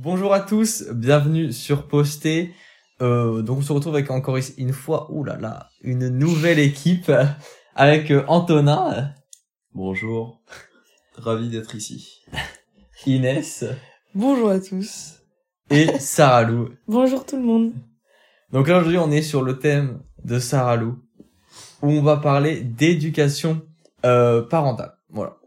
Bonjour 0.00 0.32
à 0.32 0.38
tous, 0.38 0.84
bienvenue 0.92 1.52
sur 1.52 1.88
Posté. 1.88 2.54
Euh, 3.02 3.42
donc 3.42 3.58
on 3.58 3.62
se 3.62 3.72
retrouve 3.72 3.96
avec 3.96 4.12
encore 4.12 4.38
une 4.56 4.72
fois, 4.72 5.10
ouh 5.10 5.24
là 5.24 5.36
là, 5.36 5.70
une 5.82 6.06
nouvelle 6.08 6.60
équipe 6.60 7.10
avec 7.74 8.12
euh, 8.12 8.24
Antonin, 8.28 9.12
Bonjour, 9.74 10.40
ravi 11.16 11.48
d'être 11.48 11.74
ici. 11.74 12.20
Inès 13.06 13.64
Bonjour 14.14 14.50
à 14.50 14.60
tous. 14.60 15.14
et 15.68 15.98
Sarah 15.98 16.44
Lou. 16.44 16.68
Bonjour 16.86 17.26
tout 17.26 17.36
le 17.36 17.42
monde. 17.42 17.72
Donc 18.52 18.68
là 18.68 18.78
aujourd'hui 18.78 18.98
on 18.98 19.10
est 19.10 19.22
sur 19.22 19.42
le 19.42 19.58
thème 19.58 20.00
de 20.22 20.38
Sarah 20.38 20.76
Lou 20.76 21.02
où 21.82 21.88
on 21.90 22.02
va 22.02 22.18
parler 22.18 22.60
d'éducation 22.60 23.62
euh, 24.06 24.42
parentale. 24.42 24.94
Voilà, 25.10 25.38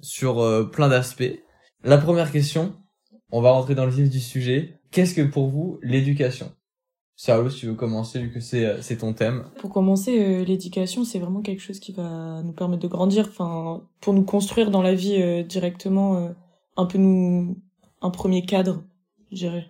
sur 0.00 0.40
euh, 0.42 0.64
plein 0.64 0.88
d'aspects. 0.88 1.38
La 1.84 1.98
première 1.98 2.32
question, 2.32 2.74
on 3.30 3.40
va 3.40 3.50
rentrer 3.50 3.74
dans 3.74 3.84
le 3.84 3.90
vif 3.90 4.10
du 4.10 4.20
sujet. 4.20 4.80
Qu'est-ce 4.90 5.14
que 5.14 5.22
pour 5.22 5.48
vous 5.48 5.78
l'éducation? 5.82 6.52
Sarah 7.18 7.42
Lou, 7.42 7.50
si 7.50 7.60
tu 7.60 7.66
veux 7.66 7.74
commencer 7.74 8.20
vu 8.20 8.30
que 8.30 8.40
c'est 8.40 8.66
euh, 8.66 8.82
c'est 8.82 8.98
ton 8.98 9.14
thème. 9.14 9.46
Pour 9.58 9.70
commencer, 9.70 10.22
euh, 10.22 10.44
l'éducation, 10.44 11.02
c'est 11.04 11.18
vraiment 11.18 11.40
quelque 11.40 11.60
chose 11.62 11.80
qui 11.80 11.92
va 11.92 12.42
nous 12.42 12.52
permettre 12.52 12.82
de 12.82 12.88
grandir, 12.88 13.26
enfin, 13.28 13.88
pour 14.02 14.12
nous 14.12 14.24
construire 14.24 14.70
dans 14.70 14.82
la 14.82 14.94
vie 14.94 15.20
euh, 15.22 15.42
directement, 15.42 16.18
euh, 16.18 16.32
un 16.76 16.84
peu 16.84 16.98
nous, 16.98 17.56
un 18.02 18.10
premier 18.10 18.44
cadre, 18.44 18.84
je 19.30 19.36
dirais. 19.36 19.66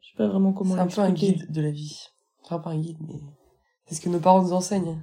Je 0.00 0.08
sais 0.08 0.16
pas 0.16 0.26
vraiment 0.26 0.52
comment 0.52 0.74
C'est 0.74 0.80
un 0.80 0.86
peu 0.88 1.00
un 1.00 1.12
guide 1.12 1.50
de 1.52 1.60
la 1.60 1.70
vie. 1.70 2.08
Enfin, 2.42 2.58
pas 2.58 2.70
un 2.70 2.80
guide, 2.80 2.98
mais 3.06 3.20
c'est 3.86 3.94
ce 3.94 4.00
que 4.00 4.08
nos 4.08 4.18
parents 4.18 4.42
nous 4.42 4.52
enseignent. 4.52 5.00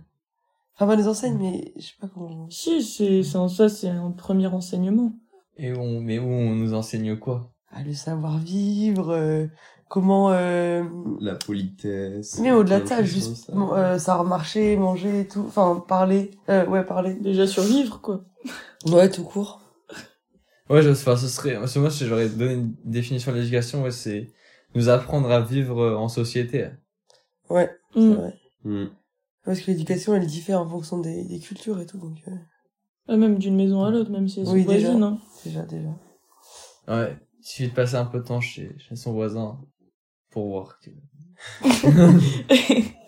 Enfin, 0.75 0.87
pas 0.87 0.97
nous 0.97 1.07
enseignent, 1.07 1.37
mais 1.37 1.73
je 1.77 1.87
sais 1.87 1.97
pas 2.01 2.09
comment. 2.09 2.49
Si, 2.49 2.83
c'est, 2.83 3.23
c'est 3.23 3.37
en 3.37 3.47
ça, 3.47 3.69
c'est 3.69 3.87
un 3.87 4.11
premier 4.11 4.47
enseignement. 4.47 5.13
Et 5.61 5.73
on, 5.73 5.99
mais 6.01 6.19
où 6.19 6.27
on 6.27 6.55
nous 6.55 6.73
enseigne 6.73 7.17
quoi? 7.17 7.51
Ah, 7.71 7.83
le 7.83 7.93
savoir-vivre, 7.93 9.09
euh, 9.09 9.45
comment. 9.89 10.31
Euh... 10.31 10.83
La 11.19 11.35
politesse. 11.35 12.39
Mais 12.39 12.51
au-delà 12.51 12.79
de 12.79 12.87
ça, 12.87 13.03
juste 13.03 13.45
ça. 13.45 13.53
bon, 13.53 13.73
euh, 13.73 13.97
savoir 13.99 14.25
marcher, 14.25 14.77
manger 14.77 15.21
et 15.21 15.27
tout. 15.27 15.43
Enfin, 15.47 15.83
parler. 15.87 16.31
Euh, 16.49 16.65
ouais, 16.65 16.83
parler. 16.85 17.13
Déjà 17.15 17.45
survivre, 17.45 17.99
quoi. 18.01 18.23
Ouais, 18.87 19.09
tout 19.09 19.23
court. 19.23 19.61
Ouais, 20.69 20.81
je, 20.81 20.89
enfin, 20.91 21.17
ce 21.17 21.27
serait, 21.27 21.55
parce 21.55 21.73
que 21.73 21.79
moi, 21.79 21.89
si 21.91 22.05
j'aurais 22.07 22.29
donné 22.29 22.53
une 22.53 22.75
définition 22.85 23.31
de 23.31 23.37
l'éducation, 23.37 23.83
ouais, 23.83 23.91
c'est 23.91 24.31
nous 24.75 24.87
apprendre 24.87 25.29
à 25.31 25.41
vivre 25.41 25.81
euh, 25.81 25.95
en 25.97 26.07
société. 26.07 26.67
Ouais, 27.49 27.69
c'est 27.93 27.99
Mm. 27.99 28.13
vrai. 28.13 28.33
Hmm. 28.63 28.85
Parce 29.43 29.61
que 29.61 29.71
l'éducation, 29.71 30.13
elle 30.15 30.27
diffère 30.27 30.61
en 30.61 30.69
fonction 30.69 30.99
des, 30.99 31.23
des 31.25 31.39
cultures 31.39 31.79
et 31.79 31.85
tout, 31.87 31.97
donc 31.97 32.17
euh, 32.27 32.31
Ah, 33.07 33.17
Même 33.17 33.39
d'une 33.39 33.55
maison 33.55 33.83
à 33.83 33.89
l'autre, 33.89 34.11
même 34.11 34.27
si 34.27 34.41
elles 34.41 34.45
sont 34.45 34.53
Oui, 34.53 34.63
déjà. 34.65 34.89
voisines, 34.89 35.03
hein. 35.03 35.17
Déjà, 35.43 35.63
déjà. 35.63 35.89
Ouais. 36.87 37.17
Il 37.39 37.45
suffit 37.45 37.69
de 37.69 37.73
passer 37.73 37.95
un 37.95 38.05
peu 38.05 38.19
de 38.19 38.25
temps 38.25 38.41
chez, 38.41 38.75
chez 38.79 38.95
son 38.95 39.13
voisin 39.13 39.59
pour 40.29 40.49
voir 40.49 40.79
que... 40.79 40.89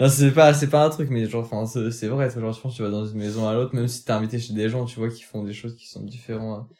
Non, 0.00 0.08
c'est 0.08 0.32
pas, 0.32 0.54
c'est 0.54 0.70
pas 0.70 0.86
un 0.86 0.88
truc, 0.88 1.10
mais 1.10 1.26
genre, 1.26 1.44
enfin, 1.44 1.66
c'est 1.66 2.08
vrai, 2.08 2.30
genre, 2.30 2.52
je 2.52 2.60
pense 2.60 2.72
que 2.72 2.76
tu 2.78 2.82
vas 2.82 2.88
dans 2.90 3.04
une 3.04 3.18
maison 3.18 3.46
à 3.46 3.52
l'autre, 3.52 3.74
même 3.74 3.86
si 3.86 4.02
t'es 4.02 4.12
invité 4.12 4.38
chez 4.38 4.54
des 4.54 4.70
gens, 4.70 4.86
tu 4.86 4.98
vois, 4.98 5.10
qui 5.10 5.22
font 5.22 5.44
des 5.44 5.52
choses 5.52 5.76
qui 5.76 5.86
sont 5.86 6.02
différentes 6.02 6.70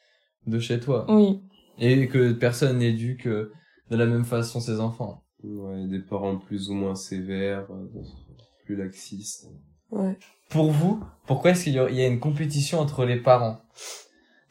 de 0.47 0.59
chez 0.59 0.81
toi. 0.81 1.05
oui. 1.09 1.43
Et 1.83 2.09
que 2.09 2.33
personne 2.33 2.79
n'éduque 2.79 3.27
de 3.27 3.51
la 3.91 4.05
même 4.05 4.25
façon 4.25 4.61
ses 4.61 4.81
enfants. 4.81 5.25
Ouais, 5.43 5.87
des 5.87 6.01
parents 6.01 6.37
plus 6.37 6.69
ou 6.69 6.75
moins 6.75 6.95
sévères, 6.95 7.67
euh, 7.71 8.03
plus 8.67 8.77
laxistes. 8.77 9.49
Ouais. 9.91 10.19
Pour 10.51 10.71
vous, 10.73 11.03
pourquoi 11.27 11.53
est-ce 11.53 11.65
qu'il 11.65 11.73
y 11.73 11.79
a 11.79 12.07
une 12.07 12.21
compétition 12.21 12.81
entre 12.81 13.07
les 13.07 13.17
parents? 13.17 13.63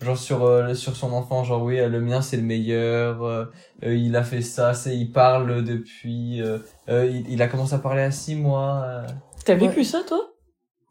Genre 0.02 0.18
sur 0.18 0.46
euh, 0.46 0.74
sur 0.76 0.96
son 0.96 1.12
enfant, 1.12 1.44
genre 1.44 1.62
oui, 1.64 1.78
euh, 1.80 1.90
le 1.90 2.00
mien 2.00 2.22
c'est 2.22 2.38
le 2.38 2.44
meilleur, 2.44 3.22
euh, 3.24 3.46
euh, 3.84 3.94
il 3.96 4.16
a 4.16 4.24
fait 4.24 4.42
ça, 4.42 4.74
c'est 4.74 4.96
il 4.96 5.12
parle 5.12 5.64
depuis, 5.66 6.42
euh, 6.42 6.60
euh, 6.88 7.06
il, 7.06 7.30
il 7.30 7.42
a 7.42 7.48
commencé 7.50 7.74
à 7.74 7.80
parler 7.80 8.02
à 8.04 8.12
six 8.12 8.36
mois. 8.36 8.82
euh. 8.86 9.08
T'as 9.44 9.56
vécu 9.56 9.80
Ouais. 9.80 9.84
ça, 9.84 10.00
toi? 10.08 10.22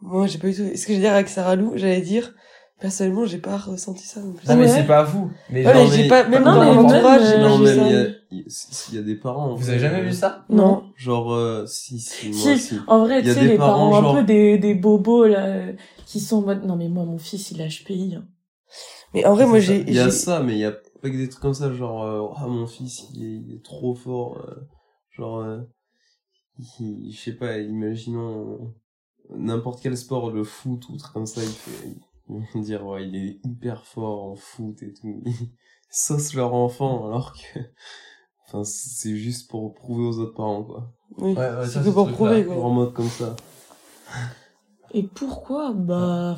Moi, 0.02 0.26
j'ai 0.26 0.38
pas 0.38 0.48
eu 0.48 0.54
tout. 0.54 0.76
Ce 0.76 0.86
que 0.86 0.92
je 0.92 0.98
veux 0.98 1.02
dire 1.02 1.14
avec 1.14 1.28
Sarah 1.28 1.56
Lou, 1.56 1.72
j'allais 1.76 2.02
dire, 2.02 2.34
personnellement, 2.80 3.24
j'ai 3.24 3.38
pas 3.38 3.56
ressenti 3.56 4.06
ça 4.06 4.20
non 4.20 4.32
plus. 4.34 4.46
Non 4.46 4.56
mais 4.56 4.62
Ouais. 4.66 4.68
c'est 4.68 4.86
pas 4.86 5.02
vous. 5.04 5.30
Mais 5.48 5.66
Ouais, 5.66 5.72
genre, 5.72 5.88
mais 5.88 5.96
j'ai 5.96 6.02
mais- 6.02 6.08
pas, 6.08 6.28
même 6.28 6.44
Non, 6.44 6.52
dans 6.54 6.60
mais 6.60 6.74
mon 6.74 6.84
entourage, 6.84 7.22
j'ai 7.26 7.32
pas 7.32 7.38
non, 7.48 7.64
ça. 7.64 7.72
il 7.72 7.76
y 7.90 7.94
a, 7.96 8.02
il 8.30 8.46
il 8.90 8.94
y 8.94 8.98
a 8.98 9.02
des 9.02 9.16
parents. 9.16 9.52
en 9.52 9.54
Vous 9.54 9.70
avez 9.70 9.78
jamais 9.78 10.02
vu 10.02 10.12
ça? 10.12 10.44
Non. 10.50 10.84
Genre, 10.96 11.32
euh, 11.32 11.64
si, 11.66 11.98
si, 11.98 12.28
moi 12.28 12.56
Si, 12.58 12.78
en 12.86 12.98
vrai, 13.04 13.22
tu 13.22 13.32
sais, 13.32 13.40
les 13.42 13.56
parents, 13.56 13.90
parents, 13.90 14.10
un 14.10 14.14
peu 14.20 14.24
des, 14.24 14.58
des 14.58 14.74
bobos, 14.74 15.26
là, 15.26 15.62
qui 16.04 16.20
sont 16.20 16.36
en 16.36 16.42
mode, 16.42 16.64
non, 16.64 16.76
mais 16.76 16.88
moi, 16.90 17.04
mon 17.06 17.16
fils, 17.18 17.50
il 17.52 17.62
a 17.62 17.66
HPI. 17.68 18.16
hein. 18.16 18.24
Mais 19.14 19.24
en 19.24 19.34
vrai, 19.34 19.46
moi, 19.46 19.58
j'ai, 19.58 19.80
Il 19.80 19.94
y 19.94 19.98
a 19.98 20.10
ça, 20.10 20.42
mais 20.42 20.52
il 20.54 20.58
y 20.58 20.64
a 20.64 20.72
pas 20.72 21.10
que 21.10 21.16
des 21.16 21.28
trucs 21.28 21.42
comme 21.42 21.54
ça, 21.54 21.72
genre, 21.72 22.02
euh, 22.02 22.28
ah, 22.36 22.46
mon 22.46 22.66
fils, 22.66 23.06
il 23.14 23.24
est, 23.24 23.36
il 23.38 23.54
est 23.54 23.64
trop 23.64 23.94
fort, 23.94 24.38
euh, 24.38 24.54
genre, 25.10 25.38
euh, 25.40 25.60
il- 26.80 27.10
je 27.12 27.18
sais 27.20 27.36
pas, 27.36 27.58
imaginons 27.58 28.74
n'importe 29.30 29.80
quel 29.82 29.96
sport, 29.96 30.30
le 30.30 30.44
foot 30.44 30.88
ou 30.88 30.96
truc 30.96 31.12
comme 31.12 31.26
ça, 31.26 31.42
il 31.42 31.50
fait, 31.50 31.88
ils 32.28 32.46
vont 32.54 32.60
dire, 32.60 32.84
ouais, 32.86 33.06
il 33.06 33.16
est 33.16 33.40
hyper 33.44 33.84
fort 33.86 34.24
en 34.24 34.34
foot 34.36 34.82
et 34.82 34.92
tout. 34.92 35.22
Ils 35.24 35.34
saucent 35.90 36.34
leur 36.34 36.54
enfant, 36.54 37.06
alors 37.06 37.32
que, 37.34 37.60
enfin, 38.46 38.64
c'est 38.64 39.16
juste 39.16 39.50
pour 39.50 39.72
prouver 39.74 40.04
aux 40.04 40.18
autres 40.18 40.34
parents, 40.34 40.64
quoi. 40.64 40.92
oui. 41.18 41.34
Ouais, 41.34 41.66
c'est 41.66 41.84
que 41.84 41.90
pour 41.90 42.10
prouver, 42.10 42.44
quoi. 42.44 42.56
en 42.64 42.70
mode 42.70 42.92
comme 42.92 43.08
ça. 43.08 43.36
Et 44.92 45.02
pourquoi? 45.02 45.72
Bah, 45.74 46.36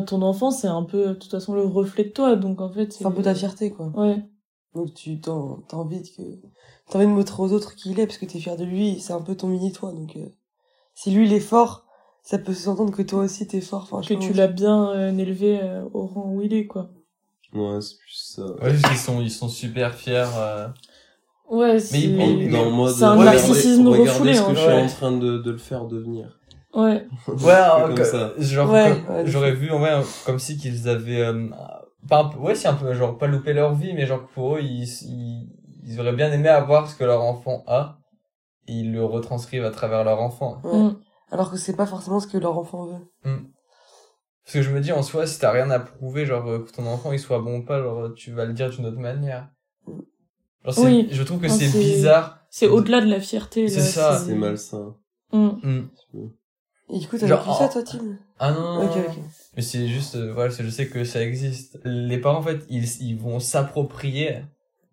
ton 0.00 0.22
enfant, 0.22 0.50
c'est 0.50 0.66
un 0.68 0.82
peu, 0.82 1.08
de 1.08 1.14
toute 1.14 1.30
façon, 1.30 1.54
le 1.54 1.62
reflet 1.64 2.04
de 2.04 2.08
toi, 2.10 2.36
donc 2.36 2.60
en 2.60 2.72
fait. 2.72 2.92
C'est 2.92 3.04
un 3.06 3.10
peu 3.10 3.22
ta 3.22 3.34
fierté, 3.34 3.70
quoi. 3.70 3.92
Ouais. 3.94 4.24
Donc, 4.74 4.94
tu, 4.94 5.20
t'en, 5.20 5.58
t'as 5.68 5.76
envie 5.76 6.00
de 6.00 6.08
que, 6.08 6.22
t'as 6.88 6.98
envie 6.98 7.06
de 7.06 7.12
montrer 7.12 7.42
aux 7.42 7.52
autres 7.52 7.74
qui 7.74 7.90
il 7.90 8.00
est, 8.00 8.06
parce 8.06 8.18
que 8.18 8.24
t'es 8.26 8.38
fier 8.38 8.56
de 8.56 8.64
lui, 8.64 9.00
c'est 9.00 9.12
un 9.12 9.20
peu 9.20 9.34
ton 9.34 9.48
mini-toi, 9.48 9.92
donc, 9.92 10.16
euh, 10.16 10.26
si 10.94 11.10
lui, 11.10 11.26
il 11.26 11.32
est 11.32 11.40
fort, 11.40 11.84
ça 12.22 12.38
peut 12.38 12.54
s'entendre 12.54 12.92
que 12.92 13.02
toi 13.02 13.24
aussi, 13.24 13.46
t'es 13.46 13.60
fort, 13.60 13.88
enfin, 13.90 14.00
Que 14.06 14.14
tu 14.14 14.32
l'as 14.32 14.46
bien 14.48 14.90
euh, 14.90 15.16
élevé 15.16 15.60
euh, 15.62 15.84
au 15.92 16.06
rang 16.06 16.30
où 16.32 16.40
il 16.42 16.54
est, 16.54 16.66
quoi. 16.66 16.90
Ouais, 17.52 17.80
c'est 17.82 17.98
plus 17.98 18.14
ça. 18.14 18.46
Ouais, 18.62 18.72
ils 18.92 18.96
sont 18.96 19.20
ils 19.20 19.30
sont 19.30 19.48
super 19.48 19.94
fiers. 19.94 20.24
euh. 20.36 20.68
Ouais, 21.50 21.74
Mais 21.74 21.78
c'est. 21.80 22.08
mais- 22.08 22.50
C'est 22.94 23.04
un 23.04 23.16
narcissisme 23.22 23.86
regardez 23.88 24.08
refoulé, 24.10 24.34
ce 24.34 24.40
que 24.40 24.46
hein. 24.46 24.54
je 24.54 24.58
suis 24.60 24.68
Ouais. 24.68 24.82
en 24.82 24.86
train 24.86 25.12
de, 25.12 25.36
de 25.36 25.50
le 25.50 25.58
faire 25.58 25.84
devenir. 25.84 26.38
Ouais. 26.74 27.06
Ouais, 27.28 27.82
comme 27.82 27.94
que- 27.94 28.04
ça. 28.04 28.32
genre 28.38 28.70
Ouais, 28.70 29.02
comme- 29.06 29.14
ouais, 29.16 29.26
j'aurais 29.26 29.52
vu 29.52 29.70
en 29.70 29.78
vrai 29.78 29.92
euh, 29.94 30.02
comme 30.26 30.38
si 30.38 30.56
qu'ils 30.56 30.88
avaient 30.88 31.20
euh, 31.20 31.48
pas 32.08 32.20
un 32.20 32.24
peu, 32.28 32.38
ouais, 32.38 32.54
c'est 32.54 32.68
un 32.68 32.74
peu 32.74 32.92
genre 32.94 33.18
pas 33.18 33.26
loupé 33.26 33.52
leur 33.52 33.74
vie, 33.74 33.92
mais 33.94 34.06
genre 34.06 34.26
pour 34.34 34.56
eux 34.56 34.60
ils, 34.60 34.84
ils 34.84 35.48
ils 35.84 36.00
auraient 36.00 36.14
bien 36.14 36.32
aimé 36.32 36.48
avoir 36.48 36.88
ce 36.88 36.94
que 36.96 37.04
leur 37.04 37.20
enfant 37.22 37.62
a 37.66 37.98
et 38.68 38.72
ils 38.72 38.92
le 38.92 39.04
retranscrivent 39.04 39.64
à 39.64 39.70
travers 39.70 40.04
leur 40.04 40.20
enfant. 40.20 40.60
Ouais. 40.64 40.78
Mm. 40.78 40.96
Alors 41.30 41.50
que 41.50 41.56
c'est 41.56 41.74
pas 41.76 41.86
forcément 41.86 42.20
ce 42.20 42.26
que 42.26 42.38
leur 42.38 42.56
enfant 42.58 42.86
veut. 42.86 43.04
Parce 44.44 44.54
que 44.54 44.62
je 44.62 44.70
me 44.70 44.80
dis 44.80 44.92
en 44.92 45.02
soi 45.02 45.26
si 45.26 45.38
t'as 45.38 45.50
rien 45.52 45.70
à 45.70 45.78
prouver 45.78 46.24
genre 46.26 46.46
euh, 46.48 46.58
que 46.60 46.70
ton 46.72 46.86
enfant 46.86 47.12
il 47.12 47.18
soit 47.18 47.38
bon 47.40 47.58
ou 47.58 47.64
pas, 47.64 47.80
genre 47.82 48.12
tu 48.14 48.32
vas 48.32 48.44
le 48.44 48.52
dire 48.54 48.70
d'une 48.70 48.86
autre 48.86 48.98
manière. 48.98 49.48
Genre, 50.64 50.74
c'est- 50.74 50.82
Oui. 50.84 51.08
je 51.10 51.22
trouve 51.22 51.40
que 51.40 51.48
c'est 51.48 51.66
bizarre. 51.68 52.38
C'est 52.50 52.66
au-delà 52.68 53.00
de 53.00 53.06
la 53.10 53.20
fierté, 53.20 53.68
C'est 53.68 53.80
ça. 53.80 54.18
C'est 54.18 54.34
malsain. 54.34 54.94
Mm. 55.32 55.86
Et 56.90 56.98
du 56.98 57.08
coup, 57.08 57.16
t'as 57.18 57.26
Genre, 57.26 57.40
vécu 57.42 57.56
ça, 57.56 57.64
en- 57.64 57.68
toi, 57.68 57.82
Tim? 57.82 58.18
Ah 58.38 58.52
non, 58.52 58.60
non, 58.60 58.84
Ok, 58.84 58.96
non, 58.96 59.02
ok. 59.02 59.18
Mais 59.56 59.62
c'est 59.62 59.88
juste, 59.88 60.16
euh, 60.16 60.32
voilà, 60.34 60.50
je 60.50 60.68
sais 60.68 60.88
que 60.88 61.04
ça 61.04 61.22
existe. 61.22 61.78
Les 61.84 62.18
parents, 62.18 62.38
en 62.38 62.42
fait, 62.42 62.60
ils, 62.68 62.84
ils 63.02 63.16
vont 63.16 63.38
s'approprier 63.40 64.38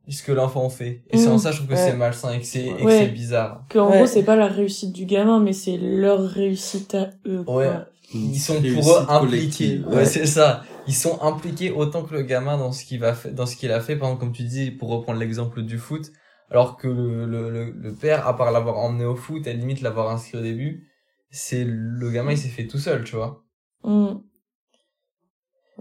ce 0.07 0.23
que 0.23 0.31
l'enfant 0.31 0.69
fait. 0.69 1.03
Et 1.11 1.17
c'est 1.17 1.27
en 1.27 1.37
ça, 1.37 1.51
je 1.51 1.57
trouve 1.57 1.69
que 1.69 1.73
Ouais. 1.73 1.79
c'est 1.89 1.95
malsain 1.95 2.33
et 2.33 2.39
que 2.39 2.45
c'est, 2.45 2.65
et 2.65 2.73
que 2.75 2.83
Ouais. 2.83 2.99
c'est 2.99 3.07
bizarre. 3.09 3.65
Que, 3.69 3.79
en 3.79 3.89
Ouais. 3.89 3.97
gros, 3.97 4.05
c'est 4.07 4.23
pas 4.23 4.35
la 4.35 4.47
réussite 4.47 4.93
du 4.93 5.05
gamin, 5.05 5.39
mais 5.39 5.53
c'est 5.53 5.77
leur 5.77 6.21
réussite 6.21 6.95
à 6.95 7.09
eux, 7.27 7.43
quoi. 7.43 7.55
Ouais. 7.55 7.69
Ils 8.13 8.39
sont 8.39 8.59
Réussite 8.59 8.81
pour 8.81 8.91
eux 8.97 9.05
impliqués. 9.07 9.81
Ouais, 9.87 10.05
c'est 10.05 10.25
ça. 10.25 10.63
Ils 10.87 10.95
sont 10.95 11.21
impliqués 11.21 11.69
autant 11.71 12.01
que 12.03 12.15
le 12.15 12.23
gamin 12.23 12.57
dans 12.57 12.71
ce 12.71 12.83
qu'il 12.85 12.99
va 12.99 13.13
faire, 13.13 13.31
dans 13.33 13.45
ce 13.45 13.55
qu'il 13.55 13.71
a 13.71 13.79
fait. 13.81 13.95
Par 13.95 14.07
exemple, 14.09 14.21
comme 14.21 14.31
tu 14.33 14.43
dis, 14.43 14.71
pour 14.71 14.89
reprendre 14.89 15.19
l'exemple 15.19 15.61
du 15.61 15.77
foot. 15.77 16.11
Alors 16.49 16.77
que 16.77 16.87
le, 16.87 17.27
le, 17.27 17.51
le, 17.51 17.69
le 17.71 17.93
père, 17.93 18.27
à 18.27 18.35
part 18.35 18.51
l'avoir 18.51 18.77
emmené 18.79 19.05
au 19.05 19.15
foot, 19.15 19.45
à 19.45 19.51
la 19.51 19.55
limite 19.57 19.81
l'avoir 19.81 20.09
inscrit 20.09 20.39
au 20.39 20.41
début, 20.41 20.88
c'est 21.31 21.63
le 21.65 22.11
gamin, 22.11 22.31
il 22.31 22.37
s'est 22.37 22.49
fait 22.49 22.67
tout 22.67 22.79
seul, 22.79 23.03
tu 23.03 23.15
vois. 23.15 23.43
Mm. 23.83 24.17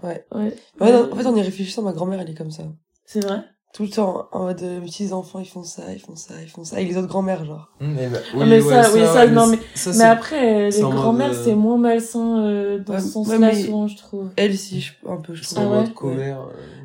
Ouais. 0.02 0.24
Ouais. 0.32 0.54
Ouais, 0.80 0.92
non, 0.92 1.12
en 1.12 1.16
fait, 1.16 1.26
en 1.26 1.36
y 1.36 1.42
réfléchissant, 1.42 1.82
ma 1.82 1.92
grand-mère, 1.92 2.20
elle 2.20 2.30
est 2.30 2.34
comme 2.34 2.50
ça. 2.50 2.64
C'est 3.04 3.20
vrai? 3.20 3.44
Tout 3.74 3.82
le 3.82 3.90
temps, 3.90 4.28
en 4.32 4.44
mode, 4.44 4.62
euh, 4.62 4.80
mes 4.80 4.86
petits-enfants, 4.86 5.40
ils 5.40 5.46
font 5.46 5.62
ça, 5.62 5.82
ils 5.92 6.00
font 6.00 6.16
ça, 6.16 6.34
ils 6.42 6.48
font 6.48 6.64
ça. 6.64 6.76
Avec 6.76 6.88
les 6.88 6.96
autres 6.96 7.06
grand-mères, 7.06 7.44
genre. 7.44 7.68
Mm, 7.80 7.92
mais 7.94 8.06
bah, 8.08 8.18
Ah, 8.40 8.46
mais 8.46 8.60
ça, 8.62 8.90
oui, 8.94 9.00
ça, 9.04 9.26
non, 9.26 9.46
mais- 9.46 9.58
ça, 9.74 9.90
Mais 9.90 9.96
c'est- 9.96 10.02
après, 10.04 10.54
euh, 10.54 10.70
les 10.70 10.80
grands-mères, 10.80 11.30
euh, 11.32 11.42
c'est 11.44 11.54
moins 11.54 11.76
malsain 11.76 12.40
euh, 12.44 12.78
dans 12.78 12.94
Ouais, 12.94 13.00
ce 13.00 13.18
ouais, 13.18 13.38
mais- 13.38 13.62
souvent, 13.64 13.86
je 13.86 13.96
trouve. 13.98 14.30
Elle, 14.36 14.56
si, 14.56 14.80
je, 14.80 14.92
un 15.06 15.16
peu, 15.18 15.34
je 15.34 15.44
c'est 15.44 15.54
trouve. 15.56 15.66
en 15.66 15.80
mode 15.82 15.92
commère. 15.94 16.38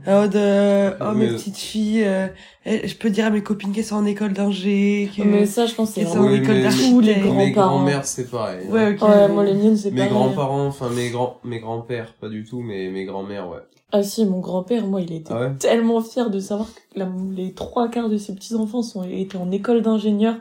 En 0.05 0.21
mode, 0.21 0.35
euh, 0.35 0.91
oh, 0.99 1.13
mes 1.13 1.27
Mais- 1.27 1.33
petites 1.33 1.57
filles, 1.57 2.03
euh, 2.03 2.27
elles- 2.65 2.85
je 2.87 2.95
peux 2.97 3.09
dire 3.09 3.25
à 3.27 3.29
mes 3.29 3.41
copines 3.41 3.71
qu'elles 3.71 3.85
sont 3.85 3.95
en 3.95 4.05
école 4.05 4.33
d'ingé, 4.33 5.09
que... 5.15 5.23
Mais 5.23 5.45
ça, 5.45 5.65
je 5.65 5.73
pense 5.75 5.93
que 5.93 6.01
c'est 6.01 6.05
en 6.17 6.31
école 6.33 6.55
mais- 6.55 6.69
tous 6.69 6.99
les 6.99 7.15
Mes 7.15 7.21
Mes 7.31 7.51
grands-parents. 7.51 7.77
grands-mères, 7.77 8.05
c'est 8.05 8.29
pareil. 8.29 8.65
hein. 8.67 8.71
Ouais, 8.71 8.93
ok. 8.93 9.01
Ouais, 9.07 9.27
moi, 9.29 9.45
les 9.45 9.53
miennes, 9.53 9.77
c'est 9.77 9.89
Mes 9.89 9.97
pareil. 10.01 10.11
grands-parents, 10.13 10.65
enfin 10.67 10.89
mes 10.89 11.09
grands, 11.11 11.37
mes 11.45 11.59
grands-pères, 11.61 12.13
pas 12.19 12.27
du 12.27 12.43
tout, 12.43 12.59
mais 12.61 12.89
mes 12.89 13.05
grands-mères, 13.05 13.47
ouais. 13.49 13.59
Ah 13.95 14.01
si, 14.01 14.25
mon 14.25 14.39
grand-père, 14.39 14.87
moi, 14.87 15.01
il 15.01 15.13
était 15.13 15.31
Ah 15.31 15.39
ouais 15.39 15.55
tellement 15.57 16.01
fier 16.01 16.31
de 16.31 16.39
savoir 16.39 16.67
que 16.73 16.79
la- 16.99 17.11
les 17.31 17.53
trois 17.53 17.89
quarts 17.89 18.09
de 18.09 18.17
ses 18.17 18.33
petits-enfants 18.33 18.81
sont 18.81 19.03
étaient 19.03 19.37
en 19.37 19.51
école 19.51 19.83
d'ingénieur. 19.83 20.37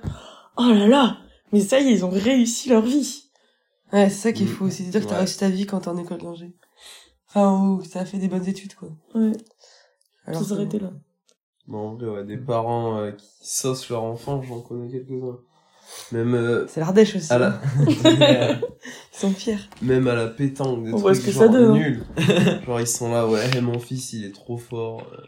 Oh 0.56 0.62
là 0.70 0.86
là 0.88 1.18
Mais 1.52 1.60
ça 1.60 1.78
y 1.78 1.88
est, 1.88 1.92
ils 1.92 2.04
ont 2.04 2.08
réussi 2.10 2.70
leur 2.70 2.80
vie. 2.82 3.24
Ouais, 3.92 4.08
c'est 4.08 4.16
ça 4.22 4.32
qui 4.32 4.44
est 4.44 4.46
Mm. 4.46 4.48
fou 4.48 4.64
aussi. 4.64 4.84
C'est-à-dire 4.84 5.02
que 5.02 5.06
t'as 5.06 5.12
Ouais. 5.12 5.18
réussi 5.18 5.38
ta 5.38 5.50
vie 5.50 5.66
quand 5.66 5.80
t'es 5.80 5.88
en 5.88 5.98
école 5.98 6.22
d'ingé. 6.22 6.54
Enfin, 7.28 7.68
ou 7.68 7.78
que 7.82 7.88
t'as 7.88 8.06
fait 8.06 8.16
des 8.18 8.28
bonnes 8.28 8.48
études, 8.48 8.74
quoi. 8.74 8.88
Ouais, 9.14 9.32
Alors 10.26 10.40
tous 10.40 10.48
que- 10.48 10.54
arrêtés 10.54 10.78
là. 10.78 10.90
Non, 11.68 11.78
en 11.90 11.94
vrai, 11.96 12.06
ouais, 12.08 12.24
des 12.24 12.38
parents 12.38 12.96
euh, 12.98 13.12
qui 13.12 13.26
saucent 13.42 13.90
leur 13.90 14.02
enfant, 14.04 14.40
j'en 14.42 14.60
connais 14.62 14.90
quelques-uns. 14.90 15.38
Même, 16.12 16.34
euh, 16.34 16.66
C'est 16.68 16.80
l'Ardèche 16.80 17.16
aussi. 17.16 17.32
à 17.32 17.38
la, 17.38 17.60
Ils 18.04 18.60
sont 19.12 19.30
fiers. 19.30 19.58
même 19.80 20.06
à 20.08 20.14
la 20.14 20.26
pétanque, 20.28 20.84
des 20.84 20.92
On 20.92 20.98
trucs 20.98 21.22
que 21.24 21.30
genre 21.30 21.42
ça 21.42 21.48
donne, 21.48 21.70
hein. 21.70 21.74
nuls. 21.78 22.04
genre, 22.66 22.80
ils 22.80 22.86
sont 22.86 23.10
là, 23.12 23.26
ouais, 23.26 23.60
mon 23.60 23.78
fils, 23.78 24.12
il 24.12 24.24
est 24.24 24.32
trop 24.32 24.56
fort, 24.58 25.06
euh, 25.12 25.22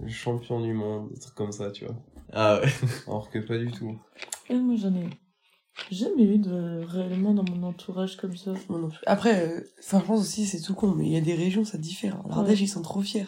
le 0.00 0.08
champion 0.08 0.60
du 0.60 0.72
monde, 0.72 1.10
des 1.12 1.18
trucs 1.20 1.34
comme 1.34 1.52
ça, 1.52 1.70
tu 1.70 1.84
vois. 1.84 1.96
Ah 2.32 2.60
ouais. 2.60 2.68
Alors 3.08 3.30
que 3.30 3.38
pas 3.40 3.58
du 3.58 3.70
tout. 3.72 3.98
Et 4.48 4.54
moi, 4.54 4.74
j'en 4.76 4.94
ai 4.94 5.08
jamais 5.90 6.24
eu 6.24 6.38
de 6.38 6.84
réellement 6.86 7.32
dans 7.34 7.44
mon 7.44 7.66
entourage 7.66 8.16
comme 8.16 8.36
ça. 8.36 8.52
Après, 9.06 9.46
euh, 9.46 9.60
enfin, 9.84 10.00
je 10.00 10.04
pense 10.06 10.20
aussi, 10.20 10.46
c'est 10.46 10.60
tout 10.60 10.74
con, 10.74 10.94
mais 10.96 11.06
il 11.06 11.12
y 11.12 11.16
a 11.16 11.20
des 11.20 11.34
régions, 11.34 11.64
ça 11.64 11.78
diffère. 11.78 12.22
L'Ardèche, 12.28 12.58
Ouais. 12.58 12.64
ils 12.64 12.68
sont 12.68 12.82
trop 12.82 13.00
fiers. 13.02 13.26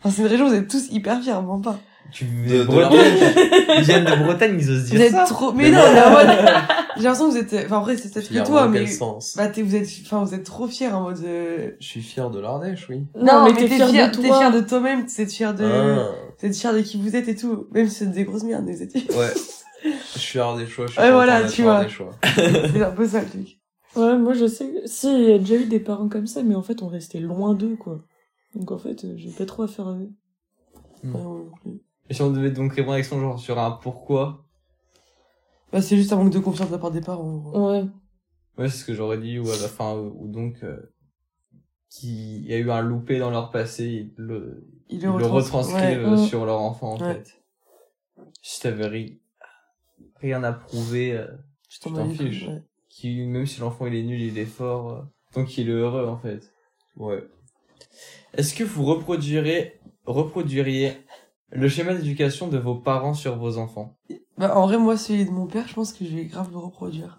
Enfin, 0.00 0.10
c'est 0.10 0.22
une 0.22 0.28
région, 0.28 0.48
vous 0.48 0.54
êtes 0.54 0.68
tous 0.68 0.90
hyper 0.90 1.22
fiers, 1.22 1.32
vraiment 1.32 1.60
pas. 1.60 1.78
Tu 2.12 2.24
De- 2.24 2.58
de 2.58 2.64
Bretagne. 2.64 3.16
Ils 3.78 3.84
viennent 3.84 4.04
de 4.04 4.24
Bretagne, 4.24 4.56
ils 4.60 4.70
osent 4.70 4.84
Vous 4.84 4.90
dire 4.96 5.00
êtes 5.02 5.12
ça. 5.12 5.24
trop, 5.24 5.52
mais 5.52 5.70
non, 5.70 5.80
mais 5.92 6.02
en 6.02 6.10
mode, 6.10 6.26
j'ai 6.96 7.02
l'impression 7.02 7.26
que 7.28 7.32
vous 7.32 7.38
êtes, 7.38 7.64
enfin, 7.66 7.78
après, 7.78 7.96
c'est 7.96 8.12
peut-être 8.12 8.26
Fier 8.28 8.42
que 8.42 8.48
toi, 8.48 8.68
mais, 8.68 8.86
sens 8.86 9.34
bah, 9.36 9.48
t'es, 9.48 9.62
vous 9.62 9.74
êtes, 9.76 9.88
enfin, 10.04 10.24
vous 10.24 10.34
êtes 10.34 10.44
trop 10.44 10.66
fiers 10.68 10.88
en 10.88 11.02
mode, 11.02 11.18
euh, 11.24 11.70
Je 11.80 11.86
suis 11.86 12.00
fier 12.02 12.30
de 12.30 12.38
l'Ardèche, 12.38 12.86
oui. 12.88 13.06
Non, 13.20 13.44
mais 13.44 13.54
t'es 13.54 13.68
fier 13.68 14.10
de 14.10 14.16
t'es 14.16 14.28
toi. 14.28 14.38
fier 14.38 14.52
de 14.52 14.60
toi-même, 14.60 15.06
t'es 15.06 15.26
fier 15.26 15.54
de, 15.54 15.64
Ah, 15.64 16.08
vous 16.40 16.46
êtes 16.46 16.56
fier 16.56 16.72
de 16.74 16.80
qui 16.80 16.96
vous 17.00 17.14
êtes 17.16 17.28
et 17.28 17.36
tout. 17.36 17.66
Même 17.72 17.88
si 17.88 17.96
c'est 17.96 18.06
des 18.10 18.24
grosses 18.24 18.44
merdes, 18.44 18.66
vous 18.68 18.82
êtes 18.82 18.94
ouais. 18.94 19.32
Je 20.14 20.18
suis 20.18 20.38
ardéchois, 20.38 20.86
je 20.86 20.92
suis 20.92 21.00
Ouais, 21.00 21.12
voilà, 21.12 21.44
tu 21.44 21.62
vois. 21.62 21.84
c'est 22.34 22.82
un 22.82 22.90
peu 22.90 23.06
ça, 23.06 23.20
le 23.20 23.26
truc. 23.28 23.58
Ouais, 23.94 24.16
moi 24.18 24.34
je 24.34 24.46
sais. 24.46 24.70
Si, 24.84 25.06
il 25.12 25.28
y 25.30 25.32
a 25.32 25.38
déjà 25.38 25.54
eu 25.56 25.66
des 25.66 25.80
parents 25.80 26.08
comme 26.08 26.26
ça, 26.26 26.42
mais 26.42 26.54
en 26.54 26.62
fait, 26.62 26.82
on 26.82 26.88
restait 26.88 27.20
loin 27.20 27.54
d'eux, 27.54 27.76
quoi. 27.76 28.00
Donc 28.54 28.70
en 28.72 28.78
fait, 28.78 29.04
euh, 29.04 29.14
j'ai 29.16 29.30
pas 29.30 29.44
trop 29.46 29.62
à 29.62 29.68
faire 29.68 29.88
avec. 29.88 30.08
Mm. 31.04 31.10
Moi 31.10 31.20
non 31.22 31.50
plus. 31.62 31.80
Et 32.08 32.14
si 32.14 32.22
on 32.22 32.30
devait 32.30 32.50
donc 32.50 32.72
répondre 32.72 32.92
avec 32.94 33.04
son 33.04 33.20
genre 33.20 33.38
sur 33.38 33.58
un 33.58 33.70
pourquoi, 33.72 34.44
Bah, 35.72 35.82
c'est 35.82 35.96
juste 35.96 36.12
un 36.12 36.16
manque 36.16 36.32
de 36.32 36.38
confiance 36.38 36.68
de 36.68 36.72
la 36.74 36.78
part 36.78 36.90
des 36.92 37.00
parents. 37.00 37.50
Ouais. 37.52 37.84
ouais, 38.58 38.68
c'est 38.68 38.78
ce 38.78 38.84
que 38.84 38.94
j'aurais 38.94 39.18
dit, 39.18 39.38
ou 39.38 39.50
à 39.50 39.56
la 39.56 39.68
fin, 39.68 39.94
ou 39.96 40.28
donc, 40.28 40.62
euh, 40.62 40.78
qu'il 41.90 42.46
y 42.46 42.54
a 42.54 42.58
eu 42.58 42.70
un 42.70 42.80
loupé 42.82 43.18
dans 43.18 43.30
leur 43.30 43.50
passé, 43.50 43.84
ils 43.86 44.12
le, 44.16 44.66
Ils 44.88 44.98
ils 44.98 45.02
le 45.02 45.26
retranscrivent 45.26 45.80
Ouais. 46.06 46.12
euh, 46.12 46.16
sur 46.16 46.46
leur 46.46 46.60
enfant, 46.60 46.94
en 46.94 47.00
Ouais. 47.00 47.14
fait. 47.14 47.42
Si 48.42 48.60
t'avais 48.60 48.86
ri- 48.86 49.20
rien 50.20 50.44
à 50.44 50.52
prouver, 50.52 51.12
euh, 51.16 51.26
Je 51.68 51.80
t'en 51.80 52.08
fiche. 52.10 52.46
ouais. 52.46 52.62
qui, 52.88 53.26
même 53.26 53.46
si 53.46 53.60
l'enfant 53.60 53.86
il 53.86 53.94
est 53.94 54.02
nul, 54.04 54.20
il 54.20 54.38
est 54.38 54.44
fort, 54.46 54.90
euh, 54.92 55.02
tant 55.32 55.44
qu'il 55.44 55.68
est 55.68 55.72
heureux, 55.72 56.06
en 56.06 56.16
fait. 56.16 56.52
Ouais. 56.96 57.24
Est-ce 58.34 58.54
que 58.54 58.64
vous 58.64 58.84
reproduirez, 58.84 59.80
reproduiriez 60.06 60.92
le 61.50 61.68
schéma 61.68 61.94
d'éducation 61.94 62.48
de 62.48 62.58
vos 62.58 62.74
parents 62.74 63.14
sur 63.14 63.38
vos 63.38 63.58
enfants 63.58 63.98
Bah, 64.38 64.56
en 64.56 64.66
vrai, 64.66 64.78
moi, 64.78 64.96
celui 64.96 65.24
de 65.24 65.30
mon 65.30 65.46
père, 65.46 65.68
je 65.68 65.74
pense 65.74 65.92
que 65.92 66.04
je 66.04 66.14
vais 66.14 66.24
grave 66.26 66.50
le 66.50 66.58
reproduire. 66.58 67.18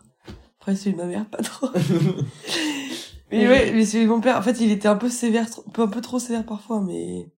Après, 0.59 0.75
celui 0.75 0.93
de 0.93 1.01
ma 1.01 1.05
mère, 1.07 1.29
pas 1.29 1.41
trop. 1.41 1.69
mais 3.31 3.47
ouais, 3.47 3.71
mais 3.71 3.85
celui 3.85 4.05
de 4.05 4.09
mon 4.09 4.21
père, 4.21 4.37
en 4.37 4.41
fait, 4.41 4.59
il 4.59 4.71
était 4.71 4.87
un 4.87 4.97
peu 4.97 5.09
sévère, 5.09 5.47
un 5.77 5.87
peu, 5.87 6.01
trop 6.01 6.19
sévère 6.19 6.45
parfois, 6.45 6.81
mais 6.81 7.31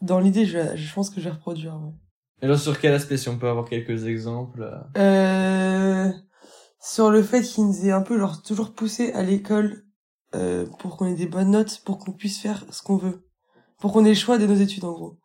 dans 0.00 0.20
l'idée, 0.20 0.46
je, 0.46 0.76
je 0.76 0.94
pense 0.94 1.10
que 1.10 1.20
je 1.20 1.26
vais 1.26 1.34
reproduire, 1.34 1.74
ouais. 1.74 1.92
Et 2.42 2.46
alors 2.46 2.58
sur 2.58 2.80
quel 2.80 2.94
aspect, 2.94 3.18
si 3.18 3.28
on 3.28 3.38
peut 3.38 3.48
avoir 3.48 3.68
quelques 3.68 4.06
exemples 4.06 4.62
euh, 4.96 6.08
Euh, 6.08 6.12
sur 6.80 7.10
le 7.10 7.22
fait 7.22 7.42
qu'il 7.42 7.66
nous 7.66 7.86
ait 7.86 7.92
un 7.92 8.00
peu, 8.00 8.18
genre, 8.18 8.42
toujours 8.42 8.72
poussé 8.72 9.12
à 9.12 9.22
l'école, 9.22 9.84
euh, 10.34 10.64
pour 10.78 10.96
qu'on 10.96 11.06
ait 11.06 11.14
des 11.14 11.26
bonnes 11.26 11.50
notes, 11.50 11.82
pour 11.84 11.98
qu'on 11.98 12.12
puisse 12.12 12.38
faire 12.40 12.64
ce 12.70 12.82
qu'on 12.82 12.96
veut. 12.96 13.26
Pour 13.78 13.92
qu'on 13.92 14.04
ait 14.04 14.10
le 14.10 14.14
choix 14.14 14.38
de 14.38 14.46
nos 14.46 14.54
études, 14.54 14.84
en 14.84 14.92
gros. 14.92 15.18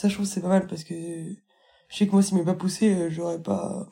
Ça, 0.00 0.08
je 0.08 0.14
trouve 0.14 0.26
que 0.26 0.32
c'est 0.32 0.40
pas 0.40 0.48
mal, 0.48 0.66
parce 0.66 0.82
que 0.82 0.94
je 0.94 1.94
sais 1.94 2.06
que 2.06 2.12
moi, 2.12 2.22
s'il 2.22 2.38
m'avait 2.38 2.50
pas 2.50 2.58
poussé, 2.58 2.94
euh, 2.94 3.10
j'aurais 3.10 3.42
pas, 3.42 3.86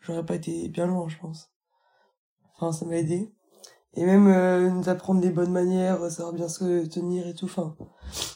j'aurais 0.00 0.24
pas 0.24 0.34
été 0.34 0.70
bien 0.70 0.86
loin, 0.86 1.10
je 1.10 1.18
pense. 1.18 1.50
Enfin, 2.54 2.72
ça 2.72 2.86
m'a 2.86 2.96
aidé. 2.96 3.30
Et 3.92 4.06
même, 4.06 4.28
euh, 4.28 4.70
nous 4.70 4.88
apprendre 4.88 5.20
des 5.20 5.28
bonnes 5.28 5.52
manières, 5.52 6.00
euh, 6.00 6.08
savoir 6.08 6.32
bien 6.32 6.48
se 6.48 6.86
tenir 6.86 7.26
et 7.26 7.34
tout, 7.34 7.44
enfin, 7.44 7.76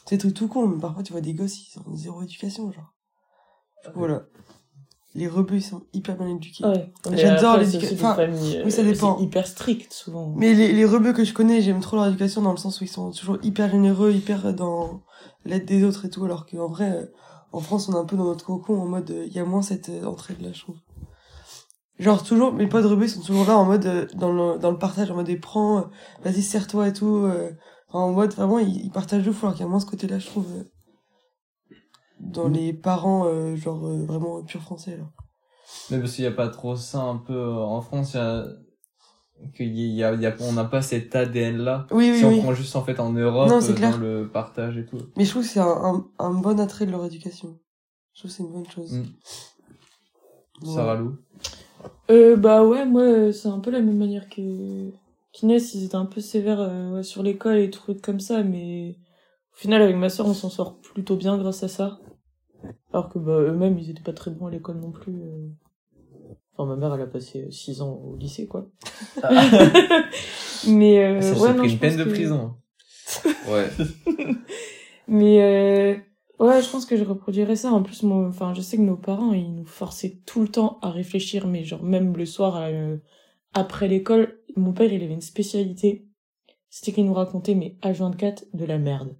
c'est 0.04 0.18
trucs 0.18 0.34
tout 0.34 0.46
con, 0.46 0.68
mais 0.68 0.78
parfois, 0.78 1.02
tu 1.02 1.12
vois 1.12 1.22
des 1.22 1.32
gosses, 1.32 1.74
ils 1.74 1.78
ont 1.78 1.96
zéro 1.96 2.22
éducation, 2.22 2.70
genre. 2.70 2.92
Voilà. 3.94 4.26
Les 5.16 5.28
rebeux, 5.28 5.56
ils 5.56 5.62
sont 5.62 5.82
hyper 5.92 6.16
bien 6.16 6.28
éduqués. 6.28 6.64
Ouais. 6.64 6.92
J'adore 7.12 7.58
l'éducation. 7.58 7.94
Enfin, 7.94 8.16
des 8.16 8.32
familles, 8.32 8.62
oui, 8.64 8.72
ça 8.72 8.82
euh, 8.82 8.84
dépend. 8.84 9.18
hyper 9.20 9.46
strictes, 9.46 9.92
souvent. 9.92 10.32
Mais 10.36 10.54
les, 10.54 10.72
les 10.72 10.84
rebeux 10.84 11.12
que 11.12 11.24
je 11.24 11.32
connais, 11.32 11.60
j'aime 11.62 11.78
trop 11.80 11.96
leur 11.96 12.08
éducation 12.08 12.42
dans 12.42 12.50
le 12.50 12.56
sens 12.56 12.80
où 12.80 12.84
ils 12.84 12.88
sont 12.88 13.12
toujours 13.12 13.38
hyper 13.42 13.70
généreux, 13.70 14.12
hyper 14.12 14.52
dans 14.54 15.02
l'aide 15.44 15.66
des 15.66 15.84
autres 15.84 16.06
et 16.06 16.10
tout, 16.10 16.24
alors 16.24 16.46
qu'en 16.46 16.66
vrai, 16.66 16.90
euh, 16.90 17.06
en 17.52 17.60
France, 17.60 17.88
on 17.88 17.92
est 17.92 17.98
un 17.98 18.04
peu 18.04 18.16
dans 18.16 18.24
notre 18.24 18.44
cocon 18.44 18.80
en 18.80 18.86
mode, 18.86 19.10
euh, 19.12 19.24
il 19.26 19.32
y 19.32 19.38
a 19.38 19.44
moins 19.44 19.62
cette 19.62 19.88
euh, 19.88 20.04
entraide-là, 20.04 20.48
je 20.52 20.60
trouve. 20.62 20.76
Genre, 22.00 22.24
toujours, 22.24 22.52
mes 22.52 22.66
potes 22.66 22.86
rebeux, 22.86 23.06
sont 23.06 23.20
toujours 23.20 23.46
là 23.46 23.56
en 23.56 23.66
mode, 23.66 23.86
euh, 23.86 24.06
dans 24.16 24.32
le, 24.32 24.58
dans 24.58 24.72
le 24.72 24.78
partage, 24.78 25.12
en 25.12 25.14
mode, 25.14 25.28
eh, 25.28 25.36
prends, 25.36 25.78
euh, 25.78 25.82
vas-y, 26.24 26.42
serre-toi 26.42 26.88
et 26.88 26.92
tout, 26.92 27.18
euh, 27.18 27.52
en 27.92 28.10
mode, 28.10 28.34
vraiment, 28.34 28.58
ils, 28.58 28.84
ils 28.84 28.90
partagent 28.90 29.22
de 29.22 29.30
fou, 29.30 29.46
alors 29.46 29.54
qu'il 29.54 29.64
y 29.64 29.68
a 29.68 29.70
moins 29.70 29.78
ce 29.78 29.86
côté-là, 29.86 30.18
je 30.18 30.26
trouve, 30.26 30.46
dans 32.24 32.48
les 32.48 32.72
parents, 32.72 33.26
euh, 33.26 33.54
genre, 33.56 33.86
euh, 33.86 34.04
vraiment 34.04 34.42
pur 34.42 34.60
français, 34.62 34.96
là. 34.96 35.04
Mais 35.90 35.98
parce 35.98 36.12
qu'il 36.14 36.24
n'y 36.24 36.28
a 36.28 36.32
pas 36.34 36.48
trop 36.48 36.76
ça 36.76 37.00
un 37.00 37.16
peu 37.16 37.32
euh, 37.34 37.56
en 37.56 37.80
France, 37.80 38.14
il 38.14 38.16
y 38.16 38.20
a, 38.20 38.46
qu'il 39.56 39.74
y 39.76 40.04
a, 40.04 40.12
il 40.14 40.20
y 40.20 40.26
a- 40.26 40.34
on 40.40 40.52
n'a 40.52 40.64
pas 40.64 40.82
cet 40.82 41.14
ADN 41.16 41.58
là. 41.58 41.86
Oui, 41.90 42.10
oui, 42.10 42.18
si 42.18 42.24
on 42.24 42.38
prend 42.40 42.54
juste 42.54 42.76
en 42.76 42.82
fait 42.84 43.00
en 43.00 43.12
Europe, 43.12 43.48
Non, 43.48 43.62
euh, 43.62 43.74
clair. 43.74 43.98
le 43.98 44.28
partage 44.32 44.76
et 44.78 44.86
tout. 44.86 44.98
Mais 45.16 45.24
je 45.24 45.30
trouve 45.30 45.42
que 45.42 45.48
c'est 45.48 45.60
un, 45.60 45.66
un, 45.66 46.06
un 46.18 46.30
bon 46.34 46.58
attrait 46.60 46.86
de 46.86 46.90
leur 46.90 47.04
éducation. 47.04 47.58
Je 48.14 48.20
trouve 48.20 48.30
que 48.30 48.36
c'est 48.36 48.42
une 48.42 48.52
bonne 48.52 48.70
chose. 48.70 48.92
Mm. 48.92 49.02
Voilà. 50.62 50.74
Sarah 50.74 50.94
Lou. 50.96 51.16
Euh, 52.10 52.36
bah 52.36 52.64
ouais, 52.64 52.84
moi, 52.86 53.32
c'est 53.32 53.48
un 53.48 53.58
peu 53.60 53.70
la 53.70 53.80
même 53.80 53.96
manière 53.98 54.28
que 54.28 54.90
qu'Inès, 55.32 55.74
ils 55.74 55.84
étaient 55.84 55.96
un 55.96 56.06
peu 56.06 56.20
sévères 56.20 56.60
euh, 56.60 57.02
sur 57.02 57.22
l'école 57.22 57.56
et 57.56 57.70
trucs 57.70 58.00
comme 58.00 58.20
ça, 58.20 58.42
mais 58.42 58.96
au 59.52 59.56
final, 59.56 59.82
avec 59.82 59.96
ma 59.96 60.08
soeur, 60.08 60.26
on 60.26 60.34
s'en 60.34 60.50
sort 60.50 60.78
plutôt 60.80 61.16
bien 61.16 61.36
grâce 61.38 61.62
à 61.64 61.68
ça. 61.68 61.98
Alors 62.92 63.08
que 63.08 63.18
bah, 63.18 63.38
eux-mêmes, 63.40 63.78
ils 63.78 63.90
étaient 63.90 64.02
pas 64.02 64.12
très 64.12 64.30
bons 64.30 64.46
à 64.46 64.50
l'école 64.50 64.76
non 64.78 64.90
plus. 64.92 65.12
euh. 65.22 65.48
Enfin, 66.56 66.68
ma 66.68 66.76
mère, 66.76 66.94
elle 66.94 67.02
a 67.02 67.06
passé 67.06 67.50
6 67.50 67.80
ans 67.82 67.94
au 67.94 68.16
lycée, 68.16 68.46
quoi. 68.46 68.68
mais 70.68 71.04
euh, 71.04 71.20
ça 71.20 71.40
ouais, 71.40 71.52
non, 71.52 71.58
pris 71.64 71.72
une 71.72 71.78
peine 71.78 71.96
de 71.96 72.04
que- 72.04 72.10
prison. 72.10 72.54
Ouais. 73.48 73.68
Mais 75.08 75.42
euh, 75.42 76.44
ouais, 76.44 76.62
je 76.62 76.70
pense 76.70 76.86
que 76.86 76.96
je 76.96 77.04
reproduirais 77.04 77.56
ça. 77.56 77.70
En 77.72 77.82
plus, 77.82 78.02
moi, 78.02 78.26
enfin, 78.26 78.54
je 78.54 78.60
sais 78.62 78.76
que 78.76 78.82
nos 78.82 78.96
parents, 78.96 79.32
ils 79.32 79.54
nous 79.54 79.66
forçaient 79.66 80.20
tout 80.26 80.40
le 80.40 80.48
temps 80.48 80.78
à 80.80 80.90
réfléchir, 80.90 81.46
mais 81.46 81.64
genre 81.64 81.82
même 81.82 82.16
le 82.16 82.24
soir, 82.24 82.56
euh, 82.56 82.96
après 83.52 83.88
l'école, 83.88 84.40
mon 84.56 84.72
père, 84.72 84.92
il 84.92 85.02
avait 85.02 85.12
une 85.12 85.20
spécialité. 85.20 86.06
C'était 86.70 86.92
qu'il 86.92 87.04
nous 87.04 87.14
racontait, 87.14 87.54
mais 87.54 87.76
H24, 87.82 88.44
de 88.54 88.64
la 88.64 88.78
merde. 88.78 89.14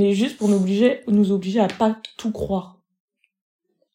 Mais 0.00 0.12
juste 0.14 0.36
pour 0.38 0.48
nous 0.48 0.56
obliger, 0.56 1.00
nous 1.08 1.30
obliger 1.32 1.60
à 1.60 1.68
pas 1.68 1.96
tout 2.16 2.32
croire. 2.32 2.78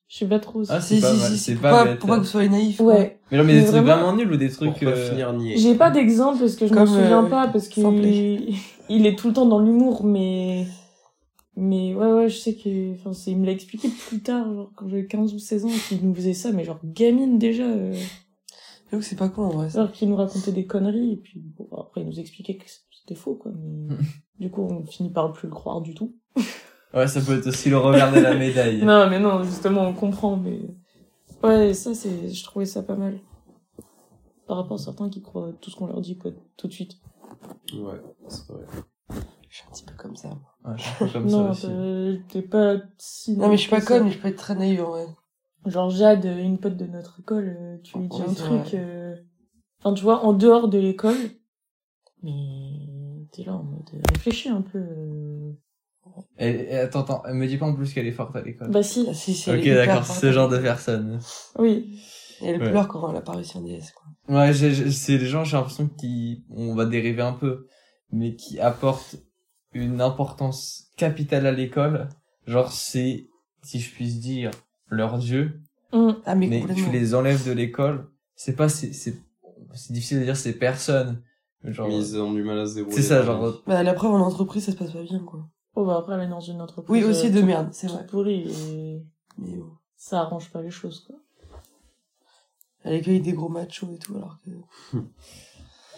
Je 0.08 0.20
sais 0.20 0.28
pas 0.28 0.40
trop. 0.40 0.62
Ah, 0.70 0.80
si- 0.80 1.00
c'est 1.00 1.02
pas 1.02 1.14
mal, 1.14 1.30
pour 1.30 1.38
c'est 1.40 1.56
pas, 1.56 1.72
pas 1.72 1.86
bête. 1.86 2.00
pour 2.00 2.10
pas 2.10 2.16
que 2.18 2.22
vous 2.22 2.28
soyez 2.28 2.48
naïf. 2.50 2.78
quoi. 2.78 2.86
ouais. 2.94 3.20
Mais 3.32 3.38
non, 3.38 3.44
mais 3.44 3.54
Mais 3.54 3.60
des 3.62 3.66
trucs 3.66 3.82
vraiment- 3.82 4.02
vraiment 4.04 4.16
nuls 4.16 4.32
ou 4.32 4.38
des 4.38 4.50
Pour 4.50 4.58
trucs. 4.74 4.80
pas 4.82 4.92
euh, 4.92 5.10
finir 5.10 5.34
niais. 5.34 5.58
J'ai 5.58 5.76
pas 5.76 5.90
d'exemple 5.90 6.40
parce 6.40 6.56
que 6.56 6.68
je 6.68 6.74
m'en 6.74 6.86
souviens 6.86 7.26
euh, 7.26 7.30
pas 7.30 7.48
parce 7.48 7.68
qu'il 7.68 7.84
il 8.90 9.06
est 9.08 9.18
tout 9.18 9.28
le 9.30 9.34
temps 9.34 9.48
dans 9.48 9.60
l'humour 9.60 10.06
mais 10.06 10.68
mais 11.58 11.96
ouais 11.96 12.12
ouais 12.14 12.30
je 12.30 12.38
sais 12.38 12.54
que 12.56 12.94
enfin 12.94 13.14
c'est 13.14 13.32
il 13.32 13.38
me 13.38 13.46
l'a 13.48 13.52
expliqué 13.54 13.90
plus 13.90 14.22
tard 14.22 14.46
genre 14.54 14.72
quand 14.76 14.88
j'avais 14.90 15.08
15 15.08 15.34
ou 15.34 15.40
16 15.40 15.66
ans 15.66 15.70
qu'il 15.90 16.06
nous 16.08 16.14
faisait 16.14 16.34
ça 16.34 16.52
mais 16.52 16.64
genre 16.66 16.80
gamine 16.84 17.40
déjà 17.40 17.64
euh, 17.64 17.94
J'avoue 18.92 19.02
que 19.02 19.08
c'est 19.10 19.16
pas 19.16 19.30
con, 19.30 19.44
en 19.46 19.50
vrai. 19.50 19.70
ça. 19.72 19.80
alors 19.80 19.92
qu'il 19.92 20.08
nous 20.10 20.16
racontait 20.18 20.52
des 20.52 20.66
conneries 20.68 21.14
et 21.14 21.18
puis 21.18 21.42
bon, 21.58 21.68
après 21.78 22.02
il 22.02 22.08
nous 22.08 22.20
expliquait 22.20 22.58
que 22.58 22.66
c'était 22.92 23.16
faux 23.20 23.34
quoi 23.36 23.52
mais 23.58 23.96
du 24.40 24.50
coup 24.52 24.62
on 24.64 24.84
finit 24.86 25.10
par 25.12 25.32
plus 25.34 25.48
le 25.48 25.54
croire 25.54 25.82
du 25.82 25.94
tout 25.96 26.16
Ouais, 26.94 27.08
ça 27.08 27.20
peut 27.22 27.38
être 27.38 27.48
aussi 27.48 27.70
le 27.70 27.78
revers 27.78 28.14
de 28.14 28.20
la 28.20 28.36
médaille. 28.36 28.84
non 28.84 29.10
mais 29.10 29.20
non 29.20 29.44
justement 29.44 29.82
on 29.84 29.94
comprend 29.94 30.38
mais 30.38 30.60
ouais 31.44 31.74
ça 31.74 31.94
c'est 31.94 32.30
je 32.30 32.44
trouvais 32.44 32.66
ça 32.66 32.84
pas 32.84 32.96
mal 32.96 33.20
par 34.48 34.58
rapport 34.58 34.80
à 34.80 34.84
certains 34.84 35.10
qui 35.10 35.22
croient 35.22 35.52
tout 35.60 35.70
ce 35.72 35.76
qu'on 35.76 35.88
leur 35.88 36.02
dit 36.02 36.18
quoi 36.18 36.32
tout 36.58 36.68
de 36.68 36.74
suite 36.74 36.98
Ouais, 37.74 38.00
c'est 38.28 38.48
vrai. 38.54 38.64
Je 39.50 39.58
suis 39.58 39.64
un 39.68 39.72
petit 39.72 39.84
peu 39.86 39.94
comme 39.98 40.16
ça. 40.16 40.30
moi. 40.30 40.38
Ouais, 40.72 40.78
je 40.78 40.84
suis 40.84 40.92
un 40.92 41.08
peu 41.08 41.14
comme 41.14 41.30
non, 41.30 41.54
ça 41.54 41.68
aussi. 41.70 42.22
t'es- 42.30 42.42
pas 42.44 42.76
si. 42.98 43.36
Non, 43.38 43.50
mais 43.50 43.58
je 43.58 43.62
suis 43.62 43.70
pas 43.72 43.82
conne, 43.82 44.04
mais 44.06 44.12
je 44.12 44.20
peux 44.20 44.28
être 44.28 44.38
très 44.38 44.54
naïve, 44.56 44.84
en 44.84 44.90
vrai. 44.90 45.06
Genre 45.66 45.90
Jade, 45.90 46.26
une 46.26 46.60
pote 46.60 46.78
de 46.78 46.86
notre 46.86 47.20
école, 47.20 47.56
euh, 47.60 47.78
tu 47.84 47.98
lui 47.98 48.08
dis 48.08 48.18
Oui, 48.22 48.30
un 48.30 48.34
truc. 48.34 48.74
euh, 48.76 49.16
Enfin, 49.80 49.94
tu 49.96 50.04
vois, 50.04 50.24
en 50.24 50.34
dehors 50.34 50.68
de 50.68 50.78
l'école. 50.78 51.18
Mais 52.22 52.85
T'es 53.36 53.44
là 53.44 53.54
en 53.54 53.64
mode 53.64 53.90
euh, 53.94 54.00
réfléchis 54.14 54.50
un 54.50 54.62
peu. 54.62 54.78
euh. 54.80 55.52
Et, 56.38 56.50
et 56.74 56.78
attends, 56.78 57.02
attends, 57.02 57.24
me 57.34 57.48
dis 57.48 57.58
pas 57.58 57.66
en 57.66 57.76
plus 57.76 57.94
qu'elle 57.94 58.08
est 58.08 58.12
forte 58.12 58.36
à 58.36 58.42
l'école. 58.42 58.70
Bah 58.70 58.84
si, 58.84 59.14
si, 59.14 59.34
si, 59.34 59.50
ok, 59.50 59.58
elle 59.66 59.76
d'accord, 59.76 60.06
forte. 60.06 60.20
ce 60.20 60.32
genre 60.32 60.50
de 60.50 60.58
personne. 60.60 61.20
oui. 61.60 62.00
Et 62.42 62.48
elle 62.48 62.62
Ouais. 62.62 62.70
pleure 62.70 62.88
quand 62.90 63.10
elle 63.10 63.16
a 63.16 63.22
pas 63.22 63.32
réussi 63.32 63.58
en 63.58 63.62
DS, 63.62 63.92
quoi. 63.96 64.06
Ouais, 64.28 64.54
j'ai- 64.54 64.74
j'ai- 64.74 64.92
c'est 64.92 65.18
des 65.18 65.26
gens, 65.26 65.46
j'ai 65.46 65.56
l'impression 65.56 65.88
qui, 65.88 66.44
on 66.50 66.76
va 66.76 66.86
dériver 66.86 67.22
un 67.22 67.32
peu, 67.32 67.68
mais 68.12 68.36
qui 68.36 68.60
apportent 68.60 69.16
une 69.74 70.02
importance 70.02 70.88
capitale 70.98 71.46
à 71.48 71.52
l'école. 71.54 72.10
Genre, 72.46 72.72
c'est, 72.74 73.28
si 73.64 73.80
je 73.80 73.90
puis 73.92 74.14
dire, 74.16 74.52
leur 74.90 75.18
dieu. 75.18 75.62
Hum. 75.94 76.22
Ah, 76.26 76.36
mais, 76.36 76.48
Mais 76.48 76.62
tu 76.76 76.92
les 76.92 77.16
enlèves 77.16 77.46
de 77.48 77.54
l'école, 77.54 78.10
c'est 78.36 78.56
pas, 78.58 78.68
c'est, 78.68 78.92
c'est, 78.92 79.16
c'est 79.74 79.94
difficile 79.94 80.20
de 80.20 80.26
dire 80.26 80.38
ces 80.38 80.54
personnes. 80.58 81.22
Genre, 81.66 81.88
Mais 81.88 81.98
ils 81.98 82.18
ont 82.20 82.32
du 82.34 82.44
mal 82.44 82.60
à 82.60 82.66
se 82.68 82.76
débrouiller. 82.76 82.98
c'est 82.98 83.04
ça, 83.08 83.24
genre. 83.24 83.62
Bah, 83.66 83.82
la 83.84 83.94
preuve, 83.94 84.12
en 84.12 84.20
entreprise, 84.20 84.66
ça 84.66 84.72
se 84.72 84.78
passe 84.78 84.92
pas 84.92 85.02
bien, 85.04 85.20
quoi. 85.20 85.48
Oh 85.78 85.86
bah 85.86 85.98
après 85.98 86.14
elle 86.16 86.22
est 86.22 86.28
dans 86.30 86.40
une 86.40 86.62
entreprise. 86.62 86.90
Oui, 86.90 87.04
aussi 87.04 87.28
euh, 87.28 87.32
de 87.32 87.42
merde, 87.42 87.68
c'est 87.74 87.88
vrai. 87.88 88.06
pourrie 88.08 88.44
et 88.50 89.04
Mais 89.38 89.58
bon. 89.58 89.72
ça 89.98 90.22
arrange 90.22 90.50
pas 90.50 90.62
les 90.62 90.72
choses 90.72 91.02
quoi. 91.06 91.18
Elle 92.84 92.96
accueille 92.96 93.20
des 93.20 93.34
gros 93.34 93.50
machos 93.50 93.92
et 93.94 93.98
tout, 93.98 94.16
alors 94.16 94.38
que 94.46 94.52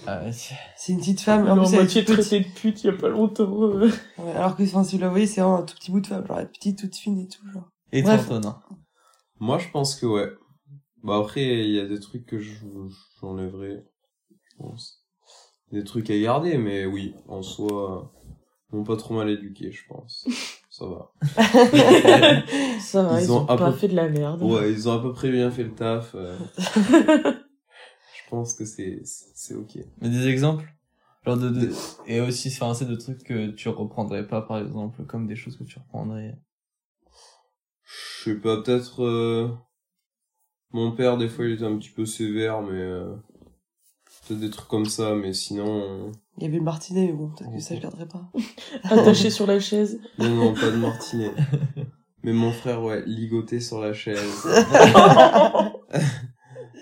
ah, 0.08 0.24
ouais. 0.24 0.32
c'est 0.32 0.94
une 0.94 0.98
petite 1.00 1.22
femme. 1.22 1.48
En 1.48 1.58
en 1.58 1.64
plus, 1.66 1.76
elle 1.76 1.82
est 1.98 2.06
traitée 2.06 2.40
de 2.40 2.48
pute 2.56 2.84
il 2.84 2.88
y 2.88 2.90
a 2.90 2.94
pas 2.94 3.10
longtemps. 3.10 3.62
euh. 3.64 3.88
Ouais, 4.18 4.32
alors 4.32 4.56
que, 4.56 4.64
enfin, 4.64 4.84
si 4.84 4.96
vous 4.96 5.02
la 5.02 5.10
voyez, 5.10 5.28
c'est 5.28 5.42
vraiment 5.42 5.58
un 5.58 5.64
tout 5.64 5.76
petit 5.76 5.92
bout 5.92 6.00
de 6.02 6.08
femme. 6.08 6.26
Genre, 6.26 6.40
elle 6.40 6.46
est 6.46 6.50
petite, 6.50 6.80
toute 6.80 6.96
fine 6.96 7.20
et 7.20 7.28
tout, 7.28 7.48
genre. 7.52 7.70
Et 7.92 8.02
Bref. 8.02 8.26
toi, 8.28 8.38
Antonin 8.38 8.60
Moi, 9.40 9.58
je 9.60 9.70
pense 9.70 9.94
que 9.96 10.06
ouais. 10.08 10.32
Bah 11.04 11.18
après, 11.18 11.44
il 11.44 11.70
y 11.72 11.80
a 11.80 11.86
des 11.88 12.00
trucs 12.00 12.26
que 12.26 12.40
je- 12.40 12.56
j'enlèverais. 13.22 13.86
je 14.32 14.58
pense. 14.58 15.04
Des 15.72 15.84
trucs 15.84 16.10
à 16.10 16.18
garder, 16.18 16.58
mais 16.58 16.86
oui, 16.86 17.14
en 17.28 17.42
soi, 17.42 18.12
ils 18.72 18.78
m'ont 18.78 18.84
pas 18.84 18.96
trop 18.96 19.16
mal 19.16 19.30
éduqué, 19.30 19.72
je 19.72 19.86
pense. 19.88 20.26
Ça 20.70 20.86
va. 20.86 21.12
Ça 22.80 23.04
va, 23.04 23.20
Ils 23.22 23.26
ils, 23.26 23.32
ont 23.32 23.38
ont, 23.40 23.50
un 23.50 23.58
pas 23.58 23.72
peu- 23.72 23.78
fait 23.78 23.88
de 23.88 23.96
la 23.96 24.08
merde. 24.10 24.44
Ouais, 24.44 24.72
ils 24.72 24.88
ont 24.88 24.94
à 24.94 25.02
peu 25.02 25.12
près 25.12 25.32
bien 25.32 25.50
fait 25.52 25.64
le 25.64 25.74
taf. 25.74 26.14
euh. 26.16 26.38
je 26.58 28.30
pense 28.30 28.54
que 28.56 28.64
c'est 28.66 29.02
c'est 29.04 29.56
ok. 29.56 29.80
Mais 30.02 30.10
des 30.10 30.28
exemples? 30.28 30.72
Genre 31.26 31.38
de, 31.38 31.50
de, 31.50 31.72
et 32.06 32.22
aussi, 32.22 32.50
c'est 32.52 32.86
de 32.88 32.96
trucs 32.96 33.24
que 33.24 33.50
tu 33.52 33.70
reprendrais 33.70 34.28
pas, 34.28 34.42
par 34.42 34.60
exemple, 34.60 35.04
comme 35.06 35.28
des 35.28 35.36
choses 35.36 35.58
que 35.58 35.64
tu 35.64 35.80
reprendrais. 35.80 36.38
Je 37.84 38.24
sais 38.32 38.36
pas, 38.36 38.62
peut-être 38.62 39.04
euh, 39.04 39.50
mon 40.72 40.92
père 40.92 41.18
des 41.18 41.30
fois 41.30 41.46
il 41.46 41.54
était 41.54 41.64
un 41.66 41.78
petit 41.78 41.90
peu 41.90 42.06
sévère, 42.06 42.62
mais 42.62 42.80
euh, 42.80 43.14
peut-être 44.28 44.40
des 44.40 44.50
trucs 44.50 44.68
comme 44.68 44.86
ça, 44.86 45.16
mais 45.16 45.34
sinon 45.34 46.12
Il 46.38 46.44
y 46.44 46.48
avait 46.48 46.58
le 46.58 46.64
martinet, 46.64 47.08
mais 47.08 47.14
bon, 47.14 47.30
peut-être 47.30 47.52
que 47.54 47.60
ça, 47.60 47.76
je 47.76 47.82
garderai 47.82 48.08
pas. 48.08 48.30
Attaché 48.84 49.30
sur 49.30 49.48
la 49.48 49.60
chaise. 49.60 50.00
non 50.18 50.30
non 50.30 50.54
pas 50.54 50.70
de 50.72 50.76
martinet. 50.78 51.32
mais 52.24 52.34
mon 52.34 52.52
frère 52.52 52.84
ouais 52.84 53.04
ligoté 53.06 53.60
sur 53.60 53.80
la 53.80 53.94
chaise 53.94 54.44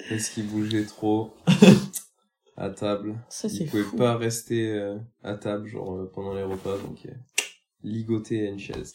parce 0.09 0.29
qu'il 0.29 0.47
bougeait 0.47 0.85
trop 0.85 1.33
à 2.57 2.69
table. 2.69 3.15
Ça 3.29 3.49
c'est 3.49 3.63
Il 3.65 3.69
pouvait 3.69 3.83
fou. 3.83 3.97
pas 3.97 4.17
rester 4.17 4.69
euh, 4.71 4.97
à 5.23 5.33
table 5.35 5.67
genre 5.67 5.93
euh, 5.95 6.11
pendant 6.13 6.33
les 6.33 6.43
repas 6.43 6.77
donc 6.77 7.05
euh, 7.05 7.11
ligoté 7.83 8.47
à 8.47 8.49
une 8.51 8.59
chaise. 8.59 8.93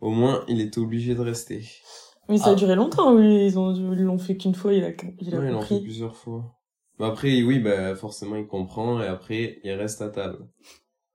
Au 0.00 0.10
moins 0.10 0.44
il 0.48 0.60
était 0.60 0.78
obligé 0.80 1.14
de 1.14 1.20
rester. 1.20 1.64
Mais 2.28 2.38
ça 2.38 2.44
Ah. 2.48 2.50
a 2.50 2.54
duré 2.54 2.74
longtemps, 2.76 3.14
oui. 3.14 3.46
Ils 3.46 3.58
ont, 3.58 3.74
ils 3.74 4.02
l'ont 4.02 4.18
fait 4.18 4.36
qu'une 4.36 4.54
fois, 4.54 4.72
il 4.72 4.84
a, 4.84 4.90
il 5.18 5.34
a 5.34 5.38
Ouais, 5.38 5.48
il 5.48 5.54
en 5.54 5.62
fait 5.62 5.80
plusieurs 5.80 6.16
fois. 6.16 6.54
Mais 7.00 7.06
après, 7.06 7.42
oui, 7.42 7.58
bah, 7.58 7.96
forcément, 7.96 8.36
il 8.36 8.46
comprend, 8.46 9.02
et 9.02 9.06
après, 9.06 9.58
il 9.64 9.72
reste 9.72 10.02
à 10.02 10.08
table. 10.10 10.46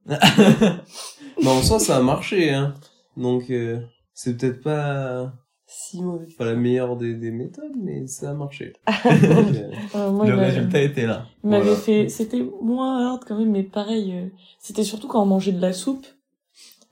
Mais 0.07 1.47
en 1.47 1.61
soi, 1.61 1.79
ça 1.79 1.97
a 1.97 2.01
marché, 2.01 2.51
hein. 2.53 2.73
Donc, 3.17 3.49
euh, 3.49 3.79
c'est 4.13 4.35
peut-être 4.37 4.61
pas, 4.61 5.33
Si 5.67 6.01
mauvais. 6.01 6.25
pas 6.37 6.45
la 6.45 6.55
meilleure 6.55 6.95
des, 6.97 7.13
des 7.15 7.31
méthodes, 7.31 7.75
mais 7.75 8.07
ça 8.07 8.31
a 8.31 8.33
marché. 8.33 8.73
Donc, 9.05 9.55
euh, 9.95 10.11
moi, 10.11 10.25
Le 10.27 10.35
résultat 10.35 10.81
était 10.81 11.05
là. 11.07 11.27
il 11.43 11.49
m'avait 11.49 11.63
Voilà. 11.63 11.79
fait, 11.79 12.09
c'était 12.09 12.43
moins 12.61 13.07
hard 13.11 13.23
quand 13.25 13.37
même, 13.37 13.51
mais 13.51 13.63
pareil, 13.63 14.13
euh, 14.13 14.27
c'était 14.59 14.83
surtout 14.83 15.07
quand 15.07 15.21
on 15.23 15.25
mangeait 15.25 15.51
de 15.53 15.61
la 15.61 15.71
soupe. 15.73 16.05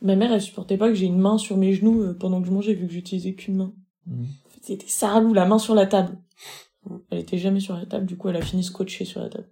Ma 0.02 0.16
mère, 0.16 0.32
elle 0.34 0.42
supportait 0.42 0.78
pas 0.78 0.88
que 0.90 0.96
j'ai 0.96 1.06
une 1.06 1.20
main 1.20 1.38
sur 1.38 1.56
mes 1.58 1.74
genoux 1.74 2.14
pendant 2.20 2.42
que 2.42 2.48
je 2.48 2.52
mangeais, 2.54 2.74
vu 2.74 2.88
que 2.88 2.94
j'utilisais 2.94 3.34
qu'une 3.34 3.56
main. 3.56 3.74
En 4.10 4.50
fait, 4.50 4.60
C'était 4.62 4.88
Saralou, 4.88 5.34
la 5.34 5.46
main 5.46 5.60
sur 5.60 5.76
la 5.76 5.86
table. 5.88 6.18
Elle 7.10 7.20
était 7.20 7.38
jamais 7.38 7.60
sur 7.60 7.76
la 7.76 7.86
table, 7.86 8.06
du 8.06 8.18
coup, 8.18 8.30
elle 8.30 8.36
a 8.36 8.42
fini 8.42 8.64
scotchée 8.64 9.06
sur 9.06 9.22
la 9.22 9.30
table. 9.30 9.48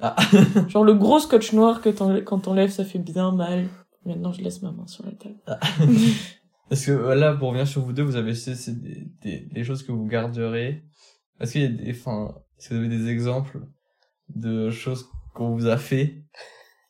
Ah. 0.00 0.16
Genre 0.68 0.84
le 0.84 0.94
gros 0.94 1.18
scotch 1.18 1.52
noir 1.52 1.80
que 1.80 1.90
quand 2.20 2.38
t'enlèves, 2.38 2.70
ça 2.70 2.84
fait 2.84 2.98
bien 2.98 3.32
mal. 3.32 3.68
Maintenant, 4.04 4.32
je 4.32 4.40
laisse 4.42 4.62
ma 4.62 4.72
main 4.72 4.86
sur 4.86 5.04
la 5.04 5.12
table. 5.12 5.36
Parce 6.68 6.84
que 6.84 6.92
euh, 6.92 7.14
là, 7.14 7.34
pour 7.34 7.48
revenir 7.48 7.66
sur 7.66 7.82
vous 7.82 7.92
deux, 7.92 8.02
vous 8.02 8.16
avez 8.16 8.34
c'est 8.34 8.54
c'est 8.54 8.80
des, 8.80 9.08
des, 9.22 9.40
des 9.40 9.64
choses 9.64 9.82
que 9.82 9.92
vous 9.92 10.06
garderez. 10.06 10.84
Est-ce 11.40 11.52
qu'il 11.52 11.62
y 11.62 11.64
a 11.64 11.68
des, 11.68 11.90
enfin, 11.90 12.34
est-ce 12.58 12.70
que 12.70 12.74
vous 12.74 12.80
avez 12.80 12.88
des 12.88 13.08
exemples 13.08 13.60
de 14.28 14.70
choses 14.70 15.08
qu'on 15.34 15.54
vous 15.54 15.66
a 15.66 15.76
fait 15.76 16.22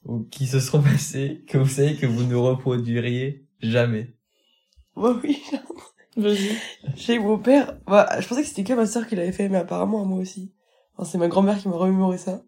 ou 0.04 0.24
qui 0.24 0.46
se 0.46 0.60
seront 0.60 0.82
passées 0.82 1.44
que 1.48 1.58
vous 1.58 1.68
savez 1.68 1.96
que 1.96 2.06
vous 2.06 2.24
ne 2.24 2.34
reproduiriez 2.34 3.46
jamais? 3.60 4.16
Moi, 4.96 5.18
oui. 5.22 5.40
Vas-y. 6.18 6.50
Chez 6.96 7.18
mon 7.18 7.38
père, 7.38 7.76
bah, 7.86 8.08
je 8.18 8.26
pensais 8.28 8.42
que 8.42 8.48
c'était 8.48 8.64
que 8.64 8.72
ma 8.74 8.86
sœur 8.86 9.06
qui 9.06 9.16
l'avait 9.16 9.32
fait, 9.32 9.48
mais 9.48 9.58
apparemment, 9.58 10.04
moi 10.04 10.18
aussi. 10.18 10.52
Enfin, 10.96 11.08
c'est 11.10 11.18
ma 11.18 11.28
grand-mère 11.28 11.58
qui 11.58 11.68
m'a 11.68 11.76
remémoré 11.76 12.18
ça. 12.18 12.42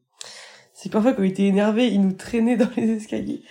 C'est 0.75 0.89
que 0.89 0.93
parfois, 0.95 1.13
quand 1.13 1.23
il 1.23 1.31
était 1.31 1.45
énervé, 1.45 1.87
il 1.89 2.01
nous 2.01 2.13
traînait 2.13 2.57
dans 2.57 2.69
les 2.77 2.91
escaliers. 2.97 3.43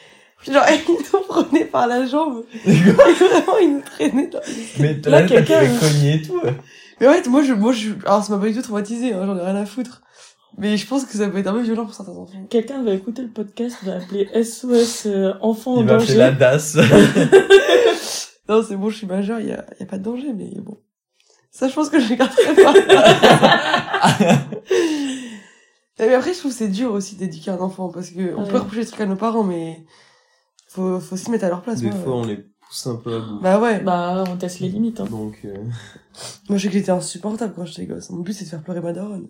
Genre, 0.45 0.63
il 0.87 0.93
nous 0.93 1.21
prenait 1.27 1.65
par 1.65 1.87
la 1.87 2.05
jambe. 2.05 2.43
Et 2.65 2.71
vraiment, 2.73 3.57
il 3.61 3.73
nous 3.75 3.81
traînait 3.81 4.27
dans 4.27 4.39
les 4.45 4.61
escaliers. 4.61 4.99
Mais 5.03 5.09
Là, 5.09 5.23
quelqu'un- 5.23 5.61
cogner 5.79 6.15
et 6.15 6.21
tout. 6.21 6.41
Mais 6.99 7.07
en 7.07 7.13
fait, 7.13 7.27
moi, 7.29 7.41
je, 7.43 7.53
moi, 7.53 7.71
je, 7.71 7.91
alors, 8.05 8.23
ça 8.23 8.33
m'a 8.35 8.39
pas 8.41 8.47
du 8.49 8.55
tout 8.55 8.61
traumatisé, 8.61 9.13
hein, 9.13 9.23
j'en 9.25 9.37
ai 9.37 9.41
rien 9.41 9.55
à 9.55 9.65
foutre. 9.65 10.01
Mais 10.57 10.75
je 10.75 10.85
pense 10.85 11.05
que 11.05 11.13
ça 11.15 11.29
peut 11.29 11.37
être 11.37 11.47
un 11.47 11.53
peu 11.53 11.61
violent 11.61 11.85
pour 11.85 11.93
certains 11.93 12.11
enfants. 12.11 12.33
Quelqu'un 12.49 12.83
va 12.83 12.91
écouter 12.93 13.21
le 13.21 13.29
podcast, 13.29 13.77
va 13.83 13.95
appeler 13.97 14.27
SOS 14.43 15.05
euh, 15.05 15.31
enfant 15.41 15.75
en 15.75 15.79
Il 15.81 15.85
m'a 15.85 15.99
fait 15.99 16.07
danger. 16.07 16.17
la 16.17 16.31
DAS. 16.31 16.77
Non, 18.49 18.63
c'est 18.67 18.75
bon, 18.75 18.89
je 18.89 18.97
suis 18.97 19.07
majeur, 19.07 19.39
il 19.39 19.47
y 19.47 19.51
a, 19.51 19.63
y 19.79 19.83
a 19.83 19.85
pas 19.85 19.99
de 19.99 20.03
danger, 20.03 20.33
mais 20.33 20.49
bon. 20.57 20.79
Ça, 21.51 21.67
je 21.67 21.73
pense 21.75 21.89
que 21.89 21.99
je 21.99 22.13
garderai 22.15 22.55
pas. 22.63 22.73
mais 25.99 26.13
après, 26.15 26.33
je 26.33 26.39
trouve 26.39 26.51
que 26.51 26.57
c'est 26.57 26.67
dur 26.67 26.91
aussi 26.91 27.15
d'éduquer 27.15 27.51
un 27.51 27.59
enfant, 27.59 27.89
parce 27.89 28.09
que 28.09 28.35
on 28.35 28.45
peut 28.45 28.57
reprocher 28.57 28.81
des 28.81 28.87
trucs 28.87 29.01
à 29.01 29.05
nos 29.05 29.15
parents, 29.15 29.43
mais 29.43 29.85
faut, 30.67 30.99
faut 30.99 31.15
se 31.15 31.29
mettre 31.29 31.45
à 31.45 31.49
leur 31.49 31.61
place. 31.61 31.81
des 31.81 31.91
moi. 31.91 31.99
fois, 31.99 32.15
on 32.15 32.25
les 32.25 32.37
pousse 32.37 32.87
un 32.87 32.95
peu 32.95 33.15
à 33.15 33.19
bout. 33.19 33.39
Bah 33.39 33.59
ouais. 33.59 33.81
Bah, 33.81 34.23
on 34.27 34.35
teste 34.37 34.61
les 34.61 34.69
limites. 34.69 34.99
Hein. 34.99 35.05
Donc, 35.05 35.39
euh, 35.45 35.55
Moi, 36.49 36.57
je 36.57 36.63
sais 36.63 36.67
que 36.69 36.73
j'étais 36.73 36.91
insupportable 36.91 37.53
quand 37.55 37.65
j'étais 37.65 37.85
gosse. 37.85 38.09
Mon 38.09 38.21
but, 38.21 38.33
c'est 38.33 38.45
de 38.45 38.49
faire 38.49 38.63
pleurer 38.63 38.81
ma 38.81 38.93
daronne. 38.93 39.29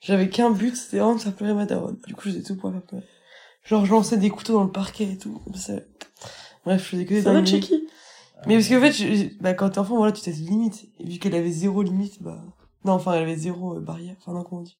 J'avais 0.00 0.28
qu'un 0.28 0.50
but, 0.50 0.76
c'était 0.76 0.98
vraiment 0.98 1.16
de 1.16 1.20
faire 1.20 1.34
pleurer 1.34 1.54
ma 1.54 1.64
daronne. 1.66 1.98
Du 2.06 2.14
coup, 2.14 2.22
je 2.24 2.30
faisais 2.30 2.42
tout 2.42 2.56
pour 2.56 2.70
faire 2.70 2.82
pleurer. 2.82 3.04
Genre, 3.64 3.84
je 3.84 3.90
lançais 3.90 4.16
des 4.16 4.30
couteaux 4.30 4.54
dans 4.54 4.64
le 4.64 4.70
parquet 4.70 5.12
et 5.12 5.18
tout, 5.18 5.40
comme 5.44 5.54
ça. 5.54 5.74
Bref, 6.64 6.82
je 6.84 6.88
faisais 6.88 7.04
que 7.04 7.14
des 7.14 7.22
Ça 7.22 7.32
va. 7.32 7.44
Chucky? 7.44 7.88
Mais 8.46 8.54
parce 8.56 8.68
qu'en 8.68 8.80
fait, 8.80 8.92
je- 8.92 9.14
je- 9.14 9.38
bah, 9.42 9.54
quand 9.54 9.70
t'es 9.70 9.78
enfant, 9.78 9.96
voilà, 9.96 10.12
tu 10.12 10.22
testes 10.22 10.38
les 10.40 10.46
limites. 10.46 10.88
Et 10.98 11.04
vu 11.08 11.18
qu'elle 11.18 11.34
avait 11.34 11.50
zéro 11.50 11.82
limite, 11.82 12.22
bah, 12.22 12.40
non, 12.84 12.92
enfin, 12.92 13.14
elle 13.14 13.22
avait 13.24 13.36
zéro 13.36 13.76
euh, 13.76 13.80
barrière. 13.80 14.14
Enfin, 14.20 14.32
non, 14.32 14.44
comment 14.44 14.60
on 14.60 14.64
dit. 14.64 14.78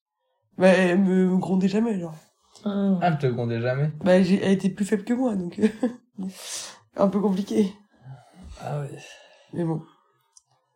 Bah, 0.57 0.69
elle 0.69 1.01
me, 1.01 1.27
me 1.31 1.37
grondait 1.39 1.69
jamais, 1.69 1.99
genre. 1.99 2.15
Ah. 2.65 2.99
Je 3.21 3.27
te 3.27 3.33
grondais 3.33 3.61
jamais? 3.61 3.91
Bah, 4.05 4.23
j'ai, 4.23 4.41
elle 4.43 4.53
était 4.53 4.69
plus 4.71 4.85
faible 4.85 5.05
que 5.05 5.15
moi, 5.15 5.35
donc, 5.37 5.59
euh, 5.59 5.69
un 6.97 7.09
peu 7.09 7.21
compliqué. 7.21 7.73
Ah 8.61 8.81
ouais. 8.81 8.91
Mais 9.53 9.65
bon. 9.65 9.83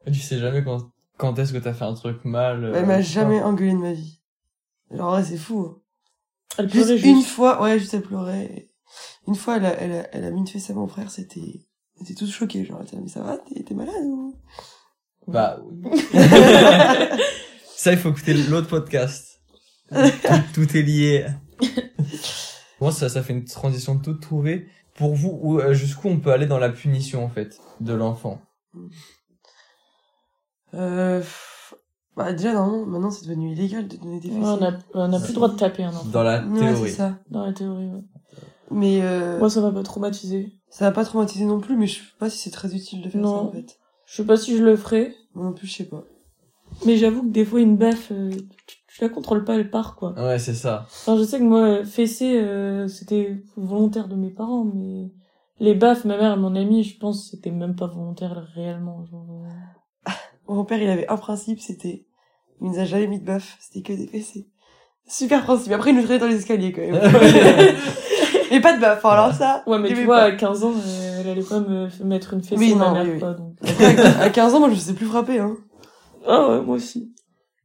Tu 0.06 0.14
sais 0.14 0.38
jamais 0.38 0.62
quand, 0.64 0.90
quand 1.16 1.38
est-ce 1.38 1.52
que 1.52 1.58
t'as 1.58 1.72
fait 1.74 1.84
un 1.84 1.94
truc 1.94 2.24
mal. 2.24 2.64
euh, 2.64 2.72
elle 2.74 2.86
m'a 2.86 3.00
jamais 3.00 3.40
pas? 3.40 3.46
engueulé 3.46 3.72
de 3.72 3.78
ma 3.78 3.92
vie. 3.92 4.20
Genre, 4.90 5.14
ouais, 5.14 5.24
c'est 5.24 5.36
fou, 5.38 5.60
hein. 5.60 5.78
Elle 6.58 6.68
Juste 6.70 6.86
pleurait 6.88 7.08
une 7.08 7.16
juste. 7.20 7.28
fois, 7.30 7.62
ouais, 7.62 7.78
juste 7.78 7.94
elle 7.94 8.02
pleurait. 8.02 8.68
Une 9.26 9.34
fois, 9.36 9.56
elle 9.56 9.66
a, 9.66 9.80
elle 9.80 9.92
a, 9.92 10.14
elle 10.14 10.24
a 10.24 10.30
mis 10.30 10.40
une 10.40 10.46
fesse 10.48 10.68
à 10.70 10.74
mon 10.74 10.86
frère, 10.86 11.10
c'était, 11.10 11.60
était 12.02 12.14
toute 12.14 12.30
choquée, 12.30 12.64
genre, 12.64 12.82
mais 13.00 13.08
ça 13.08 13.22
va, 13.22 13.38
t'es, 13.38 13.74
malade 13.74 13.94
ou? 14.04 14.34
Bah, 15.28 15.58
oui. 15.84 16.00
Ça, 17.76 17.92
il 17.92 17.98
faut 17.98 18.10
écouter 18.10 18.34
l'autre 18.34 18.68
podcast. 18.68 19.40
tout, 19.90 19.98
tout 20.54 20.76
est 20.76 20.82
lié. 20.82 21.26
Moi, 22.80 22.92
ça, 22.92 23.08
ça 23.08 23.22
fait 23.22 23.32
une 23.32 23.44
transition 23.44 23.98
toute 23.98 24.20
trouvée. 24.20 24.68
Pour 24.94 25.14
vous, 25.14 25.58
euh, 25.58 25.72
jusqu'où 25.74 26.08
on 26.08 26.18
peut 26.20 26.30
aller 26.32 26.46
dans 26.46 26.58
la 26.58 26.68
punition, 26.68 27.24
en 27.24 27.28
fait, 27.28 27.58
de 27.80 27.92
l'enfant? 27.92 28.40
Euh, 30.74 31.22
bah, 32.16 32.32
déjà, 32.32 32.52
normalement, 32.52 32.86
maintenant, 32.86 33.10
c'est 33.10 33.26
devenu 33.26 33.52
illégal 33.52 33.88
de 33.88 33.96
donner 33.96 34.20
des 34.20 34.28
Ouais, 34.30 34.34
fesses. 34.40 34.44
on 34.44 34.62
a, 34.64 34.72
on 34.94 35.12
a 35.12 35.18
plus 35.18 35.28
le 35.28 35.34
droit 35.34 35.48
de 35.48 35.56
taper 35.56 35.84
un 35.84 35.90
enfant. 35.90 36.04
Dans 36.08 36.22
la 36.22 36.40
Ouais, 36.44 36.58
c'est 36.60 36.74
théorie. 36.74 36.90
ça. 36.92 37.18
Dans 37.30 37.44
la 37.46 37.52
théorie, 37.52 37.86
ouais. 37.88 38.02
Mais, 38.70 39.00
euh, 39.02 39.38
Moi, 39.38 39.50
ça 39.50 39.60
m'a 39.60 39.72
pas 39.72 39.82
traumatisé. 39.82 40.52
Ça 40.72 40.86
va 40.86 40.90
pas 40.90 41.04
traumatiser 41.04 41.44
non 41.44 41.60
plus, 41.60 41.76
mais 41.76 41.86
je 41.86 41.96
sais 41.96 42.06
pas 42.18 42.30
si 42.30 42.38
c'est 42.38 42.50
très 42.50 42.74
utile 42.74 43.02
de 43.02 43.10
faire 43.10 43.20
Non. 43.20 43.28
ça, 43.28 43.42
en 43.42 43.52
fait. 43.52 43.78
Je 44.06 44.16
sais 44.16 44.24
pas 44.24 44.38
si 44.38 44.56
je 44.56 44.64
le 44.64 44.74
ferai, 44.74 45.14
Moi 45.34 45.44
non 45.44 45.52
plus, 45.52 45.66
je 45.66 45.74
sais 45.76 45.84
pas. 45.84 46.02
mais 46.86 46.96
j'avoue 46.96 47.22
que 47.22 47.28
des 47.28 47.44
fois, 47.44 47.60
une 47.60 47.76
baffe, 47.76 48.10
euh, 48.10 48.30
tu, 48.66 49.02
la 49.02 49.10
contrôle 49.10 49.44
pas, 49.44 49.54
elle 49.56 49.70
part, 49.70 49.96
quoi. 49.96 50.14
Ouais, 50.18 50.38
c'est 50.38 50.54
ça. 50.54 50.86
Enfin, 50.88 51.18
je 51.18 51.24
sais 51.24 51.38
que 51.38 51.44
moi, 51.44 51.84
fesser, 51.84 52.38
euh, 52.40 52.88
c'était 52.88 53.42
volontaire 53.56 54.08
de 54.08 54.14
mes 54.14 54.30
parents, 54.30 54.64
mais 54.64 55.10
les 55.60 55.74
baffes, 55.74 56.06
ma 56.06 56.16
mère 56.16 56.32
et 56.32 56.38
mon 56.38 56.56
ami, 56.56 56.84
je 56.84 56.98
pense, 56.98 57.30
c'était 57.30 57.50
même 57.50 57.76
pas 57.76 57.86
volontaire 57.86 58.48
réellement. 58.54 59.04
Genre, 59.04 59.26
euh. 59.30 60.10
Mon 60.48 60.64
père, 60.64 60.82
il 60.82 60.88
avait 60.88 61.08
un 61.08 61.18
principe, 61.18 61.60
c'était, 61.60 62.06
il 62.62 62.68
nous 62.70 62.78
a 62.78 62.86
jamais 62.86 63.08
mis 63.08 63.20
de 63.20 63.26
baffe, 63.26 63.58
c'était 63.60 63.82
que 63.82 63.92
des 63.92 64.06
fessées. 64.06 64.48
Super 65.06 65.44
principe. 65.44 65.72
Après, 65.72 65.90
il 65.90 65.96
nous 65.96 66.02
traitait 66.02 66.20
dans 66.20 66.28
les 66.28 66.36
escaliers, 66.36 66.72
quand 66.72 66.80
même. 66.80 66.94
Mais 68.52 68.60
pas 68.60 68.76
de 68.76 68.80
baffe, 68.80 69.04
alors 69.04 69.32
ça. 69.32 69.62
Ouais, 69.66 69.78
mais 69.78 69.88
tu 69.88 70.04
vois, 70.04 70.16
pas. 70.18 70.22
à 70.24 70.32
15 70.32 70.62
ans, 70.64 70.74
euh, 70.76 71.20
elle 71.20 71.28
allait 71.30 71.42
pas 71.42 71.60
me 71.60 71.88
mettre 72.04 72.34
une 72.34 72.42
fessée, 72.42 72.56
Oui, 72.56 72.74
ma 72.74 72.84
non, 72.86 72.92
mère, 72.92 73.04
oui, 73.04 73.10
oui. 73.14 73.18
quoi, 73.18 73.32
donc. 73.34 73.54
Après, 73.66 73.98
à 74.20 74.30
15 74.30 74.54
ans, 74.54 74.60
moi, 74.60 74.70
je 74.70 74.74
sais 74.76 74.94
plus 74.94 75.06
frapper, 75.06 75.38
hein. 75.38 75.56
Ah 76.26 76.48
ouais, 76.50 76.60
moi 76.60 76.76
aussi. 76.76 77.12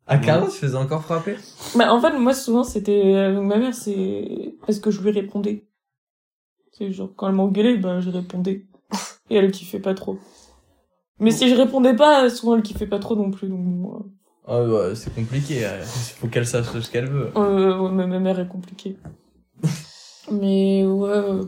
À 0.08 0.18
15 0.18 0.44
ans, 0.44 0.48
tu 0.48 0.58
faisais 0.58 0.78
encore 0.78 1.04
frapper? 1.04 1.36
Bah, 1.76 1.94
en 1.94 2.00
fait, 2.00 2.18
moi, 2.18 2.34
souvent, 2.34 2.64
c'était, 2.64 3.16
avec 3.16 3.38
ma 3.40 3.58
mère, 3.58 3.74
c'est, 3.76 4.56
est-ce 4.68 4.80
que 4.80 4.90
je 4.90 5.02
lui 5.02 5.12
répondais? 5.12 5.68
C'est 6.72 6.92
genre, 6.92 7.10
quand 7.16 7.28
elle 7.28 7.36
m'engueulait, 7.36 7.78
ben, 7.78 8.00
je 8.00 8.10
répondais. 8.10 8.66
Et 9.30 9.36
elle 9.36 9.52
kiffait 9.52 9.80
pas 9.80 9.94
trop. 9.94 10.18
Mais 11.20 11.32
si 11.32 11.50
je 11.50 11.56
répondais 11.56 11.96
pas, 11.96 12.30
souvent, 12.30 12.56
elle 12.56 12.62
kiffait 12.62 12.88
pas 12.88 13.00
trop 13.00 13.16
non 13.16 13.32
plus, 13.32 13.50
donc, 13.50 13.60
moi. 13.60 14.06
Ah 14.48 14.62
ouais, 14.64 14.96
c'est 14.96 15.14
compliqué. 15.14 15.66
euh, 15.66 15.82
Il 15.84 16.14
faut 16.20 16.28
qu'elle 16.28 16.48
sache 16.48 16.68
ce 16.68 16.90
qu'elle 16.90 17.08
veut. 17.10 17.32
Euh, 17.36 17.78
ouais, 17.78 17.92
mais 17.92 18.08
ma 18.08 18.20
mère 18.20 18.40
est 18.40 18.48
compliquée. 18.48 18.96
Mais, 20.32 20.86
ouais, 20.86 21.10
euh, 21.10 21.44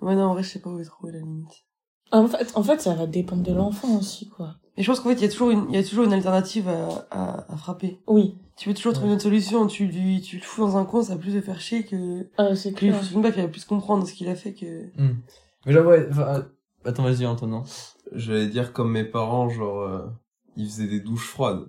Ouais, 0.00 0.14
non, 0.14 0.24
en 0.24 0.32
vrai, 0.32 0.42
je 0.42 0.48
sais 0.48 0.60
pas 0.60 0.70
où 0.70 0.78
est 0.78 0.84
trouver 0.84 1.12
la 1.12 1.18
limite. 1.20 1.64
en 2.12 2.26
fait, 2.26 2.52
en 2.54 2.62
fait, 2.62 2.80
ça 2.80 2.94
va 2.94 3.06
dépendre 3.06 3.42
de 3.42 3.52
l'enfant 3.52 3.98
aussi, 3.98 4.28
quoi. 4.28 4.56
Et 4.76 4.82
je 4.82 4.86
pense 4.90 5.00
qu'en 5.00 5.10
fait, 5.10 5.16
il 5.16 5.22
y 5.22 5.26
a 5.26 5.28
toujours 5.28 5.50
une, 5.50 5.66
il 5.68 5.74
y 5.74 5.78
a 5.78 5.84
toujours 5.86 6.04
une 6.04 6.12
alternative 6.14 6.68
à, 6.68 7.06
à, 7.10 7.52
à 7.52 7.56
frapper. 7.56 8.00
Oui. 8.06 8.36
Tu 8.56 8.68
peux 8.68 8.74
toujours 8.74 8.92
trouver 8.94 9.08
une 9.08 9.14
autre 9.14 9.22
solution. 9.24 9.66
Tu 9.66 9.86
lui, 9.86 10.20
tu 10.22 10.36
le 10.36 10.42
fous 10.42 10.62
dans 10.62 10.76
un 10.78 10.84
coin, 10.86 11.02
ça 11.02 11.14
va 11.14 11.20
plus 11.20 11.34
le 11.34 11.40
faire 11.42 11.60
chier 11.60 11.84
que, 11.84 12.28
Ah, 12.38 12.54
c'est 12.54 12.72
que 12.72 12.84
lui 12.86 12.94
une 13.12 13.20
baffe, 13.22 13.36
il 13.36 13.42
va 13.42 13.48
plus 13.48 13.64
comprendre 13.64 14.06
ce 14.06 14.12
qu'il 14.14 14.28
a 14.28 14.34
fait 14.34 14.54
que... 14.54 14.86
Mais 15.66 15.72
genre, 15.72 15.86
ouais, 15.86 16.06
enfin, 16.10 16.22
euh, 16.22 16.42
attends, 16.84 17.02
vas-y, 17.02 17.26
Antonin. 17.26 17.58
non 17.58 17.64
J'allais 18.12 18.46
dire 18.48 18.72
comme 18.72 18.90
mes 18.92 19.04
parents, 19.04 19.50
genre, 19.50 19.80
euh, 19.80 20.06
ils 20.56 20.66
faisaient 20.66 20.86
des 20.88 21.00
douches 21.00 21.26
froides. 21.28 21.66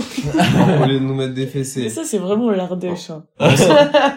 Au 0.00 0.86
lieu 0.86 0.94
de 1.00 1.04
nous 1.04 1.14
mettre 1.14 1.34
des 1.34 1.44
Mais 1.44 1.50
fessées. 1.50 1.88
ça, 1.90 2.02
c'est 2.04 2.18
vraiment 2.18 2.50
l'Ardèche, 2.50 3.10
hein. 3.10 3.24
En 3.38 3.56
soi, 3.56 3.76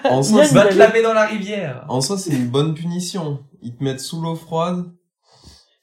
en 0.10 0.24
soi, 0.24 0.44
Va 0.52 0.66
te 0.68 0.76
laver 0.76 1.02
dans 1.02 1.14
la 1.14 1.26
rivière 1.26 1.86
en 1.90 2.02
soi, 2.02 2.18
c'est 2.18 2.32
une 2.34 2.48
bonne 2.48 2.74
punition. 2.74 3.40
Ils 3.62 3.76
te 3.76 3.84
mettent 3.84 4.00
sous 4.02 4.22
l'eau 4.22 4.36
froide. 4.36 4.86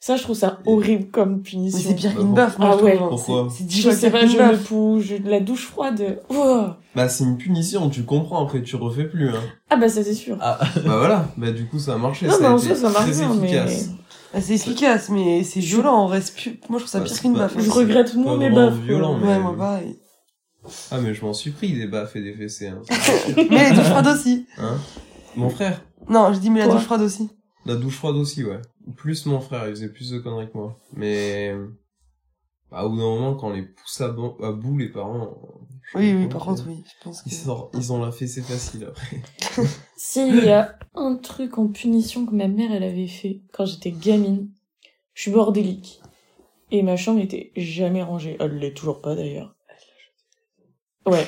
Ça, 0.03 0.15
je 0.15 0.23
trouve 0.23 0.35
ça 0.35 0.57
horrible 0.65 1.11
comme 1.11 1.35
Mais 1.37 1.41
punition. 1.43 1.79
c'est 1.89 1.93
pire 1.95 2.11
Bah, 2.13 2.17
qu'une 2.19 2.27
bon. 2.29 2.33
baffe, 2.33 2.57
moi, 2.57 2.69
Ah 2.73 2.77
je 2.79 2.83
ouais. 2.83 2.95
trouve. 2.95 3.05
hein. 3.05 3.09
Pourquoi 3.11 3.47
C'est 3.55 3.63
c'est 3.71 3.81
Je 3.81 3.89
sais 3.91 4.09
pire 4.09 4.11
pas, 4.11 4.19
qu'une 4.21 4.29
je 4.29 4.37
me 4.37 4.51
baffe. 4.51 4.63
pou, 4.63 4.99
je, 4.99 5.15
la 5.29 5.39
douche 5.39 5.67
froide. 5.67 6.19
Oh. 6.29 6.65
Bah, 6.95 7.07
c'est 7.07 7.23
une 7.23 7.37
punition, 7.37 7.87
tu 7.89 8.01
comprends, 8.03 8.43
après 8.43 8.63
tu 8.63 8.75
refais 8.77 9.03
plus, 9.05 9.29
hein. 9.29 9.41
Ah 9.69 9.75
bah 9.77 9.87
ça 9.89 10.03
c'est 10.03 10.15
sûr. 10.15 10.37
Ah, 10.41 10.57
Bah 10.83 10.97
voilà, 10.97 11.25
bah 11.37 11.51
du 11.51 11.67
coup 11.67 11.77
ça 11.77 11.93
a 11.93 11.97
marché, 11.97 12.25
non, 12.25 12.33
ça 12.33 12.39
mais 12.41 12.45
a 12.47 12.53
en 12.53 12.57
été 12.57 12.67
soi 12.69 12.75
ça 12.75 12.89
marche 12.89 13.11
très 13.11 13.19
bien, 13.25 13.33
mais 13.35 13.47
efficace. 13.47 13.89
Ah, 14.33 14.39
c'est 14.41 14.53
efficace, 14.55 15.09
mais 15.09 15.43
c'est 15.43 15.59
violent, 15.59 15.93
en 15.95 16.07
vrai. 16.07 16.21
c'est 16.21 16.33
plus- 16.35 16.59
Moi, 16.69 16.79
je 16.79 16.83
trouve 16.85 16.87
ça 16.87 16.99
Bah, 16.99 17.05
pire 17.05 17.19
qu'une 17.21 17.33
baffe. 17.33 17.53
je 17.57 17.61
c'est 17.61 17.69
regrette 17.71 18.15
moins 18.15 18.37
mes 18.37 18.49
baffes. 18.49 18.75
violent, 18.79 19.17
mais- 19.17 19.27
Ouais, 19.27 19.39
moi, 19.39 19.55
pareil. 19.57 19.97
Ah 20.91 20.99
mais 21.01 21.13
je 21.15 21.25
m'en 21.25 21.33
suis 21.33 21.49
pris 21.51 21.73
des 21.73 21.87
baffes 21.87 22.15
et 22.15 22.21
des 22.21 22.33
fessées, 22.35 22.67
hein. 22.67 22.81
Mais 23.49 23.69
les 23.71 23.75
douches 23.75 23.87
froides 23.89 24.07
aussi. 24.07 24.45
hein? 24.59 24.77
Mon 25.35 25.49
frère 25.49 25.81
Non, 26.07 26.31
je 26.33 26.39
dis, 26.39 26.49
mais 26.51 26.59
la 26.59 26.65
Quoi? 26.67 26.75
douche 26.75 26.83
froide 26.85 27.01
aussi. 27.01 27.29
La 27.65 27.75
douche 27.75 27.95
froide 27.95 28.15
aussi, 28.15 28.43
ouais. 28.43 28.61
Plus 28.95 29.25
mon 29.25 29.39
frère, 29.41 29.65
il 29.67 29.71
faisait 29.71 29.89
plus 29.89 30.11
de 30.11 30.19
conneries 30.19 30.51
que 30.51 30.57
moi. 30.57 30.77
Mais... 30.93 31.55
Bah, 32.69 32.83
au 32.85 32.89
bout 32.89 32.97
d'un 32.97 33.03
moment, 33.03 33.33
quand 33.35 33.47
on 33.47 33.53
les 33.53 33.63
pousse 33.63 34.01
à 34.01 34.09
bout, 34.09 34.77
les 34.77 34.89
parents... 34.89 35.35
Oui, 35.93 36.13
oui, 36.13 36.27
par 36.27 36.45
contre, 36.45 36.65
oui. 36.67 36.83
Je 36.85 37.03
pense 37.03 37.21
que... 37.21 37.29
Ils, 37.29 37.33
sortent- 37.33 37.75
ils 37.77 37.91
ont 37.91 38.03
la 38.03 38.11
fessée 38.11 38.41
facile 38.41 38.85
après. 38.85 39.21
S'il 39.97 40.43
y 40.43 40.49
a 40.49 40.77
un 40.95 41.15
truc 41.15 41.57
en 41.57 41.67
punition 41.67 42.25
que 42.25 42.33
ma 42.33 42.47
mère 42.47 42.71
elle 42.71 42.83
avait 42.83 43.07
fait 43.07 43.41
quand 43.53 43.65
j'étais 43.65 43.91
gamine, 43.91 44.49
je 45.13 45.23
suis 45.23 45.31
bordélique. 45.31 46.01
Et 46.71 46.83
ma 46.83 46.95
chambre 46.95 47.19
était 47.19 47.51
jamais 47.57 48.01
rangée. 48.01 48.37
Elle 48.39 48.57
l'est 48.57 48.73
toujours 48.73 49.01
pas 49.01 49.15
d'ailleurs. 49.15 49.55
Ouais. 51.05 51.25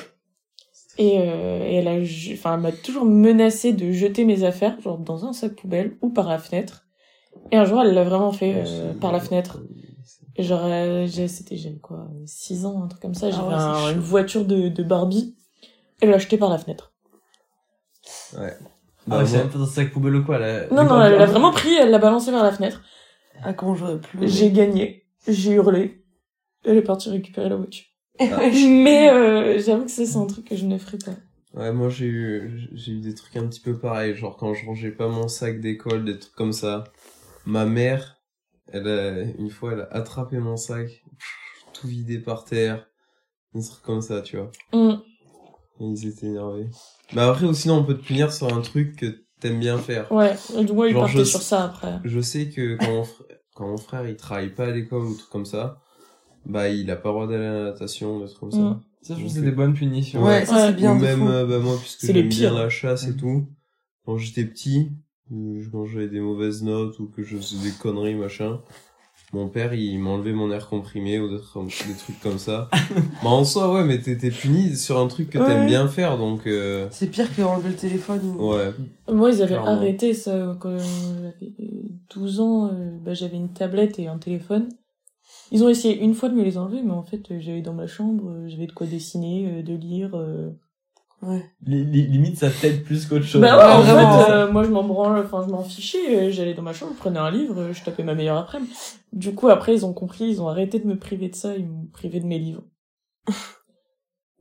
Et, 0.96 1.18
euh, 1.18 1.64
et 1.66 1.74
elle 1.74 1.88
a, 1.88 1.98
enfin, 2.32 2.56
m'a 2.56 2.72
toujours 2.72 3.04
menacé 3.04 3.72
de 3.72 3.92
jeter 3.92 4.24
mes 4.24 4.44
affaires, 4.44 4.80
genre 4.80 4.98
dans 4.98 5.26
un 5.26 5.32
sac 5.32 5.54
poubelle 5.56 5.98
ou 6.00 6.10
par 6.10 6.28
la 6.28 6.38
fenêtre. 6.38 6.86
Et 7.50 7.56
un 7.56 7.64
jour, 7.64 7.82
elle 7.82 7.92
l'a 7.92 8.04
vraiment 8.04 8.32
fait 8.32 8.54
euh, 8.56 8.94
par 8.94 9.12
la 9.12 9.20
fenêtre. 9.20 9.62
Et 10.36 10.42
genre, 10.42 10.62
euh, 10.64 11.06
j'ai- 11.06 11.28
c'était, 11.28 11.56
j'avais 11.56 11.78
quoi, 11.78 12.08
6 12.26 12.66
ans, 12.66 12.82
un 12.84 12.88
truc 12.88 13.00
comme 13.02 13.14
ça. 13.14 13.28
Ah 13.28 13.30
J'avais 13.30 13.44
ouais, 13.48 13.54
c'est 13.54 13.64
un- 13.64 13.86
chaud. 13.88 13.92
une 13.94 14.00
voiture 14.00 14.44
de, 14.44 14.68
de 14.68 14.82
Barbie. 14.82 15.36
Elle 16.00 16.10
l'a 16.10 16.18
jetée 16.18 16.38
par 16.38 16.50
la 16.50 16.58
fenêtre. 16.58 16.92
Ouais. 18.36 18.56
ah 18.60 18.68
Bah, 19.06 19.18
ouais, 19.18 19.26
c'est 19.26 19.38
même 19.38 19.50
pas 19.50 19.58
dans 19.58 19.66
sac 19.66 19.92
poubelle 19.92 20.16
ou 20.16 20.24
quoi 20.24 20.38
là. 20.38 20.66
Non, 20.70 20.84
non, 20.84 21.00
elle 21.02 21.16
l'a 21.18 21.26
vraiment 21.26 21.52
pris, 21.52 21.72
elle 21.74 21.90
l'a 21.90 21.98
balancé 21.98 22.30
vers 22.30 22.42
la 22.42 22.52
fenêtre. 22.52 22.82
Ah, 23.42 23.52
comment 23.52 23.74
j'aurais 23.74 24.00
pu... 24.00 24.18
J'ai 24.22 24.50
gagné. 24.50 25.06
J'ai 25.28 25.52
hurlé. 25.52 26.04
Elle 26.64 26.76
est 26.78 26.82
partie 26.82 27.10
récupérer 27.10 27.48
la 27.48 27.56
voiture. 27.56 27.86
Ah. 28.20 28.24
Mais 28.68 29.10
euh, 29.10 29.58
j'avoue 29.60 29.84
que 29.84 29.90
ça, 29.90 30.04
c'est 30.06 30.16
un 30.16 30.26
truc 30.26 30.46
que 30.48 30.56
je 30.56 30.64
ne 30.66 30.78
ferai 30.78 30.98
pas. 30.98 31.12
Ouais, 31.54 31.72
moi 31.72 31.88
j'ai 31.88 32.06
eu, 32.06 32.68
j'ai 32.72 32.92
eu 32.92 32.98
des 33.00 33.14
trucs 33.14 33.36
un 33.36 33.46
petit 33.46 33.60
peu 33.60 33.78
pareils, 33.78 34.16
genre 34.16 34.36
quand 34.36 34.54
je 34.54 34.66
rangeais 34.66 34.90
pas 34.90 35.06
mon 35.08 35.28
sac 35.28 35.60
d'école, 35.60 36.04
des 36.04 36.18
trucs 36.18 36.34
comme 36.34 36.52
ça. 36.52 36.84
Ma 37.46 37.64
mère, 37.64 38.13
elle 38.68 38.88
a, 38.88 39.20
une 39.38 39.50
fois, 39.50 39.72
elle 39.72 39.80
a 39.82 39.88
attrapé 39.92 40.38
mon 40.38 40.56
sac, 40.56 41.04
tout 41.72 41.86
vidé 41.88 42.18
par 42.18 42.44
terre, 42.44 42.86
des 43.54 43.62
trucs 43.64 43.82
comme 43.82 44.00
ça, 44.02 44.20
tu 44.22 44.36
vois. 44.36 44.50
Hum. 44.72 45.00
Et 45.80 45.84
ils 45.84 46.06
étaient 46.06 46.26
énervés. 46.26 46.68
Mais 47.14 47.22
après, 47.22 47.46
ou 47.46 47.54
sinon, 47.54 47.78
on 47.78 47.84
peut 47.84 47.96
te 47.96 48.04
punir 48.04 48.32
sur 48.32 48.52
un 48.54 48.60
truc 48.60 48.96
que 48.96 49.24
t'aimes 49.40 49.60
bien 49.60 49.78
faire. 49.78 50.10
Ouais, 50.12 50.36
et 50.56 50.64
du 50.64 50.72
moins, 50.72 50.86
il 50.86 50.92
Genre, 50.92 51.02
partait 51.04 51.18
je- 51.18 51.24
sur 51.24 51.42
ça 51.42 51.64
après. 51.64 52.00
Je 52.04 52.20
sais 52.20 52.48
que 52.48 52.76
quand 52.76 52.86
mon, 52.92 53.02
fr- 53.02 53.26
quand 53.54 53.68
mon 53.68 53.76
frère, 53.76 54.08
il 54.08 54.16
travaille 54.16 54.54
pas 54.54 54.66
à 54.66 54.70
l'école 54.70 55.02
ou 55.04 55.14
truc 55.14 55.28
comme 55.30 55.44
ça, 55.46 55.80
bah, 56.46 56.68
il 56.68 56.90
a 56.90 56.96
pas 56.96 57.08
le 57.08 57.14
droit 57.14 57.26
d'aller 57.26 57.44
à 57.44 57.52
la 57.52 57.64
natation, 57.64 58.20
des 58.20 58.26
trucs 58.26 58.38
comme 58.40 58.52
ça. 58.52 58.58
Mm. 58.58 58.80
Ça, 59.02 59.14
je 59.14 59.20
trouve 59.20 59.28
que 59.32 59.34
c'est 59.34 59.42
des 59.44 59.50
bonnes 59.50 59.74
punitions. 59.74 60.22
Ouais, 60.24 60.46
ça, 60.46 60.68
c'est 60.68 60.74
bien 60.76 60.94
Ou 60.94 60.98
même, 60.98 61.18
fou. 61.18 61.28
euh, 61.28 61.46
bah, 61.46 61.58
moi, 61.58 61.76
puisque 61.80 62.06
j'aime 62.06 62.28
bien 62.28 62.54
la 62.54 62.68
chasse 62.70 63.06
et 63.08 63.12
Mm. 63.12 63.16
tout, 63.16 63.48
quand 64.06 64.16
j'étais 64.16 64.44
petit, 64.44 64.92
quand 65.72 65.86
j'avais 65.86 66.08
des 66.08 66.20
mauvaises 66.20 66.62
notes 66.62 66.98
ou 67.00 67.06
que 67.08 67.22
je 67.22 67.36
faisais 67.36 67.62
des 67.62 67.74
conneries, 67.76 68.14
machin, 68.14 68.60
mon 69.32 69.48
père, 69.48 69.74
il 69.74 69.98
m'enlevait 69.98 70.32
mon 70.32 70.50
air 70.52 70.68
comprimé 70.68 71.18
ou 71.18 71.28
des 71.28 71.38
trucs, 71.40 72.20
comme 72.22 72.38
ça. 72.38 72.68
bah, 73.22 73.30
en 73.30 73.44
soi, 73.44 73.72
ouais, 73.74 73.84
mais 73.84 74.00
t'es 74.00 74.16
t'es 74.16 74.30
puni 74.30 74.76
sur 74.76 74.98
un 74.98 75.08
truc 75.08 75.30
que 75.30 75.38
t'aimes 75.38 75.66
bien 75.66 75.88
faire, 75.88 76.18
donc, 76.18 76.46
euh, 76.46 76.88
C'est 76.90 77.08
pire 77.10 77.34
qu'enlever 77.34 77.70
le 77.70 77.76
téléphone. 77.76 78.20
ou- 78.38 78.54
ouais. 78.54 78.72
Moi, 79.12 79.30
ils 79.30 79.42
avaient 79.42 79.54
Clairement. 79.54 79.72
arrêté 79.72 80.14
ça 80.14 80.56
quand 80.60 80.76
j'avais 80.78 81.52
12 82.14 82.40
ans. 82.40 82.70
euh, 82.72 82.96
bah, 83.04 83.14
j'avais 83.14 83.36
une 83.36 83.52
tablette 83.52 83.98
et 83.98 84.06
un 84.08 84.18
téléphone. 84.18 84.68
Ils 85.50 85.62
ont 85.64 85.68
essayé 85.68 85.98
une 86.02 86.14
fois 86.14 86.28
de 86.28 86.34
me 86.34 86.42
les 86.44 86.56
enlever, 86.58 86.82
mais 86.82 86.92
en 86.92 87.02
fait, 87.02 87.30
euh, 87.30 87.40
j'avais 87.40 87.60
dans 87.62 87.74
ma 87.74 87.86
chambre, 87.86 88.28
euh, 88.30 88.48
j'avais 88.48 88.66
de 88.66 88.72
quoi 88.72 88.86
dessiner, 88.86 89.46
euh, 89.58 89.62
de 89.62 89.74
lire. 89.74 90.14
euh. 90.14 90.50
Ouais. 91.26 91.44
Li- 91.66 91.84
li- 91.84 92.06
limite, 92.06 92.36
ça 92.38 92.50
t'aide 92.50 92.82
plus 92.84 93.06
qu'autre 93.06 93.24
chose. 93.24 93.40
Bah 93.40 93.56
ouais, 93.56 93.64
en 93.64 93.82
fait, 93.82 94.30
euh, 94.32 94.50
moi 94.52 94.64
je 94.64 94.70
m'en 94.70 94.82
branle, 94.84 95.24
enfin 95.24 95.44
je 95.46 95.50
m'en 95.50 95.62
fichais, 95.62 96.26
euh, 96.28 96.30
j'allais 96.30 96.54
dans 96.54 96.62
ma 96.62 96.72
chambre, 96.72 96.92
je 96.94 96.98
prenais 96.98 97.18
un 97.18 97.30
livre, 97.30 97.58
euh, 97.60 97.72
je 97.72 97.82
tapais 97.82 98.02
ma 98.02 98.14
meilleure 98.14 98.36
après-midi. 98.36 98.72
Du 99.12 99.34
coup, 99.34 99.48
après, 99.48 99.74
ils 99.74 99.86
ont 99.86 99.92
compris, 99.94 100.24
ils 100.24 100.42
ont 100.42 100.48
arrêté 100.48 100.78
de 100.80 100.86
me 100.86 100.98
priver 100.98 101.28
de 101.28 101.34
ça, 101.36 101.56
ils 101.56 101.66
m'ont 101.66 101.86
privé 101.86 102.20
de 102.20 102.26
mes 102.26 102.38
livres. 102.38 102.62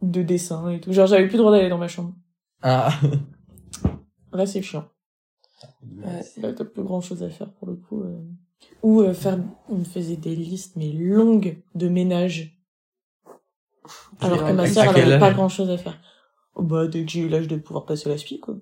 de 0.01 0.21
dessins 0.21 0.69
et 0.69 0.79
tout. 0.81 0.91
Genre, 0.91 1.07
j'avais 1.07 1.27
plus 1.27 1.33
le 1.37 1.43
droit 1.43 1.51
d'aller 1.51 1.69
dans 1.69 1.77
ma 1.77 1.87
chambre. 1.87 2.13
Ah. 2.61 2.89
Là, 4.33 4.45
c'est 4.45 4.61
chiant. 4.61 4.85
Ouais. 5.97 6.21
Là, 6.41 6.53
t'as 6.53 6.65
plus 6.65 6.83
grand 6.83 7.01
chose 7.01 7.23
à 7.23 7.29
faire 7.29 7.51
pour 7.53 7.67
le 7.67 7.75
coup. 7.75 8.01
euh. 8.01 8.19
Ou 8.81 9.01
euh, 9.01 9.13
faire, 9.13 9.37
on 9.69 9.75
me 9.75 9.83
faisait 9.83 10.15
des 10.17 10.35
listes, 10.35 10.75
mais 10.75 10.91
longues, 10.91 11.61
de 11.75 11.87
ménage. 11.87 12.59
Alors 14.19 14.45
que 14.45 14.51
ma 14.53 14.67
sœur, 14.67 14.95
elle 14.97 15.03
avait 15.11 15.19
pas 15.19 15.31
grand 15.33 15.49
chose 15.49 15.69
à 15.69 15.77
faire. 15.77 15.97
Oh, 16.55 16.63
bah, 16.63 16.87
dès 16.87 17.03
que 17.05 17.11
j'ai 17.11 17.21
eu 17.21 17.29
l'âge 17.29 17.47
de 17.47 17.55
pouvoir 17.57 17.85
passer 17.85 18.09
la 18.09 18.17
spie, 18.17 18.39
quoi. 18.39 18.55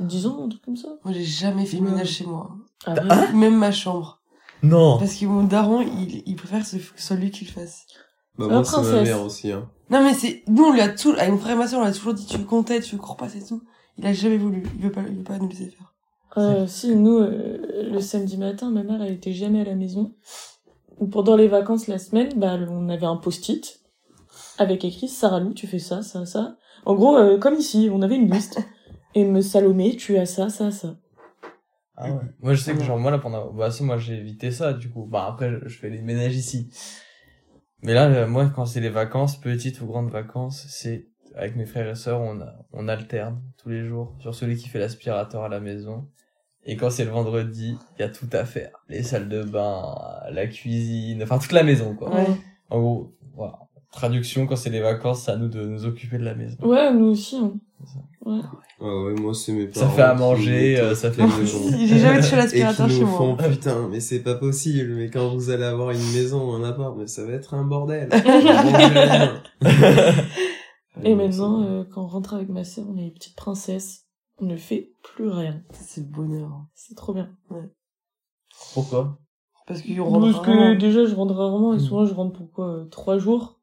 10 0.00 0.26
ans, 0.26 0.44
un 0.44 0.48
truc 0.48 0.62
comme 0.62 0.76
ça. 0.76 0.88
Moi, 1.04 1.14
j'ai 1.14 1.24
jamais 1.24 1.66
fait 1.66 1.76
le 1.76 1.84
ménage 1.84 2.08
chez 2.08 2.26
moi. 2.26 2.56
Ah, 2.84 2.94
ouais. 2.94 3.32
Même 3.32 3.56
ma 3.56 3.72
chambre. 3.72 4.20
Non. 4.62 4.98
Parce 4.98 5.14
que 5.14 5.26
mon 5.26 5.44
daron, 5.44 5.82
il, 5.82 6.22
il 6.26 6.36
préfère 6.36 6.60
que 6.60 6.66
ce 6.66 6.78
soit 6.96 7.16
lui 7.16 7.30
qui 7.30 7.44
le 7.44 7.50
fasse. 7.50 7.86
Bah, 8.36 8.48
moi, 8.48 8.64
c'est 8.64 8.82
ma 8.82 9.02
mère 9.02 9.22
aussi, 9.22 9.52
hein. 9.52 9.70
Non, 9.90 10.02
mais 10.02 10.14
c'est, 10.14 10.42
nous, 10.48 10.64
on 10.64 10.72
lui 10.72 10.80
a 10.80 10.88
tout, 10.88 11.10
avec 11.10 11.30
mon 11.30 11.38
frère 11.38 11.52
et 11.52 11.58
ma 11.58 11.68
soeur, 11.68 11.80
on 11.80 11.82
lui 11.82 11.90
a 11.90 11.94
toujours 11.94 12.14
dit, 12.14 12.26
tu 12.26 12.38
comptais, 12.40 12.80
tu 12.80 12.96
cours 12.96 13.16
pas, 13.16 13.28
c'est 13.28 13.46
tout. 13.46 13.62
Il 13.98 14.06
a 14.06 14.12
jamais 14.12 14.38
voulu. 14.38 14.64
Il 14.76 14.82
veut 14.82 14.90
pas, 14.90 15.02
il 15.08 15.18
veut 15.18 15.22
pas 15.22 15.38
nous 15.38 15.48
laisser 15.48 15.70
faire. 15.70 15.94
Euh, 16.36 16.66
si, 16.66 16.96
nous, 16.96 17.18
euh, 17.18 17.90
le 17.92 18.00
samedi 18.00 18.36
matin, 18.36 18.70
ma 18.70 18.82
mère, 18.82 19.00
elle 19.02 19.12
était 19.12 19.32
jamais 19.32 19.60
à 19.60 19.64
la 19.64 19.76
maison. 19.76 20.14
Ou 20.98 21.06
Pendant 21.06 21.36
les 21.36 21.46
vacances, 21.46 21.86
la 21.86 21.98
semaine, 21.98 22.30
bah, 22.36 22.58
on 22.68 22.88
avait 22.88 23.06
un 23.06 23.16
post-it 23.16 23.80
avec 24.58 24.84
écrit 24.84 25.08
Sarah 25.08 25.40
Lou, 25.40 25.52
tu 25.52 25.66
fais 25.66 25.78
ça, 25.78 26.02
ça, 26.02 26.26
ça. 26.26 26.56
En 26.84 26.94
gros, 26.94 27.16
euh, 27.16 27.38
comme 27.38 27.54
ici, 27.54 27.88
on 27.92 28.02
avait 28.02 28.16
une 28.16 28.30
liste. 28.30 28.60
Et 29.14 29.24
me 29.24 29.40
Salomé, 29.40 29.96
tu 29.96 30.16
as 30.16 30.26
ça, 30.26 30.48
ça, 30.48 30.70
ça. 30.72 30.96
Ah 31.96 32.10
ouais. 32.10 32.22
Moi, 32.40 32.54
je 32.54 32.60
sais 32.60 32.74
que 32.74 32.82
genre, 32.82 32.98
moi, 32.98 33.12
là, 33.12 33.18
pendant, 33.18 33.52
bah, 33.52 33.70
ça, 33.70 33.84
moi, 33.84 33.96
j'ai 33.96 34.14
évité 34.14 34.50
ça, 34.50 34.72
du 34.72 34.90
coup. 34.90 35.06
Bah, 35.06 35.26
après, 35.28 35.52
je, 35.64 35.78
fais 35.78 35.88
les 35.88 36.02
ménages 36.02 36.34
ici. 36.34 36.70
Mais 37.82 37.94
là, 37.94 38.08
euh, 38.08 38.26
moi, 38.26 38.50
quand 38.54 38.66
c'est 38.66 38.80
les 38.80 38.90
vacances, 38.90 39.40
petites 39.40 39.80
ou 39.80 39.86
grandes 39.86 40.10
vacances, 40.10 40.66
c'est 40.68 41.08
avec 41.36 41.54
mes 41.54 41.66
frères 41.66 41.88
et 41.88 41.94
sœurs, 41.94 42.20
on, 42.20 42.40
a, 42.40 42.54
on 42.72 42.88
alterne 42.88 43.40
tous 43.56 43.68
les 43.68 43.84
jours 43.84 44.16
sur 44.18 44.34
celui 44.34 44.56
qui 44.56 44.68
fait 44.68 44.78
l'aspirateur 44.78 45.44
à 45.44 45.48
la 45.48 45.60
maison. 45.60 46.08
Et 46.66 46.76
quand 46.76 46.90
c'est 46.90 47.04
le 47.04 47.10
vendredi, 47.10 47.76
il 47.96 48.00
y 48.00 48.04
a 48.04 48.08
tout 48.08 48.28
à 48.32 48.44
faire. 48.44 48.70
Les 48.88 49.02
salles 49.02 49.28
de 49.28 49.42
bain, 49.42 49.94
la 50.30 50.46
cuisine, 50.46 51.22
enfin 51.22 51.38
toute 51.38 51.52
la 51.52 51.62
maison, 51.62 51.94
quoi. 51.94 52.12
Ouais. 52.12 52.26
En 52.70 52.80
gros, 52.80 53.16
voilà. 53.34 53.63
Traduction, 53.94 54.46
quand 54.46 54.56
c'est 54.56 54.70
les 54.70 54.80
vacances, 54.80 55.22
c'est 55.22 55.30
à 55.30 55.36
nous 55.36 55.48
de 55.48 55.64
nous 55.64 55.86
occuper 55.86 56.18
de 56.18 56.24
la 56.24 56.34
maison. 56.34 56.56
Ouais, 56.62 56.92
nous 56.92 57.06
aussi. 57.12 57.36
hein. 57.36 57.52
Ouais. 58.26 58.40
Ah 58.80 58.84
ouais, 59.02 59.14
moi, 59.14 59.32
c'est 59.34 59.52
mes 59.52 59.72
Ça 59.72 59.82
parents. 59.82 59.92
fait 59.94 60.02
à 60.02 60.14
manger, 60.14 60.80
euh, 60.80 60.94
ça 60.96 61.12
fait-. 61.12 61.22
J'ai 61.86 61.98
jamais 61.98 62.20
touché 62.20 62.34
Et 62.34 62.36
l'aspirateur 62.36 62.90
chez 62.90 63.04
moi. 63.04 63.16
font, 63.18 63.36
putain, 63.36 63.88
mais 63.88 64.00
c'est 64.00 64.20
pas 64.20 64.34
possible, 64.34 64.94
mais 64.96 65.10
quand 65.10 65.28
vous 65.34 65.50
allez 65.50 65.62
avoir 65.64 65.90
une 65.90 66.12
maison 66.12 66.50
ou 66.50 66.54
un 66.54 66.64
appart, 66.64 66.96
mais 66.96 67.06
ça 67.06 67.24
va 67.24 67.32
être 67.34 67.54
un 67.54 67.64
bordel. 67.64 68.08
Et 71.04 71.14
maintenant, 71.14 71.62
euh, 71.64 71.84
quand 71.84 72.02
on 72.04 72.06
rentre 72.06 72.34
avec 72.34 72.48
ma 72.48 72.64
sœur, 72.64 72.84
on 72.88 72.96
est 72.96 73.04
les 73.04 73.10
petites 73.10 73.36
princesses. 73.36 74.06
On 74.38 74.46
ne 74.46 74.56
fait 74.56 74.90
plus 75.02 75.28
rien. 75.28 75.62
C'est 75.72 76.00
le 76.00 76.06
bonheur. 76.08 76.50
C'est 76.74 76.96
trop 76.96 77.12
bien. 77.14 77.30
Pourquoi? 78.74 79.18
Parce 79.66 79.80
qu'ils 79.82 80.00
rentrent 80.00 80.20
Parce 80.32 80.44
que 80.46 80.50
rarement. 80.50 80.74
déjà, 80.74 81.04
je 81.04 81.14
rentre 81.14 81.34
rarement 81.34 81.72
et 81.74 81.76
Mm. 81.76 81.80
souvent, 81.80 82.04
je 82.06 82.14
rentre 82.14 82.36
pour 82.36 82.50
quoi 82.50 82.68
euh, 82.74 82.84
Trois 82.86 83.18
jours? 83.18 83.60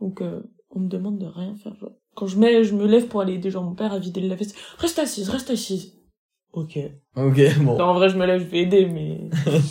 Donc, 0.00 0.20
euh, 0.22 0.42
on 0.70 0.80
me 0.80 0.88
demande 0.88 1.18
de 1.18 1.26
rien 1.26 1.54
faire. 1.56 1.74
genre. 1.76 1.92
Quand 2.14 2.26
je, 2.26 2.38
mets, 2.38 2.64
je 2.64 2.74
me 2.74 2.86
lève 2.86 3.08
pour 3.08 3.20
aller 3.20 3.38
déjà 3.38 3.60
mon 3.60 3.74
père 3.74 3.92
à 3.92 3.98
vider 3.98 4.20
le 4.20 4.28
lave 4.28 4.40
Reste 4.78 4.98
assise, 4.98 5.28
reste 5.28 5.50
assise. 5.50 5.94
Ok. 6.52 6.78
Ok, 7.14 7.40
bon. 7.60 7.76
Non, 7.76 7.84
en 7.84 7.94
vrai, 7.94 8.08
je 8.08 8.16
me 8.16 8.24
lève, 8.24 8.40
je 8.40 8.46
vais 8.46 8.60
aider, 8.60 8.86
mais... 8.86 9.28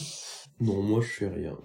non, 0.60 0.84
moi, 0.84 1.02
je 1.02 1.08
fais 1.08 1.28
rien. 1.28 1.58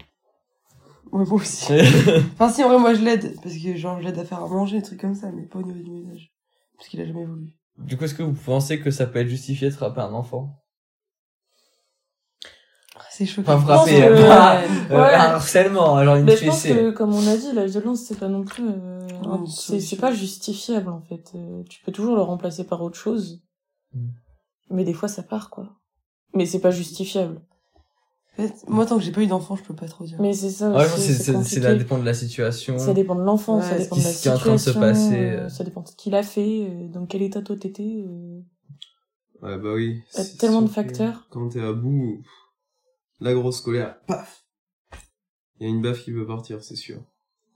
Ouais, 1.12 1.24
moi 1.24 1.34
aussi. 1.34 1.72
Enfin, 2.34 2.48
si, 2.48 2.64
en 2.64 2.68
vrai, 2.68 2.78
moi, 2.78 2.94
je 2.94 3.04
l'aide. 3.04 3.34
Parce 3.42 3.56
que, 3.56 3.76
genre, 3.76 4.00
je 4.00 4.06
l'aide 4.06 4.18
à 4.18 4.24
faire 4.24 4.42
à 4.42 4.48
manger, 4.48 4.78
des 4.78 4.82
trucs 4.82 5.00
comme 5.00 5.14
ça, 5.14 5.30
mais 5.32 5.46
pas 5.46 5.58
au 5.58 5.62
niveau 5.62 5.82
du 5.82 5.90
ménage. 5.90 6.32
Parce 6.76 6.88
qu'il 6.88 7.00
a 7.00 7.06
jamais 7.06 7.26
voulu. 7.26 7.52
du 7.78 7.96
coup, 7.98 8.04
est-ce 8.04 8.14
que 8.14 8.22
vous 8.22 8.32
pensez 8.32 8.80
que 8.80 8.90
ça 8.90 9.06
peut 9.06 9.18
être 9.18 9.28
justifié 9.28 9.68
de 9.68 9.74
frapper 9.74 10.00
un 10.00 10.14
enfant? 10.14 10.59
C'est 13.10 13.26
choquant. 13.26 13.46
Pas 13.46 13.58
frapper, 13.58 13.92
que- 14.00 14.26
pas 14.28 14.60
Ouais. 14.60 14.66
euh, 14.96 15.04
un 15.04 15.34
harcèlement, 15.34 16.02
genre 16.04 16.16
une 16.16 16.24
Mais 16.24 16.36
je 16.36 16.46
pense 16.46 16.62
que, 16.64 16.90
comme 16.90 17.14
on 17.14 17.26
a 17.26 17.36
dit, 17.36 17.52
la 17.52 17.66
violence, 17.66 18.00
c'est 18.02 18.18
pas 18.18 18.28
non 18.28 18.44
plus... 18.44 18.64
euh, 18.68 19.46
c'est 19.78 19.96
pas 19.96 20.12
justifiable, 20.12 20.88
en 20.90 21.00
fait. 21.02 21.32
Euh, 21.34 21.62
tu 21.68 21.82
peux 21.84 21.92
toujours 21.92 22.16
le 22.16 22.22
remplacer 22.22 22.64
par 22.64 22.82
autre 22.82 22.96
chose. 22.98 23.42
Mm. 23.94 24.08
Mais 24.70 24.84
des 24.84 24.94
fois, 24.94 25.08
ça 25.08 25.22
part, 25.22 25.50
quoi. 25.50 25.68
Mais 26.34 26.46
c'est 26.46 26.60
pas 26.60 26.70
justifiable. 26.70 27.40
En 28.38 28.42
fait, 28.42 28.54
moi, 28.68 28.86
tant 28.86 28.96
que 28.96 29.02
j'ai 29.02 29.10
pas 29.12 29.20
eu 29.22 29.26
d'enfant, 29.26 29.56
je 29.56 29.62
peux 29.64 29.74
pas 29.74 29.88
trop 29.88 30.04
dire. 30.04 30.16
Mais 30.20 30.32
c'est 30.32 30.50
ça 30.50 30.70
Ouais, 30.70 30.86
c'est- 30.86 31.00
c'est 31.00 31.14
c'est 31.24 31.32
compliqué. 31.32 31.60
ça 31.60 31.74
dépend 31.74 31.98
de 31.98 32.04
la 32.04 32.14
situation. 32.14 32.78
Ça 32.78 32.94
dépend 32.94 33.16
de 33.16 33.22
l'enfant, 33.22 33.56
Ouais, 33.58 33.62
ça 33.64 33.76
dépend 33.76 33.96
de 33.96 34.02
la 34.02 34.08
ce 34.12 34.22
qui 34.22 34.28
est 34.28 34.30
en 34.30 34.36
train 34.38 34.52
de 34.52 34.56
se 34.56 34.70
situation, 34.70 34.80
passer, 34.80 35.14
euh, 35.20 35.40
euh. 35.44 35.48
ça 35.48 35.64
dépend 35.64 35.80
de 35.82 35.88
ce 35.88 35.96
qu'il 35.96 36.14
a 36.14 36.22
fait, 36.22 36.68
euh, 36.70 36.88
dans 36.88 37.04
quel 37.06 37.22
état 37.22 37.42
toi 37.42 37.56
t'étais. 37.56 38.04
euh. 38.06 38.40
Ouais, 39.42 39.58
bah 39.58 39.72
oui. 39.74 40.00
Il 40.14 40.18
y 40.18 40.20
a 40.20 40.24
c'est 40.24 40.36
tellement 40.36 40.62
de 40.62 40.68
facteurs. 40.68 41.26
Quand 41.30 41.48
t'es 41.48 41.60
à 41.60 41.72
bout, 41.72 42.22
la 43.20 43.34
grosse 43.34 43.60
colère, 43.60 44.00
paf! 44.06 44.44
Il 45.58 45.66
y 45.66 45.70
a 45.70 45.74
une 45.74 45.82
baffe 45.82 46.02
qui 46.04 46.12
peut 46.12 46.26
partir, 46.26 46.62
c'est 46.62 46.76
sûr. 46.76 46.96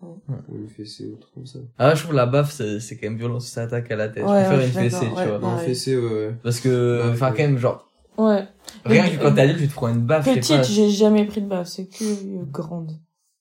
Ouais. 0.03 0.37
Ou 0.49 0.57
une 0.57 0.69
fessée, 0.69 1.07
ou 1.07 1.17
truc 1.17 1.33
comme 1.33 1.47
ça. 1.47 1.61
Ah, 1.79 1.95
je 1.95 2.03
trouve 2.03 2.15
la 2.15 2.27
baffe, 2.27 2.53
c'est 2.53 2.79
c'est 2.81 2.97
quand 2.99 3.07
même 3.09 3.17
violent, 3.17 3.41
ça 3.41 3.63
attaque 3.63 3.91
à 3.91 3.97
la 3.97 4.09
tête. 4.09 4.25
Ouais, 4.25 4.29
je 4.45 4.47
préfère 4.47 4.59
ouais, 4.59 4.67
une 4.67 4.73
fessée, 4.73 5.07
tu 5.07 5.29
vois. 5.29 5.39
Non, 5.39 5.57
ouais. 5.57 5.65
fessée, 5.65 5.97
ouais, 5.97 6.13
ouais. 6.13 6.35
Parce 6.43 6.61
que, 6.61 7.11
enfin, 7.11 7.31
ouais. 7.31 7.37
quand 7.37 7.43
même, 7.45 7.59
genre, 7.59 7.91
Ouais. 8.19 8.47
rien 8.85 9.05
Mais- 9.05 9.17
que 9.17 9.23
quand 9.23 9.35
t'es 9.35 9.41
adulte, 9.41 9.61
tu 9.61 9.69
te 9.69 9.73
prends 9.73 9.89
une 9.89 10.05
baffe. 10.05 10.27
Petite, 10.27 10.65
j'ai 10.65 10.91
jamais 10.91 11.25
pris 11.25 11.41
de 11.41 11.49
baffe, 11.49 11.69
c'est 11.69 11.87
que 11.87 12.05
euh, 12.05 12.45
grande. 12.45 12.93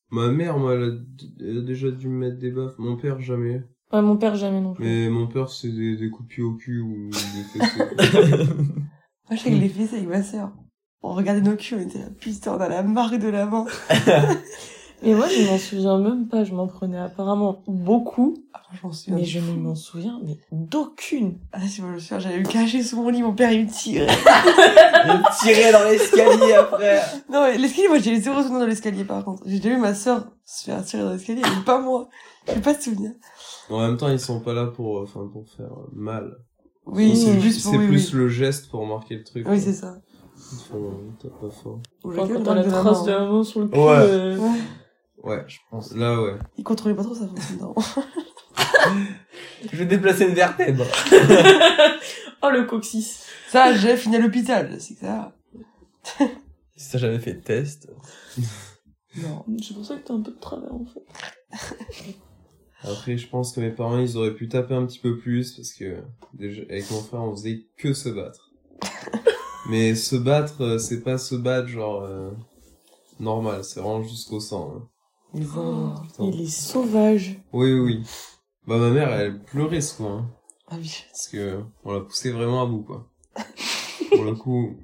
Ma 0.10 0.30
mère, 0.30 0.58
moi, 0.58 0.76
elle 0.76 0.84
a, 0.84 0.92
elle 1.42 1.58
a 1.58 1.62
déjà 1.62 1.92
dû 1.92 2.08
me 2.08 2.18
mettre 2.28 2.38
des 2.40 2.52
baffes. 2.52 2.78
Mon 2.78 2.96
père, 2.96 3.20
jamais. 3.20 3.62
Ouais, 3.92 4.02
mon 4.02 4.16
père 4.18 4.36
jamais 4.36 4.62
non 4.62 4.74
plus. 4.74 4.86
Mais 4.86 5.10
mon 5.10 5.28
père, 5.28 5.50
c'est 5.50 5.70
des, 5.70 5.98
des 5.98 6.10
coups 6.10 6.30
de 6.30 6.34
pied 6.34 6.44
au 6.44 6.54
cul 6.54 6.80
ou 6.80 7.10
des 7.10 7.60
fessées. 7.60 8.54
Moi, 9.30 9.36
je 9.36 9.38
sais 9.38 9.50
que 9.52 9.56
les 9.56 9.70
fessées 9.70 9.98
avec 9.98 10.08
ma 10.10 10.24
sœur. 10.24 10.52
On 11.04 11.14
regardait 11.14 11.42
nos 11.42 11.56
culs, 11.58 11.76
on 11.78 11.82
était 11.82 12.00
là, 12.00 12.06
putain, 12.20 12.56
on 12.56 12.60
a 12.62 12.70
la 12.70 12.82
marque 12.84 13.18
de 13.18 13.28
la 13.28 13.46
main. 13.46 13.66
Mais 15.06 15.14
moi, 15.16 15.28
je 15.28 15.44
m'en 15.46 15.58
souviens 15.58 15.98
même 16.00 16.30
pas, 16.30 16.46
je 16.46 16.54
m'en 16.54 16.66
prenais 16.66 16.98
apparemment 16.98 17.62
beaucoup, 17.68 18.36
Ah, 18.54 18.62
je 18.72 18.80
souviens. 18.96 19.18
mais 19.18 19.26
je 19.26 19.40
ne 19.40 19.52
m'en 19.58 19.76
souviens, 19.76 20.18
mais 20.24 20.38
d'aucune. 20.54 21.40
Ah, 21.52 21.60
si, 21.68 21.82
moi, 21.82 21.90
je 21.90 21.96
me 21.96 22.00
souviens, 22.00 22.20
j'allais 22.20 22.40
me 22.40 22.48
cacher 22.48 22.82
sous 22.84 22.96
mon 23.02 23.10
lit, 23.10 23.22
mon 23.22 23.34
père, 23.34 23.52
il 23.52 23.66
me 23.66 23.70
tirait. 23.70 24.08
Il 25.06 25.12
me 25.12 25.42
tirait 25.44 25.74
dans 25.74 25.84
l'escalier 25.84 26.54
après. 26.54 27.02
non, 27.30 27.42
mais 27.44 27.58
l'escalier, 27.58 27.90
moi, 27.90 28.00
j'ai 28.00 28.18
zéro 28.22 28.38
souvenir 28.42 28.60
dans 28.62 28.66
l'escalier, 28.66 29.04
par 29.04 29.26
contre. 29.26 29.44
J'ai 29.46 29.60
déjà 29.60 29.76
vu 29.76 29.82
ma 29.82 29.94
sœur 29.94 30.26
se 30.46 30.64
faire 30.64 30.86
tirer 30.86 31.04
dans 31.04 31.12
l'escalier, 31.12 31.42
mais 31.44 31.66
pas 31.66 31.82
moi. 31.82 32.08
J'ai 32.48 32.62
pas 32.62 32.74
de 32.74 32.82
souvenir. 32.82 33.12
en 33.70 33.82
même 33.82 33.98
temps, 33.98 34.08
ils 34.08 34.22
sont 34.22 34.40
pas 34.40 34.54
là 34.54 34.68
pour, 34.68 35.00
euh, 35.00 35.04
enfin, 35.04 35.28
pour 35.34 35.50
faire 35.50 35.66
euh, 35.74 35.90
mal. 35.92 36.38
Oui, 36.86 37.18
c'est 37.18 37.42
juste, 37.42 37.60
c'est 37.60 37.76
oui, 37.76 37.88
plus 37.90 38.14
oui. 38.14 38.20
le 38.20 38.30
geste 38.30 38.70
pour 38.70 38.86
marquer 38.88 39.16
le 39.16 39.26
truc. 39.26 39.46
Oui, 39.50 39.60
c'est 39.60 39.74
ça. 39.74 39.98
Quand 40.72 42.12
laquelle 42.12 42.44
t'as 42.44 42.56
la 42.56 42.66
marque 42.66 43.06
de 43.06 43.12
main 43.12 43.44
sur 43.44 43.60
le 43.62 43.68
cul. 43.68 43.78
Ouais. 43.78 43.86
euh. 43.88 44.38
Ouais. 44.38 44.60
Ouais, 45.24 45.44
Je 45.48 45.58
pense. 45.70 45.94
là, 45.96 46.22
ouais. 46.22 46.36
Il 46.58 46.64
contrôlait 46.64 46.96
pas 46.96 47.04
trop 47.04 47.16
sa 47.16 47.28
fonction 47.28 47.56
d'avant. 47.56 47.76
Je 49.72 49.78
vais 49.78 49.86
déplacer 49.86 50.26
une 50.28 50.36
vertèbre. 50.36 50.86
Oh, 52.46 52.50
le 52.50 52.66
coccyx. 52.66 53.26
Ça, 53.48 53.74
j'ai 53.74 53.96
fini 53.96 54.18
à 54.18 54.20
l'hôpital, 54.20 54.76
c'est 54.78 54.96
que 54.96 55.00
ça. 55.00 55.34
Si 56.76 56.92
t'as 56.92 56.98
jamais 56.98 57.20
fait 57.20 57.36
de 57.36 57.40
test. 57.42 57.90
Non. 59.16 59.46
C'est 59.64 59.74
pour 59.74 59.86
ça 59.86 59.96
que 59.96 60.06
t'as 60.06 60.14
un 60.14 60.20
peu 60.20 60.32
de 60.32 60.40
travers, 60.40 60.74
en 60.74 60.84
fait. 60.86 61.06
Après, 62.84 63.16
je 63.16 63.30
pense 63.30 63.54
que 63.54 63.62
mes 63.62 63.70
parents, 63.72 63.98
ils 63.98 64.18
auraient 64.18 64.34
pu 64.36 64.50
taper 64.50 64.74
un 64.74 64.86
petit 64.86 65.00
peu 65.00 65.18
plus 65.18 65.54
parce 65.54 65.72
que, 65.72 66.04
déjà, 66.34 66.64
avec 66.64 66.92
mon 66.92 67.00
frère, 67.02 67.22
on 67.22 67.32
faisait 67.32 67.66
que 67.78 67.94
se 67.94 68.10
battre. 68.10 68.52
Mais 69.70 69.96
se 69.96 70.16
battre, 70.16 70.62
euh, 70.62 70.78
c'est 70.78 71.02
pas 71.02 71.18
se 71.18 71.36
battre 71.36 71.68
genre, 71.68 72.02
euh, 72.04 72.32
normal, 73.20 73.64
c'est 73.64 73.80
vraiment 73.80 74.04
jusqu'au 74.04 74.40
sang. 74.40 74.74
hein. 74.76 74.90
Oh, 75.58 75.94
il 76.20 76.42
est 76.42 76.48
sauvage. 76.48 77.40
Oui, 77.54 77.74
oui. 77.74 78.04
Bah, 78.68 78.78
ma 78.78 78.90
mère, 78.92 79.12
elle 79.14 79.40
pleurait 79.42 79.82
ce 79.82 79.98
coup, 79.98 80.06
hein. 80.06 80.30
Ah 80.70 80.76
oui. 80.80 81.04
Parce 81.12 81.28
que, 81.28 81.62
on 81.84 81.94
l'a 81.94 82.02
poussé 82.02 82.32
vraiment 82.32 82.62
à 82.62 82.66
bout, 82.66 82.84
quoi. 82.84 83.10
Pour 84.14 84.24
le 84.26 84.36
coup. 84.36 84.78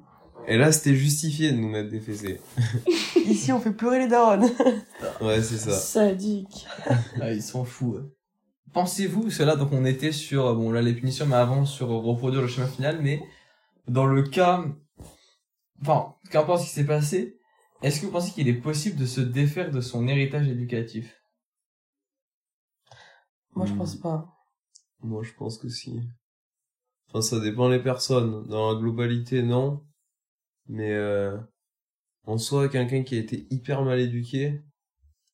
Et 0.48 0.58
là, 0.58 0.72
c'était 0.72 0.96
justifié 0.96 1.52
de 1.52 1.58
nous 1.58 1.70
mettre 1.70 1.90
des 1.90 2.00
fessées. 2.00 2.40
Ici, 3.16 3.52
on 3.52 3.60
fait 3.60 3.72
pleurer 3.74 4.00
les 4.00 4.08
darons. 4.08 4.50
Ouais, 5.22 5.42
c'est 5.42 5.58
ça. 5.58 5.72
Sadique. 5.72 6.66
Ah, 7.22 7.32
ils 7.32 7.44
sont 7.44 7.64
fous. 7.66 7.94
ouais. 7.96 8.02
Pensez-vous, 8.74 9.24
parce 9.24 9.38
que 9.38 9.44
là, 9.44 9.56
donc 9.56 9.70
on 9.72 9.86
était 9.86 10.12
sur, 10.12 10.46
euh, 10.48 10.54
bon 10.56 10.72
là 10.72 10.82
les 10.82 10.94
punitions, 10.94 11.26
mais 11.26 11.36
avant 11.36 11.66
sur 11.66 11.92
euh, 11.92 11.98
reproduire 11.98 12.42
le 12.42 12.48
schéma 12.48 12.68
final, 12.68 13.00
mais 13.02 13.22
dans 13.90 14.06
le 14.06 14.24
cas, 14.24 14.66
enfin, 15.82 16.16
qu'importe 16.32 16.62
ce 16.62 16.66
qui 16.68 16.72
s'est 16.72 16.86
passé, 16.86 17.38
est-ce 17.82 18.00
que 18.02 18.06
vous 18.06 18.12
pensez 18.12 18.32
qu'il 18.32 18.48
est 18.48 18.54
possible 18.62 18.98
de 18.98 19.06
se 19.06 19.22
défaire 19.22 19.72
de 19.72 19.82
son 19.82 20.08
héritage 20.08 20.48
éducatif? 20.48 21.22
Moi, 23.56 23.66
je 23.66 23.74
pense 23.74 23.96
pas. 23.96 24.28
Moi, 25.02 25.24
je 25.24 25.34
pense 25.34 25.58
que 25.58 25.70
si. 25.70 26.02
Enfin, 27.10 27.22
ça 27.22 27.40
dépend 27.40 27.70
des 27.70 27.80
personnes. 27.80 28.46
Dans 28.48 28.72
la 28.74 28.80
globalité, 28.80 29.42
non. 29.44 29.82
Mais, 30.68 30.94
euh, 30.94 31.38
en 32.26 32.38
soi, 32.38 32.70
quelqu'un 32.70 33.04
qui 33.04 33.16
a 33.16 33.20
été 33.20 33.48
hyper 33.50 33.84
mal 33.84 34.00
éduqué, 34.00 34.62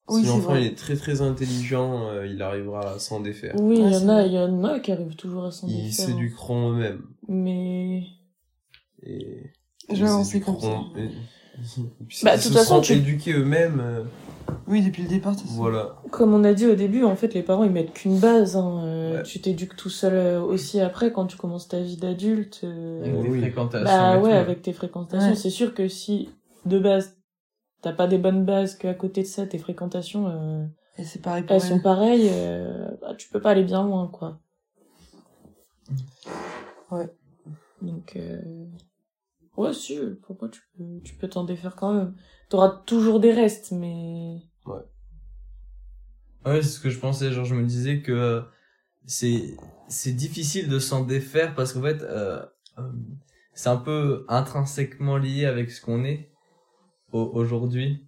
Oui, 0.07 0.21
si 0.21 0.27
c'est 0.27 0.31
l'enfant 0.33 0.55
il 0.55 0.65
est 0.67 0.77
très 0.77 0.95
très 0.95 1.21
intelligent, 1.21 2.07
euh, 2.07 2.25
il 2.27 2.41
arrivera 2.41 2.91
à 2.93 2.99
s'en 2.99 3.19
défaire. 3.19 3.55
Oui, 3.59 3.77
il 3.79 3.83
Ouais, 3.83 3.91
y 3.91 3.95
en 3.97 4.09
a, 4.09 4.21
y 4.25 4.39
en 4.39 4.63
a 4.63 4.79
qui 4.79 4.91
arrivent 4.91 5.15
toujours 5.15 5.45
à 5.45 5.51
s'en 5.51 5.67
Ils 5.67 5.89
défaire. 5.89 6.05
s'éduqueront 6.05 6.71
eux-mêmes. 6.71 7.05
Mais... 7.27 8.03
Et 9.05 9.51
Je 9.91 10.03
vais 10.03 10.09
avancer 10.09 10.41
comme 10.41 10.59
ça. 10.59 10.79
et- 10.97 11.09
Bah, 12.23 12.35
de 12.35 12.41
se 12.41 12.47
toute 12.49 12.57
façon, 12.57 12.81
tu- 12.81 12.93
éduqués 12.93 13.33
eux-mêmes, 13.33 13.79
euh, 13.81 14.03
Oui, 14.67 14.83
depuis 14.83 15.03
le 15.03 15.09
départ, 15.09 15.33
voilà. 15.47 15.95
Comme 16.11 16.33
on 16.33 16.43
a 16.43 16.53
dit 16.53 16.67
au 16.67 16.75
début, 16.75 17.03
en 17.03 17.15
fait, 17.15 17.33
les 17.33 17.41
parents, 17.43 17.63
ils 17.63 17.71
mettent 17.71 17.93
qu'une 17.93 18.19
base. 18.19 18.55
Hein. 18.57 18.81
Euh, 18.83 19.17
Ouais. 19.17 19.23
Tu 19.23 19.39
t'éduques 19.39 19.75
tout 19.75 19.89
seul 19.89 20.13
euh, 20.13 20.41
aussi 20.41 20.79
après, 20.81 21.11
quand 21.11 21.25
tu 21.27 21.37
commences 21.37 21.67
ta 21.67 21.79
vie 21.79 21.97
d'adulte. 21.97 22.61
euh, 22.63 23.03
Avec 23.19 23.31
oui. 23.31 23.39
fréquentations 23.39 23.83
Bah 23.85 24.19
ouais, 24.19 24.33
avec 24.33 24.61
tes 24.61 24.73
fréquentations. 24.73 25.29
Ouais. 25.29 25.35
C'est 25.35 25.49
sûr 25.49 25.73
que 25.73 25.87
si, 25.87 26.29
de 26.65 26.77
base, 26.79 27.15
t'as 27.81 27.93
pas 27.93 28.07
des 28.07 28.17
bonnes 28.17 28.43
bases, 28.45 28.75
qu'à 28.75 28.93
côté 28.93 29.21
de 29.21 29.27
ça, 29.27 29.45
tes 29.47 29.57
fréquentations, 29.59 30.27
euh, 30.27 30.65
Et 30.97 31.03
c'est 31.05 31.21
pareil 31.21 31.43
pour 31.43 31.55
elles 31.55 31.61
sont 31.61 31.79
pareilles, 31.79 32.29
euh, 32.31 32.87
bah, 33.01 33.13
tu 33.17 33.29
peux 33.29 33.39
pas 33.41 33.51
aller 33.51 33.63
bien 33.63 33.83
loin, 33.83 34.07
quoi. 34.07 34.39
Ouais. 36.91 37.07
Donc, 37.81 38.13
euh... 38.15 38.41
ouais, 39.57 39.73
si, 39.73 39.97
pour 40.23 40.37
moi, 40.39 40.49
tu 40.49 40.61
peux, 40.77 41.01
tu 41.03 41.15
peux 41.15 41.27
t'en 41.27 41.43
défaire 41.43 41.75
quand 41.75 41.93
même. 41.93 42.15
T'auras 42.49 42.81
toujours 42.85 43.19
des 43.19 43.31
restes, 43.33 43.71
mais... 43.71 44.41
Ouais, 46.45 46.61
c'est 46.61 46.69
ce 46.69 46.79
que 46.79 46.89
je 46.89 46.99
pensais, 46.99 47.31
genre 47.31 47.45
je 47.45 47.55
me 47.55 47.65
disais 47.65 48.01
que 48.01 48.43
c'est 49.05 49.57
c'est 49.89 50.13
difficile 50.13 50.69
de 50.69 50.79
s'en 50.79 51.03
défaire 51.05 51.55
parce 51.55 51.73
qu'en 51.73 51.81
fait 51.83 52.03
euh, 52.03 52.45
euh, 52.79 52.91
c'est 53.53 53.69
un 53.69 53.77
peu 53.77 54.25
intrinsèquement 54.29 55.17
lié 55.17 55.45
avec 55.45 55.71
ce 55.71 55.81
qu'on 55.81 56.03
est 56.05 56.31
au- 57.13 57.31
aujourd'hui. 57.33 58.07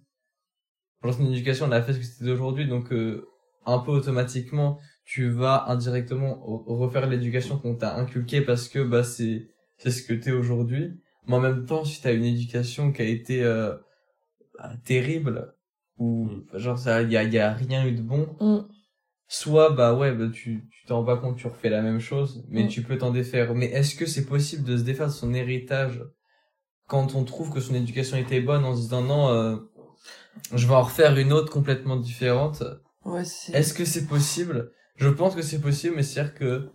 ton 1.02 1.32
éducation 1.32 1.66
elle 1.66 1.72
a 1.74 1.82
fait 1.82 1.94
ce 1.94 1.98
que 1.98 2.04
c'était 2.04 2.24
d'aujourd'hui 2.24 2.66
donc 2.68 2.92
euh, 2.92 3.28
un 3.66 3.78
peu 3.78 3.90
automatiquement 3.92 4.78
tu 5.04 5.30
vas 5.30 5.66
indirectement 5.68 6.40
refaire 6.66 7.08
l'éducation 7.08 7.58
qu'on 7.58 7.76
t'a 7.76 7.96
inculquée 7.96 8.40
parce 8.42 8.68
que 8.68 8.80
bah 8.80 9.04
c'est 9.04 9.48
c'est 9.78 9.90
ce 9.90 10.02
que 10.02 10.12
t'es 10.14 10.32
aujourd'hui 10.32 11.00
mais 11.28 11.36
en 11.36 11.40
même 11.40 11.64
temps 11.66 11.84
si 11.84 12.00
t'as 12.02 12.12
une 12.14 12.24
éducation 12.24 12.92
qui 12.92 13.02
a 13.02 13.04
été 13.04 13.42
euh, 13.44 13.76
bah, 14.58 14.72
terrible 14.84 15.54
ou 15.98 16.28
genre 16.54 16.78
ça 16.78 17.02
y 17.02 17.16
a 17.16 17.22
y 17.24 17.38
a 17.38 17.52
rien 17.52 17.86
eu 17.86 17.92
de 17.92 18.02
bon 18.02 18.36
Mm. 18.40 18.60
soit 19.28 19.70
bah 19.70 19.94
ouais 19.94 20.12
bah 20.12 20.28
tu 20.32 20.66
tu 20.70 20.86
t'en 20.86 20.96
rends 20.98 21.04
pas 21.04 21.16
compte 21.18 21.36
tu 21.36 21.46
refais 21.46 21.68
la 21.70 21.82
même 21.82 22.00
chose 22.00 22.44
mais 22.48 22.64
Mm. 22.64 22.68
tu 22.68 22.82
peux 22.82 22.98
t'en 22.98 23.10
défaire 23.10 23.54
mais 23.54 23.66
est-ce 23.66 23.94
que 23.94 24.06
c'est 24.06 24.26
possible 24.26 24.64
de 24.64 24.76
se 24.76 24.82
défaire 24.82 25.08
de 25.08 25.12
son 25.12 25.34
héritage 25.34 26.02
quand 26.86 27.14
on 27.14 27.24
trouve 27.24 27.52
que 27.52 27.60
son 27.60 27.74
éducation 27.74 28.16
était 28.16 28.40
bonne 28.40 28.64
en 28.64 28.74
se 28.74 28.80
disant 28.82 29.02
non 29.02 29.28
euh, 29.28 29.56
je 30.54 30.66
vais 30.66 30.74
en 30.74 30.82
refaire 30.82 31.16
une 31.18 31.32
autre 31.32 31.52
complètement 31.52 31.96
différente? 31.96 32.62
Ouais, 33.04 33.24
c'est. 33.24 33.52
est-ce 33.52 33.74
que 33.74 33.84
c'est 33.84 34.06
possible? 34.06 34.72
Je 34.96 35.08
pense 35.08 35.34
que 35.34 35.42
c'est 35.42 35.60
possible 35.60 35.96
mais 35.96 36.02
c'est 36.02 36.20
à 36.20 36.24
dire 36.24 36.34
que 36.34 36.70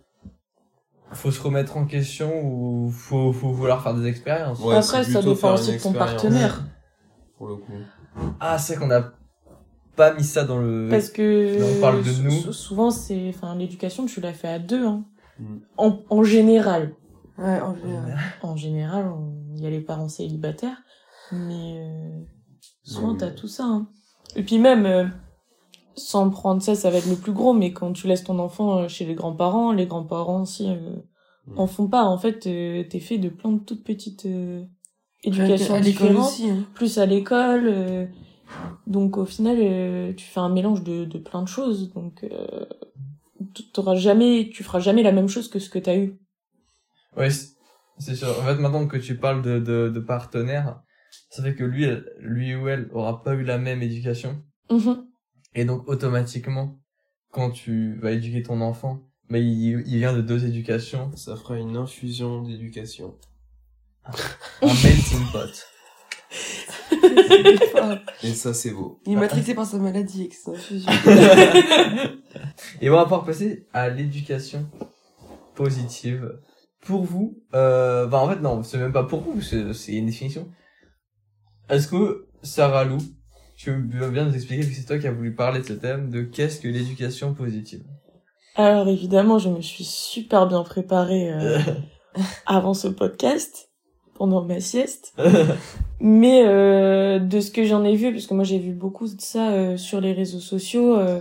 faut 1.12 1.30
se 1.30 1.40
remettre 1.42 1.76
en 1.76 1.84
question 1.86 2.42
ou 2.44 2.90
faut 2.90 3.32
faut 3.32 3.50
vouloir 3.52 3.82
faire 3.82 3.94
des 3.94 4.06
expériences 4.08 4.58
Ouais, 4.60 4.74
Après, 4.76 5.04
c'est 5.04 5.12
ça 5.12 5.20
dépend 5.22 5.34
faire 5.36 5.52
aussi 5.54 5.72
de 5.76 5.82
ton 5.82 5.92
partenaire. 5.92 6.64
Pour 7.38 7.48
le 7.48 7.56
coup. 7.56 7.72
ah 8.40 8.58
c'est 8.58 8.76
qu'on 8.76 8.90
a 8.90 9.12
pas 9.96 10.14
mis 10.14 10.24
ça 10.24 10.44
dans 10.44 10.58
le 10.58 10.88
Parce 10.90 11.08
que 11.10 11.58
Là, 11.58 11.66
on 11.76 11.80
parle 11.80 12.02
de 12.02 12.22
nous. 12.22 12.30
sou- 12.32 12.52
souvent 12.52 12.90
c'est, 12.90 13.28
enfin, 13.28 13.54
l'éducation 13.54 14.06
tu 14.06 14.20
l'as 14.20 14.32
fait 14.32 14.48
à 14.48 14.58
deux, 14.58 14.84
hein. 14.86 15.04
Mm. 15.38 15.56
En, 15.76 15.98
en 16.10 16.22
général, 16.24 16.94
Ouais, 17.38 17.60
en 17.60 17.74
général. 17.76 18.18
en 18.42 18.56
général, 18.56 19.06
il 19.56 19.62
y 19.62 19.66
a 19.66 19.70
les 19.70 19.80
parents 19.80 20.08
célibataires, 20.08 20.78
mais 21.32 21.74
euh, 21.78 22.20
souvent 22.84 23.14
t'as 23.16 23.30
tout 23.30 23.48
ça. 23.48 23.64
Hein. 23.64 23.88
Et 24.36 24.42
puis 24.44 24.58
même, 24.58 24.86
euh, 24.86 25.06
sans 25.96 26.30
prendre 26.30 26.60
ça, 26.62 26.74
ça 26.74 26.90
va 26.90 26.98
être 26.98 27.08
le 27.08 27.16
plus 27.16 27.32
gros, 27.32 27.52
mais 27.52 27.72
quand 27.72 27.92
tu 27.92 28.06
laisses 28.06 28.24
ton 28.24 28.38
enfant 28.38 28.78
euh, 28.78 28.88
chez 28.88 29.04
les 29.04 29.14
grands-parents, 29.14 29.72
les 29.72 29.86
grands-parents 29.86 30.42
aussi 30.42 30.68
euh, 30.70 30.96
Mm. 31.46 31.58
en 31.58 31.66
font 31.66 31.88
pas. 31.88 32.04
En 32.04 32.16
fait, 32.16 32.46
euh, 32.46 32.84
t'es 32.88 33.00
fait 33.00 33.18
de 33.18 33.28
plein 33.28 33.52
de 33.52 33.58
toutes 33.58 33.84
petites 33.84 34.24
euh, 34.24 34.64
éducations 35.24 35.74
à 35.74 35.80
différentes. 35.80 36.28
aussi. 36.32 36.48
Hein. 36.48 36.64
plus 36.74 36.96
à 36.98 37.04
l'école. 37.04 37.64
euh, 37.68 38.06
donc 38.86 39.18
au 39.18 39.26
final, 39.26 39.58
euh, 39.60 40.12
tu 40.14 40.24
fais 40.24 40.40
un 40.40 40.48
mélange 40.48 40.82
de, 40.82 41.04
de 41.04 41.18
plein 41.18 41.42
de 41.42 41.48
choses. 41.48 41.92
Donc 41.92 42.24
euh, 42.24 42.64
t'auras 43.74 43.94
jamais, 43.94 44.50
tu 44.54 44.62
feras 44.64 44.80
jamais 44.80 45.02
la 45.02 45.12
même 45.12 45.28
chose 45.28 45.48
que 45.48 45.58
ce 45.58 45.68
que 45.68 45.78
t'as 45.78 45.96
eu. 45.96 46.18
Ouais, 47.16 47.28
c'est 47.98 48.14
sûr. 48.16 48.28
En 48.28 48.44
fait, 48.46 48.56
maintenant 48.56 48.86
que 48.86 48.96
tu 48.96 49.16
parles 49.18 49.42
de, 49.42 49.58
de, 49.58 49.90
de 49.90 50.00
partenaire, 50.00 50.80
ça 51.30 51.42
fait 51.42 51.54
que 51.54 51.64
lui, 51.64 51.86
lui 52.20 52.54
ou 52.56 52.68
elle 52.68 52.88
aura 52.92 53.22
pas 53.22 53.34
eu 53.34 53.44
la 53.44 53.58
même 53.58 53.82
éducation. 53.82 54.42
Mhm. 54.70 55.04
Et 55.54 55.64
donc, 55.64 55.88
automatiquement, 55.88 56.78
quand 57.30 57.50
tu 57.50 57.98
vas 58.00 58.12
éduquer 58.12 58.42
ton 58.42 58.60
enfant, 58.60 59.02
bah, 59.30 59.38
il, 59.38 59.82
il 59.86 59.98
vient 59.98 60.12
de 60.12 60.20
deux 60.20 60.44
éducations. 60.44 61.10
Ça 61.16 61.36
fera 61.36 61.58
une 61.58 61.76
infusion 61.76 62.42
d'éducation. 62.42 63.16
Un 64.04 64.66
melting 64.82 65.26
pot. 65.32 65.66
Et 68.22 68.34
ça, 68.34 68.54
c'est 68.54 68.70
beau. 68.70 69.00
Il 69.06 69.14
est 69.14 69.16
matrixé 69.16 69.54
par 69.54 69.66
sa 69.66 69.78
maladie 69.78 70.22
avec 70.22 70.34
ses 70.34 70.50
infusions. 70.50 70.92
Et 72.80 72.90
on 72.90 72.94
va 72.94 73.02
pouvoir 73.04 73.24
passer 73.24 73.66
à 73.72 73.88
l'éducation 73.88 74.68
positive. 75.54 76.38
Pour 76.80 77.04
vous, 77.04 77.42
euh, 77.54 78.06
bah 78.06 78.18
en 78.18 78.28
fait 78.28 78.40
non, 78.40 78.62
c'est 78.62 78.76
même 78.76 78.92
pas 78.92 79.04
pour 79.04 79.22
vous, 79.22 79.40
c'est 79.40 79.72
c'est 79.72 79.92
une 79.92 80.04
définition. 80.04 80.50
Est-ce 81.70 81.88
que 81.88 82.28
Sarah 82.42 82.84
Lou, 82.84 82.98
tu 83.56 83.70
veux 83.72 84.10
bien 84.10 84.24
nous 84.26 84.34
expliquer, 84.34 84.62
vu 84.62 84.70
que 84.70 84.76
c'est 84.76 84.86
toi 84.86 84.98
qui 84.98 85.06
as 85.06 85.12
voulu 85.12 85.34
parler 85.34 85.60
de 85.60 85.64
ce 85.66 85.72
thème, 85.74 86.10
de 86.10 86.22
qu'est-ce 86.22 86.60
que 86.60 86.68
l'éducation 86.68 87.34
positive? 87.34 87.82
Alors 88.56 88.88
évidemment, 88.88 89.38
je 89.38 89.48
me 89.48 89.60
suis 89.60 89.84
super 89.84 90.46
bien 90.46 90.62
préparée 90.62 91.32
euh, 91.32 91.58
avant 92.46 92.74
ce 92.74 92.88
podcast, 92.88 93.70
pendant 94.14 94.44
ma 94.44 94.60
sieste. 94.60 95.14
Mais 96.00 96.44
euh, 96.46 97.18
de 97.18 97.40
ce 97.40 97.50
que 97.50 97.64
j'en 97.64 97.84
ai 97.84 97.96
vu, 97.96 98.12
parce 98.12 98.26
que 98.26 98.34
moi 98.34 98.44
j'ai 98.44 98.58
vu 98.58 98.72
beaucoup 98.72 99.06
de 99.08 99.20
ça 99.20 99.50
euh, 99.52 99.76
sur 99.76 100.00
les 100.00 100.12
réseaux 100.12 100.40
sociaux, 100.40 100.96
euh, 100.96 101.20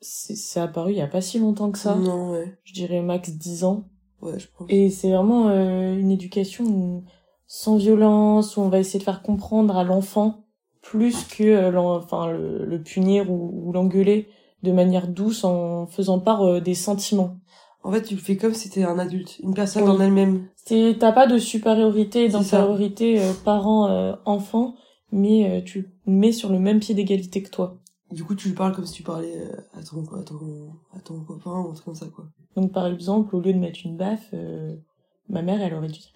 c'est 0.00 0.60
apparu 0.60 0.92
il 0.92 0.98
y 0.98 1.02
a 1.02 1.06
pas 1.06 1.20
si 1.20 1.38
longtemps 1.38 1.70
que 1.70 1.78
ça. 1.78 1.94
Non, 1.94 2.30
ouais. 2.32 2.58
Je 2.64 2.72
dirais 2.74 3.00
max 3.02 3.30
10 3.30 3.64
ans. 3.64 3.88
Ouais, 4.20 4.38
je 4.38 4.46
pense. 4.56 4.66
Et 4.68 4.90
c'est 4.90 5.10
vraiment 5.10 5.48
euh, 5.48 5.96
une 5.96 6.10
éducation 6.10 6.64
où- 6.64 7.04
sans 7.46 7.76
violence, 7.76 8.56
où 8.56 8.60
on 8.62 8.68
va 8.68 8.78
essayer 8.78 8.98
de 8.98 9.04
faire 9.04 9.22
comprendre 9.22 9.76
à 9.76 9.84
l'enfant 9.84 10.41
plus 10.82 11.24
que 11.24 11.42
euh, 11.44 11.78
enfin, 11.80 12.30
le, 12.30 12.64
le 12.66 12.82
punir 12.82 13.30
ou, 13.30 13.68
ou 13.68 13.72
l'engueuler 13.72 14.28
de 14.62 14.72
manière 14.72 15.08
douce 15.08 15.44
en 15.44 15.86
faisant 15.86 16.18
part 16.20 16.42
euh, 16.42 16.60
des 16.60 16.74
sentiments. 16.74 17.38
En 17.84 17.90
fait, 17.90 18.02
tu 18.02 18.14
le 18.14 18.20
fais 18.20 18.36
comme 18.36 18.54
si 18.54 18.68
t'étais 18.70 18.84
un 18.86 18.98
adulte, 18.98 19.38
une 19.40 19.54
personne 19.54 19.82
Oui. 19.84 19.90
en 19.90 20.00
elle-même. 20.00 20.46
C'est 20.54 20.96
t'as 21.00 21.10
pas 21.12 21.26
de 21.26 21.38
supériorité 21.38 22.24
et 22.24 22.28
d'infériorité 22.28 23.20
euh, 23.20 23.32
parent-enfant, 23.44 24.74
mais 25.10 25.50
euh, 25.50 25.62
tu 25.64 25.80
le 26.06 26.12
mets 26.12 26.32
sur 26.32 26.50
le 26.50 26.58
même 26.58 26.78
pied 26.80 26.94
d'égalité 26.94 27.42
que 27.42 27.50
toi. 27.50 27.78
Du 28.10 28.24
coup, 28.24 28.34
tu 28.34 28.48
lui 28.48 28.54
parles 28.54 28.74
comme 28.74 28.86
si 28.86 28.92
tu 28.94 29.02
parlais 29.02 29.36
euh, 29.36 29.56
à 29.78 29.82
ton, 29.82 30.04
à 30.14 30.22
ton, 30.22 30.38
à 30.94 31.00
ton 31.00 31.20
copain 31.24 31.50
ou 31.60 31.70
un 31.70 31.72
truc 31.72 31.84
comme 31.86 31.94
ça, 31.94 32.06
quoi. 32.14 32.26
Donc 32.56 32.72
par 32.72 32.86
exemple, 32.86 33.34
au 33.34 33.40
lieu 33.40 33.52
de 33.52 33.58
mettre 33.58 33.80
une 33.84 33.96
baffe, 33.96 34.28
euh, 34.34 34.76
ma 35.28 35.42
mère 35.42 35.60
elle 35.62 35.74
aurait 35.74 35.86
dû 35.88 35.98
dire 35.98 36.12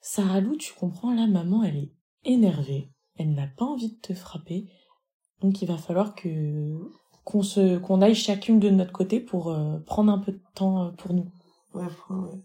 Sarah 0.00 0.40
Lou, 0.40 0.56
tu 0.56 0.72
comprends 0.72 1.12
là, 1.14 1.26
maman 1.26 1.64
elle 1.64 1.76
est 1.76 1.92
énervée, 2.24 2.88
elle 3.18 3.34
n'a 3.34 3.46
pas 3.46 3.64
envie 3.64 3.90
de 3.94 4.00
te 4.00 4.12
frapper, 4.14 4.66
donc 5.40 5.62
il 5.62 5.68
va 5.68 5.76
falloir 5.76 6.14
que 6.14 6.74
qu'on 7.24 7.42
se 7.42 7.78
qu'on 7.78 8.02
aille 8.02 8.14
chacune 8.14 8.58
de 8.60 8.68
notre 8.70 8.92
côté 8.92 9.18
pour 9.20 9.50
euh, 9.50 9.78
prendre 9.86 10.12
un 10.12 10.18
peu 10.18 10.32
de 10.32 10.40
temps 10.54 10.84
euh, 10.86 10.90
pour 10.90 11.14
nous. 11.14 11.30
Ouais, 11.72 11.82
ouais. 12.10 12.16
ouais. 12.16 12.40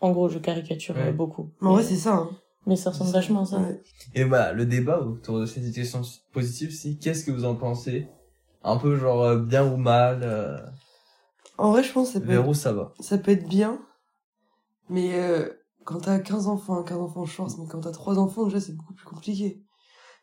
En 0.00 0.12
gros, 0.12 0.28
je 0.28 0.38
caricature 0.38 0.94
Ouais. 0.96 1.08
euh, 1.08 1.12
beaucoup. 1.12 1.50
Mais 1.60 1.68
en 1.68 1.72
vrai, 1.74 1.82
c'est 1.82 1.96
ça, 1.96 2.14
hein. 2.14 2.30
mais 2.66 2.76
ça 2.76 2.90
ressemble 2.90 3.10
vachement 3.10 3.42
à 3.42 3.46
ça. 3.46 3.58
Ouais. 3.58 3.82
Et 4.14 4.24
bah, 4.24 4.52
le 4.52 4.66
débat 4.66 5.00
autour 5.00 5.40
de 5.40 5.46
cette 5.46 5.62
éducation 5.64 6.02
positive, 6.32 6.70
c'est 6.72 6.94
qu'est-ce 6.96 7.24
que 7.24 7.30
vous 7.32 7.44
en 7.44 7.54
pensez? 7.56 8.08
Un 8.62 8.76
peu 8.76 8.96
genre 8.96 9.22
euh, 9.22 9.38
bien 9.38 9.70
ou 9.72 9.76
mal, 9.76 10.20
euh, 10.22 10.58
En 11.58 11.72
vrai, 11.72 11.82
je 11.82 11.92
pense 11.92 12.08
que 12.08 12.12
ça 12.14 12.20
peut, 12.20 12.26
vers 12.26 12.44
être, 12.44 12.54
ça 12.54 12.72
va? 12.72 12.92
ça 13.00 13.18
peut 13.18 13.32
être 13.32 13.48
bien. 13.48 13.80
Mais 14.88 15.14
euh, 15.14 15.48
quand 15.84 16.00
t'as 16.00 16.18
15 16.18 16.46
enfants, 16.46 16.82
15 16.82 16.98
enfants, 16.98 17.24
je 17.24 17.36
pense, 17.36 17.58
mais 17.58 17.66
quand 17.66 17.80
t'as 17.80 17.90
3 17.92 18.18
enfants, 18.18 18.44
déjà, 18.44 18.60
c'est 18.60 18.76
beaucoup 18.76 18.94
plus 18.94 19.06
compliqué. 19.06 19.62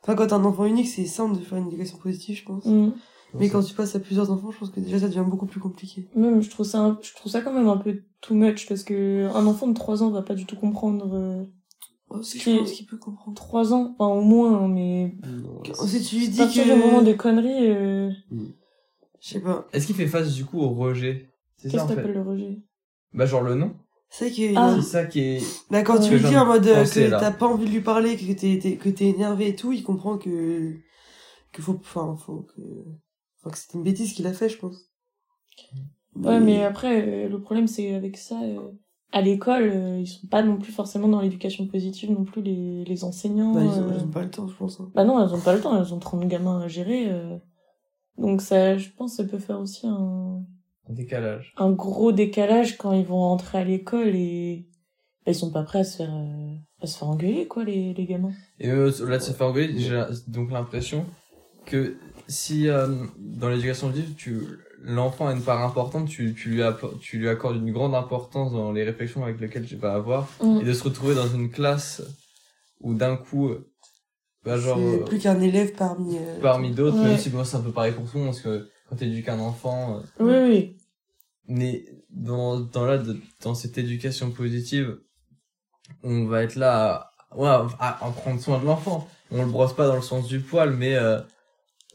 Enfin, 0.03 0.15
quand 0.15 0.27
t'as 0.27 0.37
un 0.37 0.45
enfant 0.45 0.65
unique, 0.65 0.87
c'est 0.87 1.05
simple 1.05 1.37
de 1.37 1.43
faire 1.43 1.57
une 1.57 1.67
éducation 1.67 1.97
positive, 1.97 2.37
je 2.37 2.43
pense. 2.45 2.65
Mhm. 2.65 2.93
Mais 3.33 3.49
quand 3.49 3.61
tu 3.61 3.73
passes 3.73 3.93
à 3.95 3.99
plusieurs 3.99 4.31
enfants, 4.31 4.51
je 4.51 4.57
pense 4.59 4.69
que 4.69 4.79
déjà, 4.79 4.99
ça 4.99 5.07
devient 5.07 5.25
beaucoup 5.27 5.45
plus 5.47 5.59
compliqué. 5.59 6.07
Même 6.15 6.41
je 6.41 6.49
trouve 6.49 6.65
ça 6.65 6.79
un- 6.79 6.97
je 7.01 7.13
trouve 7.13 7.31
ça 7.31 7.41
quand 7.41 7.51
même 7.53 7.67
un 7.67 7.77
peu 7.77 8.01
too 8.21 8.33
much 8.35 8.67
parce 8.67 8.83
que 8.83 9.27
un 9.33 9.45
enfant 9.45 9.67
de 9.67 9.73
3 9.73 10.01
ans 10.01 10.09
va 10.11 10.21
pas 10.21 10.33
du 10.33 10.45
tout 10.45 10.55
comprendre 10.55 11.13
euh, 11.13 11.43
je 12.09 12.57
pense 12.57 12.71
qu'il 12.71 12.85
peut 12.85 12.97
comprendre. 12.97 13.35
3 13.35 13.73
ans, 13.73 13.95
enfin 13.99 14.11
au 14.13 14.21
moins 14.21 14.57
hein, 14.63 14.67
mais 14.69 15.13
Non, 15.27 15.61
Ensuite, 15.77 16.03
tu 16.05 16.15
lui 16.15 16.29
dis 16.29 16.37
que... 16.37 16.63
du 16.63 16.69
moment 16.69 17.01
des 17.01 17.17
conneries 17.17 17.69
euh, 17.69 18.09
Je 19.19 19.27
sais 19.29 19.41
pas. 19.41 19.67
Est-ce 19.73 19.87
qu'il 19.87 19.95
fait 19.95 20.07
face 20.07 20.33
du 20.33 20.45
coup 20.45 20.59
au 20.59 20.69
rejet? 20.69 21.29
C'est 21.57 21.69
ça 21.69 21.79
qu'est-ce 21.79 21.89
que 21.89 21.95
t'appelles 21.95 22.13
le 22.13 22.21
rejet? 22.21 22.59
Bah 23.13 23.25
genre 23.25 23.41
le 23.41 23.55
nom 23.55 23.73
C'est 24.09 24.31
que... 24.31 24.55
Ah. 24.55 24.75
C'est 24.77 24.87
ça 24.87 25.05
qui 25.05 25.19
est... 25.19 25.41
Bah, 25.69 25.83
quand 25.83 25.99
tu 25.99 26.11
lui 26.17 26.23
dis 26.23 26.37
en 26.37 26.45
mode 26.45 26.65
euh, 26.67 26.79
pensais, 26.81 27.05
que 27.05 27.09
t'as 27.11 27.31
pas 27.31 27.47
envie 27.47 27.65
de 27.65 27.71
lui 27.71 27.81
parler, 27.81 28.15
que 28.15 28.31
t'es, 28.33 28.57
t'es- 28.59 28.77
que 28.77 28.89
t'es 28.89 29.05
énervé 29.07 29.49
et 29.49 29.55
tout, 29.55 29.73
il 29.73 29.83
comprend 29.83 30.17
que, 30.17 30.73
que 31.51 31.61
faut, 31.61 31.73
enfin, 31.79 32.15
faut 32.17 32.47
que, 32.55 32.61
enfin, 33.39 33.51
que 33.51 33.57
c'était 33.57 33.77
une 33.77 33.83
bêtise 33.83 34.13
qu'il 34.13 34.25
a 34.27 34.33
fait, 34.33 34.49
je 34.49 34.57
pense. 34.57 34.77
Ouais, 36.15 36.39
mais 36.39 36.63
après, 36.63 37.25
euh, 37.25 37.29
le 37.29 37.41
problème, 37.41 37.67
c'est 37.67 37.93
avec 37.93 38.17
ça, 38.17 38.41
euh, 38.41 38.59
à 39.11 39.21
l'école, 39.21 39.63
euh, 39.73 39.99
ils 39.99 40.07
sont 40.07 40.27
pas 40.27 40.41
non 40.41 40.57
plus 40.57 40.71
forcément 40.71 41.07
dans 41.07 41.21
l'éducation 41.21 41.67
positive 41.67 42.11
non 42.11 42.23
plus, 42.23 42.41
les, 42.41 42.85
les 42.85 43.03
enseignants. 43.03 43.53
Bah, 43.53 43.61
ils, 43.63 43.67
ont, 43.79 43.89
euh. 43.89 43.93
ils 43.97 44.03
ont 44.03 44.07
pas 44.11 44.23
le 44.23 44.31
temps, 44.31 44.47
je 44.47 44.55
pense. 44.55 44.79
hein. 44.79 44.89
Bah 44.95 45.03
non, 45.03 45.23
elles 45.23 45.33
ont 45.35 45.41
pas 45.41 45.53
le 45.53 45.61
temps, 45.61 45.77
elles 45.79 45.93
ont 45.93 45.99
30 45.99 46.27
gamins 46.27 46.61
à 46.61 46.67
gérer. 46.67 47.09
euh. 47.11 47.37
Donc 48.17 48.41
ça, 48.41 48.77
je 48.77 48.89
pense, 48.89 49.15
ça 49.17 49.25
peut 49.25 49.37
faire 49.37 49.59
aussi 49.59 49.85
un, 49.85 50.43
Un 50.89 50.93
décalage. 50.93 51.53
un 51.57 51.71
gros 51.71 52.11
décalage 52.11 52.77
quand 52.77 52.93
ils 52.93 53.05
vont 53.05 53.19
rentrer 53.19 53.57
à 53.59 53.63
l'école 53.63 54.15
et 54.15 54.67
ils 55.25 55.35
sont 55.35 55.51
pas 55.51 55.63
prêts 55.63 55.79
à 55.79 55.83
se 55.83 55.97
faire, 55.97 56.13
euh, 56.15 56.55
à 56.81 56.87
se 56.87 56.97
faire 56.97 57.09
engueuler, 57.09 57.47
quoi, 57.47 57.63
les, 57.65 57.93
les 57.93 58.05
gamins. 58.05 58.31
Et 58.59 58.69
euh, 58.69 58.91
là 59.07 59.17
de 59.17 59.23
se 59.23 59.31
faire 59.31 59.47
engueuler, 59.47 59.77
j'ai 59.77 60.01
donc 60.27 60.51
l'impression 60.51 61.05
que 61.65 61.97
si 62.29 62.69
euh, 62.69 62.87
dans 63.19 63.49
l'éducation 63.49 63.89
positive, 63.89 64.15
tu 64.15 64.39
l'enfant 64.81 65.27
a 65.27 65.33
une 65.33 65.41
part 65.41 65.61
importante, 65.65 66.07
tu, 66.07 66.33
tu, 66.33 66.49
lui 66.51 66.61
tu 67.01 67.17
lui 67.17 67.27
accordes 67.27 67.57
une 67.57 67.71
grande 67.73 67.93
importance 67.95 68.53
dans 68.53 68.71
les 68.71 68.83
réflexions 68.83 69.23
avec 69.23 69.39
lesquelles 69.41 69.65
tu 69.65 69.75
vas 69.75 69.93
avoir, 69.93 70.29
Mm. 70.41 70.61
et 70.61 70.63
de 70.63 70.73
se 70.73 70.83
retrouver 70.83 71.15
dans 71.15 71.27
une 71.27 71.49
classe 71.49 72.01
où 72.79 72.93
d'un 72.93 73.17
coup, 73.17 73.49
bah 74.45 74.57
genre, 74.57 74.77
euh, 74.77 75.03
plus 75.03 75.19
qu'un 75.19 75.41
élève 75.41 75.73
parmi, 75.73 76.15
euh, 76.17 76.39
parmi 76.41 76.71
d'autres, 76.71 76.97
Ouais. 76.99 77.05
même 77.09 77.17
si 77.17 77.29
bon, 77.29 77.43
c'est 77.43 77.57
un 77.57 77.61
peu 77.61 77.71
pareil 77.71 77.91
pour 77.93 78.05
tout 78.09 78.17
le 78.17 78.23
monde, 78.23 78.33
parce 78.33 78.41
que 78.41 78.69
quand 78.89 78.95
t'éduques 78.97 79.29
un 79.29 79.39
enfant, 79.39 79.97
euh, 79.97 80.01
Oui, 80.19 80.49
oui. 80.51 80.77
mais 81.47 81.85
dans, 82.09 82.59
dans 82.59 82.85
là, 82.85 83.01
dans 83.41 83.53
cette 83.55 83.77
éducation 83.77 84.31
positive, 84.31 84.99
on 86.03 86.25
va 86.25 86.43
être 86.43 86.55
là 86.55 87.11
à, 87.31 87.37
ouais, 87.37 87.47
à, 87.79 88.05
à 88.05 88.11
prendre 88.11 88.39
soin 88.41 88.59
de 88.59 88.65
l'enfant. 88.65 89.07
On 89.31 89.43
le 89.43 89.51
brosse 89.51 89.75
pas 89.75 89.87
dans 89.87 89.95
le 89.95 90.01
sens 90.01 90.27
du 90.27 90.39
poil, 90.39 90.71
mais 90.73 90.95
euh, 90.95 91.19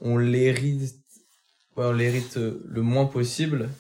on 0.00 0.18
l'hérite, 0.18 0.94
ouais, 1.76 1.87
on 1.87 1.92
l'hérite 1.92 2.37
euh, 2.37 2.62
le 2.68 2.83
moins 2.83 3.07
possible. 3.07 3.70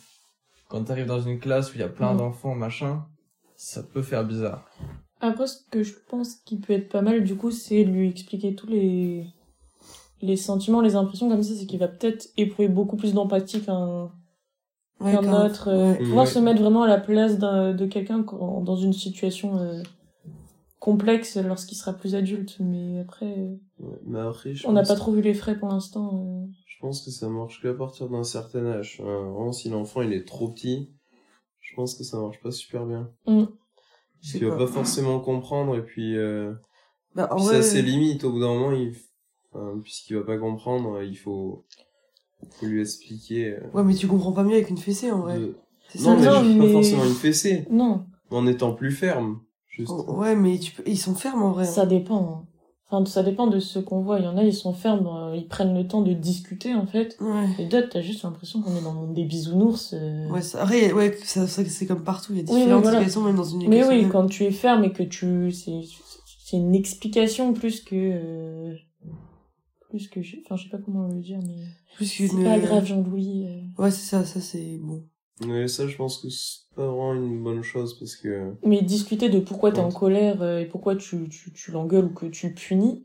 Quand 0.68 0.84
t'arrives 0.84 1.06
dans 1.06 1.20
une 1.20 1.38
classe 1.38 1.70
où 1.70 1.74
il 1.74 1.80
y 1.80 1.84
a 1.84 1.88
plein 1.88 2.14
Mm. 2.14 2.18
d'enfants, 2.18 2.54
machin, 2.54 3.04
ça 3.56 3.82
peut 3.82 4.02
faire 4.02 4.24
bizarre. 4.24 4.66
Après, 5.20 5.46
ce 5.46 5.58
que 5.70 5.82
je 5.82 5.92
pense 6.08 6.34
qui 6.36 6.58
peut 6.58 6.72
être 6.72 6.88
pas 6.88 7.02
mal, 7.02 7.22
du 7.24 7.36
coup, 7.36 7.50
c'est 7.50 7.84
lui 7.84 8.08
expliquer 8.08 8.54
tous 8.54 8.66
les, 8.66 9.26
les 10.22 10.36
sentiments, 10.36 10.80
les 10.80 10.96
impressions 10.96 11.28
comme 11.28 11.42
ça, 11.42 11.54
c'est 11.54 11.66
qu'il 11.66 11.78
va 11.80 11.88
peut-être 11.88 12.28
éprouver 12.36 12.68
beaucoup 12.68 12.96
plus 12.96 13.12
d'empathie 13.14 13.60
qu'un 13.62 14.10
Ouais, 15.00 15.12
qu'un 15.12 15.22
grave. 15.22 15.50
autre. 15.50 15.68
euh, 15.68 15.92
Ouais. 15.92 15.98
pouvoir 15.98 16.26
Ouais. 16.26 16.30
se 16.32 16.38
mettre 16.38 16.60
vraiment 16.62 16.82
à 16.84 16.88
la 16.88 16.98
place 17.00 17.38
de 17.38 17.86
quelqu'un 17.86 18.20
dans 18.20 18.76
une 18.76 18.92
situation 18.92 19.58
euh, 19.58 19.82
complexe 20.78 21.36
lorsqu'il 21.36 21.76
sera 21.76 21.92
plus 21.92 22.14
adulte. 22.14 22.56
Mais 22.60 23.00
après, 23.00 23.58
Ouais, 23.80 23.98
Mais 24.06 24.20
après, 24.20 24.54
je 24.54 24.66
on 24.68 24.72
n'a 24.72 24.82
pas 24.84 24.94
trop 24.94 25.10
vu 25.12 25.20
les 25.22 25.34
frais 25.34 25.58
pour 25.58 25.68
l'instant. 25.68 26.20
euh. 26.24 26.46
Je 26.66 26.76
pense 26.80 27.04
que 27.04 27.10
ça 27.10 27.28
marche 27.28 27.60
qu'à 27.62 27.74
partir 27.74 28.08
d'un 28.08 28.22
certain 28.24 28.64
âge. 28.66 29.00
Euh, 29.04 29.30
vraiment, 29.30 29.52
si 29.52 29.68
l'enfant 29.70 30.02
il 30.02 30.12
est 30.12 30.24
trop 30.26 30.48
petit, 30.48 30.90
je 31.60 31.74
pense 31.74 31.94
que 31.96 32.04
ça 32.04 32.18
marche 32.20 32.40
pas 32.40 32.50
super 32.52 32.86
bien. 32.86 33.10
Mm. 33.26 33.44
Je 34.20 34.28
sais 34.28 34.38
Il 34.38 34.46
va 34.46 34.56
pas. 34.56 34.66
forcément 34.68 35.18
comprendre 35.20 35.76
et 35.76 35.82
puis, 35.82 36.16
euh, 36.16 36.52
Bah, 37.16 37.28
puis 37.34 37.44
vrai, 37.44 37.56
ça 37.56 37.62
c'est 37.62 37.82
limite. 37.82 38.22
Au 38.24 38.30
bout 38.32 38.40
d'un 38.40 38.54
moment, 38.54 38.70
il, 38.72 38.94
enfin, 39.52 39.78
puisqu'il 39.82 40.16
va 40.16 40.22
pas 40.24 40.38
comprendre, 40.38 41.02
il 41.02 41.16
faut, 41.16 41.64
faut 42.50 42.66
lui 42.66 42.80
expliquer. 42.80 43.52
euh, 43.54 43.60
Ouais, 43.74 43.84
mais 43.84 43.94
tu 43.94 44.06
comprends 44.06 44.32
pas 44.32 44.42
mieux 44.44 44.54
avec 44.54 44.70
une 44.70 44.78
fessée, 44.78 45.10
en 45.10 45.20
vrai. 45.20 45.38
de- 45.38 45.56
C'est 45.88 46.00
Non, 46.02 46.16
mais, 46.18 46.24
Non, 46.26 46.32
je- 46.44 46.58
pas 46.58 46.64
mais- 46.64 46.72
forcément 46.72 47.04
une 47.04 47.14
fessée, 47.14 47.66
Non, 47.70 48.04
mais 48.30 48.36
en 48.38 48.46
étant 48.46 48.72
plus 48.72 48.92
ferme. 48.92 49.40
Juste. 49.68 49.92
Oh, 49.94 50.12
Ouais, 50.14 50.34
mais 50.36 50.58
tu 50.58 50.72
peux... 50.72 50.82
ils 50.86 50.98
sont 50.98 51.14
fermes, 51.14 51.42
en 51.42 51.52
vrai. 51.52 51.64
ça 51.64 51.86
dépend. 51.86 52.44
hein. 52.44 52.46
Enfin, 52.94 53.06
ça 53.06 53.22
dépend 53.22 53.46
de 53.46 53.58
ce 53.58 53.78
qu'on 53.78 54.02
voit. 54.02 54.18
Il 54.18 54.24
y 54.24 54.28
en 54.28 54.36
a, 54.36 54.44
ils 54.44 54.52
sont 54.54 54.74
fermes, 54.74 55.06
euh, 55.06 55.34
ils 55.34 55.48
prennent 55.48 55.74
le 55.74 55.86
temps 55.88 56.02
de 56.02 56.12
discuter, 56.12 56.74
en 56.74 56.84
fait. 56.86 57.16
Ouais. 57.22 57.46
Et 57.58 57.64
d'autres, 57.66 57.88
t'as 57.90 58.02
juste 58.02 58.22
l'impression 58.22 58.60
qu'on 58.60 58.76
est 58.76 58.82
dans 58.82 58.92
le 58.92 58.98
monde 59.00 59.14
des 59.14 59.24
bisounours. 59.24 59.94
euh. 59.94 60.28
Ouais, 60.28 60.42
ça... 60.42 60.62
Après, 60.62 60.92
ouais, 60.92 61.16
ça, 61.24 61.46
ça- 61.46 61.64
c'est 61.64 61.86
comme 61.86 62.04
partout. 62.04 62.32
Il 62.34 62.38
y 62.38 62.40
a 62.40 62.44
différentes 62.44 62.66
oui, 62.76 62.82
voilà. 62.82 62.98
situations, 62.98 63.22
même 63.22 63.36
dans 63.36 63.44
une 63.44 63.66
Mais 63.68 63.82
oui, 63.86 64.06
quand 64.12 64.26
tu 64.26 64.44
es 64.44 64.50
ferme 64.50 64.84
et 64.84 64.92
que 64.92 65.02
tu, 65.02 65.52
c'est, 65.52 65.80
c'est 66.44 66.58
une 66.58 66.74
explication 66.74 67.54
plus 67.54 67.80
que, 67.82 67.94
euh, 67.96 68.74
plus 69.92 70.08
que, 70.08 70.22
je- 70.22 70.36
enfin, 70.44 70.56
je 70.56 70.64
sais 70.64 70.70
pas 70.70 70.78
comment 70.78 71.06
le 71.06 71.20
dire, 71.20 71.38
mais 71.46 71.64
Plus 71.96 72.06
c'est 72.06 72.42
pas 72.42 72.58
grave, 72.58 72.86
Jean-Louis. 72.86 73.46
euh. 73.46 73.82
Ouais, 73.82 73.90
c'est 73.90 74.06
ça, 74.08 74.24
ça 74.24 74.40
c'est 74.40 74.78
bon. 74.78 75.04
Mais 75.46 75.68
ça, 75.68 75.86
je 75.86 75.96
pense 75.96 76.18
que 76.18 76.30
c'est 76.30 76.60
pas 76.74 76.86
vraiment 76.86 77.14
une 77.14 77.42
bonne 77.42 77.62
chose 77.62 77.98
parce 77.98 78.16
que. 78.16 78.54
Mais 78.64 78.80
discuter 78.82 79.28
de 79.28 79.38
pourquoi 79.40 79.70
t'es 79.72 79.80
en 79.80 79.90
colère 79.90 80.40
euh, 80.42 80.60
et 80.60 80.66
pourquoi 80.66 80.96
tu, 80.96 81.28
tu, 81.28 81.52
tu 81.52 81.70
l'engueules 81.72 82.06
ou 82.06 82.14
que 82.14 82.26
tu 82.26 82.48
le 82.48 82.54
punis, 82.54 83.04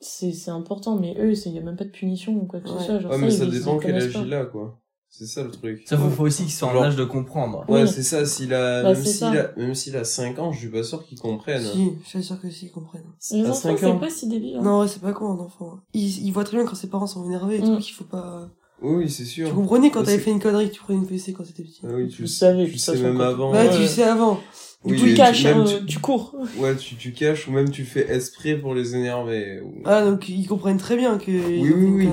c'est, 0.00 0.32
c'est 0.32 0.50
important. 0.50 0.96
Mais 0.98 1.14
eux, 1.18 1.34
c'est, 1.34 1.50
y 1.50 1.58
a 1.58 1.62
même 1.62 1.76
pas 1.76 1.84
de 1.84 1.90
punition 1.90 2.34
ou 2.34 2.46
quoi 2.46 2.60
que 2.60 2.68
Ouais. 2.68 2.78
ce 2.78 2.84
soit. 2.86 2.98
Genre, 3.00 3.12
Ouais, 3.12 3.18
mais 3.18 3.30
ça 3.30 3.46
dépend 3.46 3.74
le 3.74 3.80
quel 3.80 3.90
connaissent 3.92 4.04
âge 4.08 4.12
pas. 4.14 4.22
il 4.26 4.34
a, 4.34 4.44
quoi. 4.46 4.79
C'est 5.12 5.26
ça 5.26 5.42
le 5.42 5.50
truc. 5.50 5.82
Ça 5.86 5.98
faut, 5.98 6.08
faut 6.08 6.22
aussi 6.22 6.44
qu'ils 6.44 6.52
soient 6.52 6.68
en 6.68 6.72
Genre- 6.72 6.84
âge 6.84 6.96
de 6.96 7.04
comprendre. 7.04 7.64
Ouais, 7.68 7.82
Oui. 7.82 7.88
c'est 7.88 8.02
ça, 8.02 8.24
s'il 8.24 8.54
a, 8.54 8.82
Bah, 8.82 8.92
même 8.92 9.02
c'est 9.02 9.08
s'il 9.10 9.18
ça. 9.18 9.30
a, 9.32 9.58
même 9.58 9.74
s'il 9.74 9.96
a 9.96 10.04
5 10.04 10.38
ans, 10.38 10.52
je 10.52 10.60
suis 10.60 10.68
pas 10.68 10.82
sûr 10.82 11.04
qu'il 11.04 11.18
comprenne. 11.18 11.62
Si, 11.62 11.92
je 12.04 12.08
suis 12.08 12.22
sûr 12.22 12.40
que 12.40 12.48
si, 12.48 12.66
ils 12.66 12.70
comprennent. 12.70 13.02
Les 13.32 13.40
à 13.40 13.50
enfants, 13.50 13.54
5 13.54 13.78
c'est 13.78 13.86
ans. 13.86 13.98
pas 13.98 14.08
si 14.08 14.28
débile. 14.28 14.56
hein. 14.58 14.62
Non, 14.62 14.80
ouais, 14.80 14.88
c'est 14.88 15.02
pas 15.02 15.12
con, 15.12 15.32
un 15.32 15.38
enfant. 15.40 15.78
Il, 15.94 16.24
il 16.26 16.30
voit 16.32 16.44
très 16.44 16.56
bien 16.56 16.64
quand 16.64 16.76
ses 16.76 16.86
parents 16.88 17.06
sont 17.08 17.24
énervés 17.26 17.56
et 17.56 17.60
Mm. 17.60 17.64
tout, 17.66 17.78
qu'il 17.78 17.94
faut 17.94 18.04
pas... 18.04 18.48
Oui, 18.82 19.10
c'est 19.10 19.26
sûr. 19.26 19.48
Tu 19.48 19.54
comprenais 19.54 19.90
quand 19.90 20.00
Bah, 20.00 20.06
t'avais 20.06 20.16
c'est- 20.16 20.22
fait 20.24 20.30
une 20.30 20.40
connerie 20.40 20.70
que 20.70 20.74
tu 20.74 20.80
prenais 20.80 20.98
une 21.00 21.06
fessée 21.06 21.34
quand 21.34 21.44
t'étais 21.44 21.64
petit. 21.64 21.80
Ah 21.84 21.88
oui, 21.92 22.08
tu, 22.08 22.22
le 22.22 22.28
savais, 22.28 22.62
de 22.62 22.66
tu 22.66 22.72
toute 22.72 22.80
sais 22.80 22.92
façon, 22.92 23.02
même 23.04 23.18
quand- 23.18 23.24
avant. 23.24 23.52
Ouais, 23.52 23.68
Ouais. 23.68 23.76
tu 23.76 23.86
sais 23.86 24.04
avant. 24.04 24.40
Oui, 24.84 24.96
tu 24.98 25.10
le 25.10 25.16
caches, 25.16 25.44
même 25.44 25.58
hein, 25.58 25.64
tu- 25.80 25.84
tu 25.84 25.98
cours. 25.98 26.34
Ouais, 26.56 26.74
tu, 26.76 26.94
tu 26.94 27.12
caches 27.12 27.46
ou 27.46 27.50
même 27.52 27.68
tu 27.70 27.84
fais 27.84 28.10
exprès 28.14 28.54
pour 28.54 28.74
les 28.74 28.94
énerver. 28.96 29.60
ou- 29.60 29.82
Ah, 29.84 30.02
donc 30.06 30.26
ils 30.30 30.46
comprennent 30.46 30.78
très 30.78 30.96
bien 30.96 31.18
que... 31.18 31.30
ils 31.30 31.60
oui, 31.62 31.68
une 31.68 31.94
oui. 31.96 32.08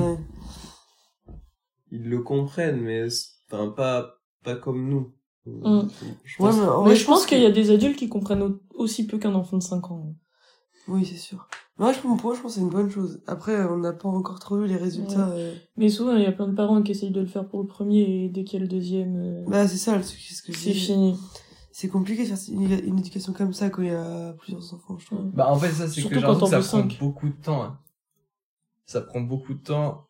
Ils 1.91 2.10
le 2.10 2.21
comprennent, 2.21 2.82
mais 2.82 3.10
c'est- 3.10 3.30
enfin, 3.52 3.69
pas, 3.69 4.19
pas 4.43 4.56
comme 4.56 4.88
nous. 4.89 5.13
Mm. 5.45 5.88
Je 6.26 6.43
Ouais, 6.43 6.50
pense- 6.50 6.86
mais 6.88 6.95
je 6.95 7.06
pense 7.06 7.26
qu'il 7.26 7.39
y 7.39 7.45
a 7.45 7.52
des 7.52 7.71
adultes 7.71 7.97
qui 7.97 8.10
comprennent 8.10 8.41
au- 8.43 8.60
aussi 8.76 9.08
peu 9.08 9.17
qu'un 9.17 9.34
enfant 9.36 9.58
de 9.58 9.63
5 9.63 9.89
ans. 9.91 10.13
Oui, 10.89 11.06
c'est 11.06 11.15
sûr. 11.17 11.47
Moi, 11.78 11.93
je, 11.93 12.00
pour 12.00 12.10
moi, 12.21 12.34
je 12.36 12.41
pense 12.41 12.54
que 12.54 12.60
c'est 12.60 12.62
une 12.65 12.69
bonne 12.69 12.89
chose. 12.89 13.21
Après, 13.28 13.63
on 13.65 13.78
n'a 13.78 13.93
pas 13.93 14.10
encore 14.10 14.39
trop 14.39 14.62
eu 14.62 14.67
les 14.67 14.76
résultats. 14.78 15.30
euh. 15.30 15.54
Mais 15.78 15.89
souvent, 15.89 16.15
il 16.15 16.23
y 16.23 16.26
a 16.26 16.32
plein 16.32 16.47
de 16.47 16.56
parents 16.56 16.82
qui 16.82 16.91
essayent 16.91 17.12
de 17.12 17.21
le 17.21 17.28
faire 17.28 17.47
pour 17.47 17.62
le 17.62 17.67
premier 17.67 18.26
et 18.26 18.30
dès 18.30 18.43
qu'il 18.43 18.56
y 18.60 18.62
a 18.62 18.65
le 18.65 18.67
deuxième, 18.69 19.15
euh, 19.17 19.43
Bah, 19.47 19.67
c'est 19.67 19.78
ça, 19.78 19.95
le 19.95 20.04
truc, 20.04 20.17
c'est 20.19 20.34
ce 20.34 20.41
que 20.43 20.52
je 20.54 20.58
c'est 20.60 20.73
fini. 20.73 21.15
C'est 21.71 21.88
compliqué 21.89 22.23
de 22.23 22.36
faire 22.36 22.38
une, 22.52 22.71
une 22.88 23.00
éducation 23.00 23.34
comme 23.34 23.54
ça 23.54 23.69
quand 23.69 23.84
il 23.84 23.89
y 23.89 23.91
a 23.91 24.34
plusieurs 24.39 24.73
enfants, 24.73 24.97
je 24.97 25.06
trouve. 25.06 25.30
Bah 25.34 25.47
en 25.52 25.56
fait 25.58 25.69
ça 25.71 25.88
c'est 25.88 26.02
que 26.02 26.19
ça 26.19 26.34
prend 26.36 26.62
cinq. 26.62 26.97
beaucoup 27.00 27.30
de 27.30 27.36
temps. 27.36 27.63
hein. 27.63 27.80
Ça 28.88 29.02
prend 29.02 29.21
beaucoup 29.21 29.54
de 29.54 29.60
temps 29.62 30.06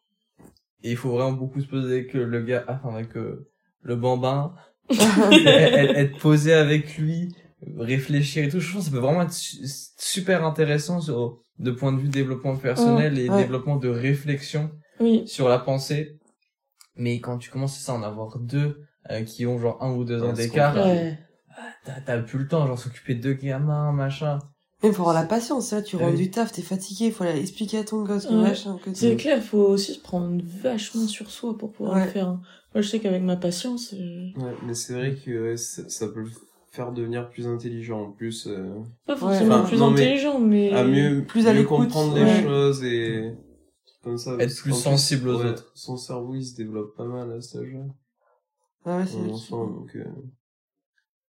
et 0.84 0.92
il 0.92 0.98
faut 0.98 1.10
vraiment 1.12 1.34
beaucoup 1.34 1.62
se 1.62 1.68
poser 1.68 1.94
avec 1.94 2.16
euh, 2.16 2.26
le 2.26 2.42
gars, 2.44 2.64
enfin 2.68 2.94
avec 2.96 3.16
euh, 3.18 3.50
le 3.82 3.96
bambin, 3.96 4.54
être 4.90 6.18
posé 6.20 6.54
avec 6.54 6.98
lui, 6.98 7.36
réfléchir 7.78 8.46
et 8.46 8.50
tout. 8.50 8.60
Je 8.60 8.72
pense 8.74 8.86
que 8.86 8.92
ça 8.92 8.96
peut 8.96 9.04
vraiment 9.04 9.24
être 9.24 9.34
su- 9.34 9.66
super 9.98 10.44
intéressant 10.46 11.02
sur 11.02 11.40
de 11.60 11.72
point 11.72 11.92
de 11.92 12.00
vue 12.00 12.10
développement 12.10 12.56
personnel 12.56 13.18
et 13.18 13.30
ouais. 13.30 13.44
développement 13.44 13.78
de 13.78 13.90
réflexion 13.90 14.72
Oui, 15.00 15.28
sur 15.28 15.50
la 15.50 15.60
pensée. 15.60 16.20
Mais 16.96 17.20
quand 17.20 17.38
tu 17.38 17.50
commences 17.50 17.88
à 17.90 17.94
en 17.94 18.04
avoir 18.04 18.40
deux 18.40 18.84
euh, 19.12 19.24
qui 19.24 19.46
ont 19.46 19.60
genre 19.60 19.84
un 19.84 19.92
ou 19.92 20.04
deux 20.04 20.22
ans 20.24 20.34
d'écart, 20.34 20.76
ouais. 20.76 21.18
t'as 21.86 22.02
t'as 22.02 22.22
plus 22.22 22.40
le 22.40 22.48
temps, 22.48 22.66
genre 22.68 22.78
s'occuper 22.80 23.16
de 23.16 23.22
deux 23.22 23.34
gamins, 23.34 23.92
machin. 23.92 24.40
Même 24.84 24.94
faut 24.94 25.02
avoir 25.02 25.16
la 25.16 25.26
patience, 25.26 25.72
là, 25.72 25.82
tu 25.82 25.96
Ah 25.96 26.00
rentres 26.00 26.12
oui. 26.18 26.18
du 26.26 26.30
taf, 26.32 26.52
t'es 26.52 26.62
fatigué, 26.62 27.10
faut 27.10 27.24
aller 27.24 27.40
expliquer 27.40 27.80
à 27.80 27.84
ton 27.84 28.04
gosse 28.04 28.28
que 28.28 28.34
Ouais. 28.34 28.50
machin, 28.50 28.78
que 28.84 28.94
C'est 28.94 29.12
tu... 29.12 29.18
clair, 29.18 29.42
faut 29.44 29.58
aussi 29.58 29.96
se 29.96 30.00
prendre 30.00 30.40
vachement 30.46 31.08
sur 31.08 31.32
soi 31.32 31.58
pour 31.58 31.72
pouvoir 31.72 31.96
Ouais. 31.98 32.06
le 32.06 32.12
faire. 32.12 32.28
hein. 32.28 32.42
Moi, 32.76 32.82
je 32.84 32.90
sais 32.90 33.00
qu'avec 33.00 33.24
ma 33.24 33.38
patience, 33.38 33.94
euh, 33.94 34.28
Ouais, 34.38 34.54
mais 34.66 34.76
c'est 34.76 34.94
vrai 34.94 35.16
que 35.16 35.50
ouais, 35.50 35.58
ça, 35.58 35.90
ça 35.90 36.08
peut 36.08 36.22
le 36.22 36.30
faire 36.72 36.92
devenir 36.92 37.28
plus 37.30 37.48
intelligent, 37.48 38.02
en 38.04 38.12
plus, 38.12 38.46
euh, 38.46 38.70
pas 39.08 39.16
forcément 39.18 39.56
Enfin, 39.56 39.68
plus 39.68 39.80
non, 39.80 39.90
mais 39.90 40.02
intelligent, 40.04 40.40
mais... 40.40 40.72
à 40.72 40.84
mieux, 40.84 41.26
plus 41.28 41.48
à 41.48 41.54
mieux 41.54 41.62
l'écoute, 41.62 41.78
comprendre 41.80 42.16
les 42.16 42.24
ouais. 42.24 42.44
choses 42.44 42.84
et 42.84 43.34
comme 44.04 44.20
ça. 44.20 44.36
Être 44.38 44.56
plus 44.62 44.74
sensible 44.74 45.30
aux 45.30 45.40
ouais, 45.42 45.50
autres. 45.50 45.72
Son 45.74 45.98
cerveau, 45.98 46.36
il 46.36 46.46
se 46.46 46.56
développe 46.56 46.96
pas 46.96 47.06
mal 47.06 47.32
à 47.32 47.42
cet 47.42 47.62
âge-là. 47.62 47.80
Ah 48.86 48.98
ouais, 49.00 49.06
c'est 49.08 49.18
vrai 49.18 49.30
donc, 49.50 49.96
euh, 49.96 50.04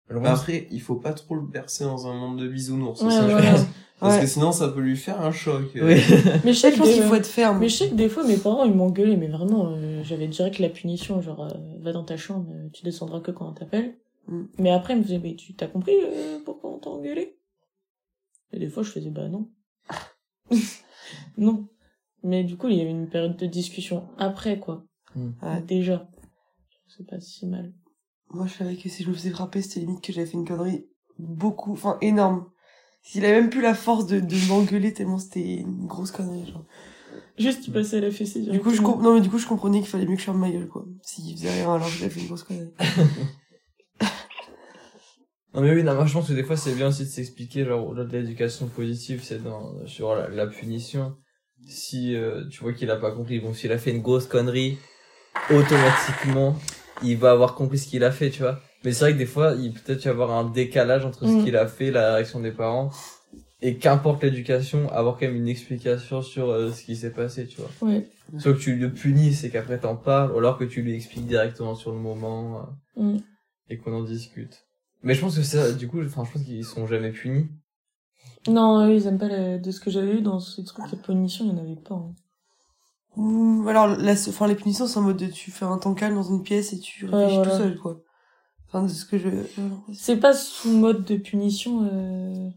Alors, 0.09 0.23
Bah 0.23 0.31
après, 0.33 0.67
il 0.71 0.81
faut 0.81 0.95
pas 0.95 1.13
trop 1.13 1.35
le 1.35 1.41
bercer 1.41 1.83
dans 1.83 2.07
un 2.07 2.13
monde 2.13 2.39
de 2.39 2.47
bisounours, 2.47 3.01
Ouais, 3.01 3.09
c'est 3.11 3.17
ça, 3.17 3.27
je 3.29 3.51
pense. 3.51 3.65
Parce 3.99 4.15
Ouais. 4.15 4.21
que 4.21 4.27
sinon, 4.27 4.51
ça 4.51 4.69
peut 4.69 4.79
lui 4.79 4.95
faire 4.95 5.19
un 5.21 5.31
choc. 5.31 5.75
euh. 5.75 5.87
Oui. 5.87 5.95
Mais 6.45 6.53
je 6.53 6.59
sais 6.59 6.71
Je 6.71 6.77
que 6.81 6.83
qu'il 6.83 7.01
faut 7.03 7.15
être 7.15 7.25
ferme. 7.25 7.57
Mais 7.59 7.67
je 7.67 7.75
sais 7.77 7.89
que 7.89 7.95
des 7.95 8.07
fois, 8.09 8.23
mes 8.25 8.37
parents, 8.37 8.63
ils 8.63 8.73
m'engueulaient, 8.73 9.17
mais 9.17 9.27
vraiment, 9.27 9.73
euh, 9.75 10.03
j'avais 10.03 10.27
direct 10.27 10.59
la 10.59 10.69
punition, 10.69 11.19
genre, 11.21 11.41
euh, 11.45 11.49
va 11.81 11.91
dans 11.93 12.03
ta 12.03 12.15
chambre, 12.15 12.47
euh, 12.53 12.69
tu 12.71 12.83
descendras 12.83 13.21
que 13.21 13.31
quand 13.31 13.49
on 13.49 13.53
t'appelle. 13.53 13.97
Mm. 14.27 14.43
Mais 14.59 14.69
après, 14.71 14.93
ils 14.93 14.99
me 14.99 15.03
faisaient, 15.03 15.17
mais 15.19 15.35
tu 15.35 15.55
t'as 15.55 15.65
compris 15.67 15.95
euh, 16.03 16.37
pourquoi 16.45 16.71
on 16.73 16.77
t'a 16.77 16.89
engueulé? 16.91 17.37
Et 18.53 18.59
des 18.59 18.69
fois, 18.69 18.83
je 18.83 18.91
faisais, 18.91 19.09
bah 19.09 19.27
non. 19.29 19.49
non. 21.37 21.67
Mais 22.23 22.43
du 22.43 22.55
coup, 22.55 22.67
il 22.67 22.77
y 22.77 22.81
avait 22.81 22.91
une 22.91 23.09
période 23.09 23.35
de 23.35 23.45
discussion 23.47 24.07
après, 24.19 24.59
quoi. 24.59 24.85
Mm. 25.15 25.29
Ouais. 25.41 25.61
Déjà. 25.61 26.07
C'est 26.87 27.05
pas 27.07 27.19
si 27.19 27.45
mal. 27.47 27.73
Moi, 28.31 28.45
je 28.47 28.53
savais 28.53 28.75
que 28.75 28.89
si 28.89 29.03
je 29.03 29.09
me 29.09 29.13
faisais 29.13 29.29
frapper, 29.29 29.61
c'était 29.61 29.79
limite 29.81 30.03
que 30.03 30.11
j'avais 30.11 30.27
fait 30.27 30.33
une 30.33 30.47
connerie 30.47 30.85
beaucoup, 31.17 31.73
enfin, 31.73 31.97
énorme. 32.01 32.45
S'il 33.01 33.23
avait 33.25 33.39
même 33.39 33.49
plus 33.49 33.61
la 33.61 33.73
force 33.73 34.05
de, 34.05 34.19
de 34.19 34.47
m'engueuler 34.49 34.93
tellement 34.93 35.17
c'était 35.17 35.59
une 35.59 35.87
grosse 35.87 36.11
connerie, 36.11 36.45
genre. 36.51 36.65
Juste, 37.37 37.63
tu 37.63 37.71
passais 37.71 37.97
à 37.97 38.01
la 38.01 38.11
fessée. 38.11 38.41
Du 38.41 38.59
coup, 38.59 38.71
je 38.71 38.81
non, 38.81 39.13
mais 39.13 39.21
du 39.21 39.29
coup, 39.29 39.37
je 39.37 39.47
comprenais 39.47 39.79
qu'il 39.79 39.87
fallait 39.87 40.05
mieux 40.05 40.15
que 40.15 40.19
je 40.19 40.25
ferme 40.25 40.39
ma 40.39 40.49
gueule, 40.49 40.67
quoi. 40.67 40.85
S'il 41.03 41.37
faisait 41.37 41.51
rien 41.51 41.73
alors 41.73 41.87
que 41.87 41.93
j'avais 41.93 42.09
fait 42.09 42.19
une 42.19 42.27
grosse 42.27 42.43
connerie. 42.43 42.73
Non 45.53 45.63
mais 45.63 45.73
oui, 45.73 45.81
non, 45.81 45.95
moi 45.95 46.05
je 46.05 46.13
pense 46.13 46.27
que 46.27 46.33
des 46.33 46.43
fois 46.43 46.55
c'est 46.55 46.75
bien 46.75 46.89
aussi 46.89 47.03
de 47.03 47.09
s'expliquer, 47.09 47.65
genre 47.65 47.87
au-delà 47.87 48.05
de 48.05 48.15
l'éducation 48.15 48.67
positive, 48.67 49.21
c'est 49.23 49.41
dans 49.41 49.87
sur 49.87 50.13
la, 50.13 50.29
la 50.29 50.45
punition. 50.45 51.15
Si 51.65 52.15
euh, 52.15 52.47
tu 52.49 52.61
vois 52.61 52.73
qu'il 52.73 52.91
a 52.91 52.97
pas 52.97 53.11
compris, 53.11 53.39
bon 53.39 53.53
s'il 53.53 53.71
a 53.71 53.79
fait 53.79 53.89
une 53.89 54.03
grosse 54.03 54.27
connerie, 54.27 54.77
automatiquement 55.49 56.55
il 57.03 57.17
va 57.17 57.31
avoir 57.31 57.55
compris 57.55 57.77
ce 57.77 57.87
qu'il 57.87 58.03
a 58.03 58.11
fait, 58.11 58.29
tu 58.29 58.41
vois. 58.41 58.59
Mais 58.83 58.91
c'est 58.91 59.05
vrai 59.05 59.13
que 59.13 59.17
des 59.17 59.25
fois 59.25 59.53
il 59.57 59.73
peut 59.73 59.79
peut-être 59.85 60.05
y 60.05 60.07
avoir 60.07 60.31
un 60.31 60.49
décalage 60.49 61.05
entre 61.05 61.25
ce 61.27 61.31
Mm. 61.33 61.43
qu'il 61.43 61.55
a 61.57 61.67
fait, 61.67 61.91
la 61.91 62.15
réaction 62.15 62.39
des 62.39 62.51
parents, 62.51 62.89
et 63.61 63.77
qu'importe 63.77 64.23
l'éducation, 64.23 64.89
avoir 64.91 65.15
quand 65.15 65.25
même 65.25 65.35
une 65.35 65.47
explication 65.47 66.21
sur 66.21 66.49
euh, 66.49 66.71
ce 66.71 66.83
qui 66.83 66.95
s'est 66.95 67.11
passé, 67.11 67.47
tu 67.47 67.59
vois. 67.61 67.69
Ouais. 67.89 68.07
Soit 68.39 68.53
que 68.53 68.59
tu 68.59 68.75
le 68.75 68.91
punis, 68.91 69.33
c'est 69.33 69.49
qu'après 69.49 69.79
t'en 69.79 69.95
parles, 69.95 70.31
ou 70.31 70.37
alors 70.37 70.57
que 70.57 70.63
tu 70.65 70.81
lui 70.81 70.93
expliques 70.93 71.25
directement 71.27 71.73
sur 71.75 71.91
le 71.91 71.97
moment 71.97 72.67
euh, 72.97 73.01
Mm. 73.01 73.17
et 73.69 73.77
qu'on 73.77 73.93
en 73.93 74.03
discute. 74.03 74.63
Mais 75.03 75.13
je 75.13 75.21
pense 75.21 75.35
que 75.37 75.43
ça, 75.43 75.71
du 75.71 75.87
coup, 75.87 76.01
enfin, 76.03 76.23
je 76.25 76.31
pense 76.33 76.43
qu'ils 76.43 76.65
sont 76.65 76.87
jamais 76.87 77.11
punis. 77.11 77.47
Non, 78.47 78.85
eux, 78.87 78.93
ils 78.95 79.05
aiment 79.07 79.17
pas 79.19 79.27
la... 79.27 79.57
de 79.57 79.71
ce 79.71 79.79
que 79.79 79.89
j'avais 79.91 80.13
eu 80.17 80.21
dans 80.21 80.39
ces 80.39 80.63
trucs 80.63 80.89
de 80.89 80.95
punition, 80.95 81.45
il 81.45 81.49
y 81.51 81.53
en 81.53 81.57
avait 81.57 81.75
pas. 81.75 81.95
hein. 81.95 82.13
Ou 83.17 83.65
alors, 83.67 83.87
la, 83.87 84.13
enfin, 84.13 84.47
les 84.47 84.55
punitions, 84.55 84.87
c'est 84.87 84.99
en 84.99 85.01
mode 85.01 85.17
de 85.17 85.27
tu 85.27 85.51
fais 85.51 85.65
un 85.65 85.77
temps 85.77 85.93
calme 85.95 86.15
dans 86.15 86.23
une 86.23 86.43
pièce 86.43 86.71
et 86.73 86.79
tu 86.79 87.05
réfléchis 87.05 87.35
voilà. 87.35 87.51
tout 87.51 87.57
seul, 87.57 87.77
quoi. 87.79 88.01
Enfin, 88.67 88.83
de 88.83 88.87
ce 88.89 89.05
que 89.05 89.17
je. 89.17 89.29
C'est 89.93 90.17
pas 90.17 90.33
sous 90.33 90.71
mode 90.71 91.03
de 91.05 91.15
punition. 91.17 91.87
Euh... 91.91 92.49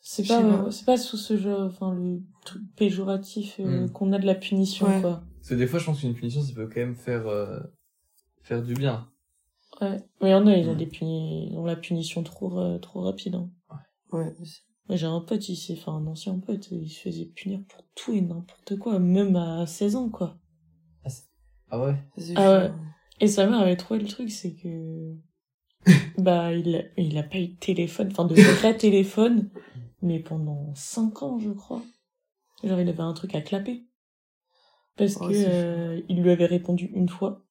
C'est 0.00 0.26
pas, 0.26 0.70
c'est 0.70 0.86
pas 0.86 0.96
sous 0.96 1.18
ce 1.18 1.36
jeu, 1.36 1.54
enfin, 1.66 1.92
le 1.92 2.22
truc 2.44 2.62
péjoratif 2.76 3.56
euh, 3.60 3.84
Mm. 3.86 3.90
qu'on 3.90 4.12
a 4.12 4.18
de 4.18 4.24
la 4.26 4.34
punition, 4.34 4.86
Ouais. 4.86 5.00
quoi. 5.02 5.22
Parce 5.36 5.50
que 5.50 5.54
des 5.54 5.66
fois, 5.66 5.78
je 5.78 5.84
pense 5.84 6.00
qu'une 6.00 6.14
punition, 6.14 6.40
ça 6.42 6.52
peut 6.54 6.66
quand 6.66 6.80
même 6.80 6.96
faire, 6.96 7.26
euh, 7.28 7.60
faire 8.42 8.62
du 8.62 8.72
bien. 8.74 9.06
Ouais. 9.82 10.02
Mais 10.22 10.28
il 10.30 10.32
y 10.32 10.34
en 10.34 10.46
a, 10.46 10.56
ils 10.56 10.68
ont 10.68 10.74
Mm. 10.74 10.78
des 10.78 10.86
puni... 10.86 11.52
ils 11.52 11.58
ont 11.58 11.66
la 11.66 11.76
punition 11.76 12.22
trop, 12.22 12.58
euh, 12.58 12.78
trop 12.78 13.02
rapide, 13.02 13.34
hein. 13.34 13.50
Ouais. 13.70 14.24
Moi, 14.24 14.32
j'ai 14.96 15.06
un 15.06 15.20
pote, 15.20 15.48
il 15.48 15.56
s'est 15.56 15.76
fait 15.76 15.90
un 15.90 16.06
ancien 16.06 16.38
pote, 16.38 16.70
il 16.70 16.88
se 16.90 17.00
faisait 17.00 17.26
punir 17.26 17.60
pour 17.68 17.82
tout 17.94 18.12
et 18.14 18.20
n'importe 18.20 18.76
quoi, 18.78 18.98
même 18.98 19.36
à 19.36 19.66
16 19.66 19.96
ans, 19.96 20.08
quoi. 20.08 20.38
Ah 21.70 21.80
ouais? 21.80 21.94
Ça, 22.16 22.22
c'est 22.24 22.32
Ah 22.36 22.58
ouais. 22.58 22.72
Et 23.20 23.28
sa 23.28 23.46
mère 23.46 23.60
avait 23.60 23.76
trouvé 23.76 24.00
le 24.00 24.06
truc, 24.06 24.30
c'est 24.30 24.54
que, 24.54 25.14
bah, 26.18 26.52
il 26.54 26.76
a, 26.76 26.82
il 26.96 27.18
a 27.18 27.22
pas 27.22 27.38
eu 27.38 27.48
de 27.48 27.56
téléphone, 27.56 28.08
enfin, 28.10 28.24
de 28.24 28.34
vrai 28.34 28.76
téléphone, 28.76 29.50
mais 30.02 30.20
pendant 30.20 30.72
5 30.74 31.22
ans, 31.22 31.38
je 31.38 31.50
crois. 31.50 31.82
Genre, 32.64 32.80
il 32.80 32.88
avait 32.88 33.00
un 33.00 33.12
truc 33.12 33.34
à 33.34 33.40
clapper. 33.40 33.84
Parce 34.96 35.16
Oh, 35.16 35.28
que, 35.28 35.32
euh, 35.32 36.00
il 36.08 36.22
lui 36.22 36.30
avait 36.30 36.46
répondu 36.46 36.86
une 36.94 37.08
fois, 37.08 37.44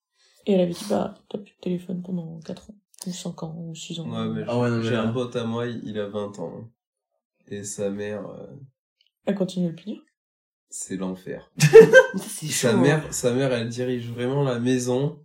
et 0.46 0.54
elle 0.54 0.62
avait 0.62 0.74
dit, 0.74 0.86
bah, 0.90 1.14
t'as 1.30 1.38
plus 1.38 1.54
de 1.54 1.60
téléphone 1.62 2.02
pendant 2.02 2.40
4 2.40 2.70
ans, 2.72 2.76
ou 3.08 3.12
5 3.12 3.44
ans, 3.44 3.56
ou 3.58 3.76
6 3.76 4.00
ans. 4.00 4.10
Ouais, 4.10 4.28
mais 4.28 4.44
Ah 4.48 4.60
ouais, 4.60 4.82
j'ai 4.84 4.96
un 4.96 5.12
pote 5.14 5.36
à 5.36 5.44
moi, 5.46 5.68
il 5.68 5.82
il 5.86 6.00
a 6.00 6.08
20 6.08 6.38
ans. 6.40 6.54
hein. 6.58 6.70
Et 7.50 7.64
sa 7.64 7.90
mère, 7.90 8.28
euh, 8.30 8.48
Elle 9.26 9.36
continue 9.36 9.66
de 9.68 9.72
le 9.72 9.76
punir. 9.76 10.02
c'est 10.70 10.98
l'enfer. 10.98 11.52
C'est 12.18 12.48
chaud. 12.48 12.68
Sa 12.70 12.74
hein. 12.74 12.78
mère, 12.82 13.14
sa 13.14 13.34
mère, 13.34 13.52
elle 13.54 13.70
dirige 13.70 14.10
vraiment 14.12 14.44
la 14.44 14.60
maison. 14.60 15.24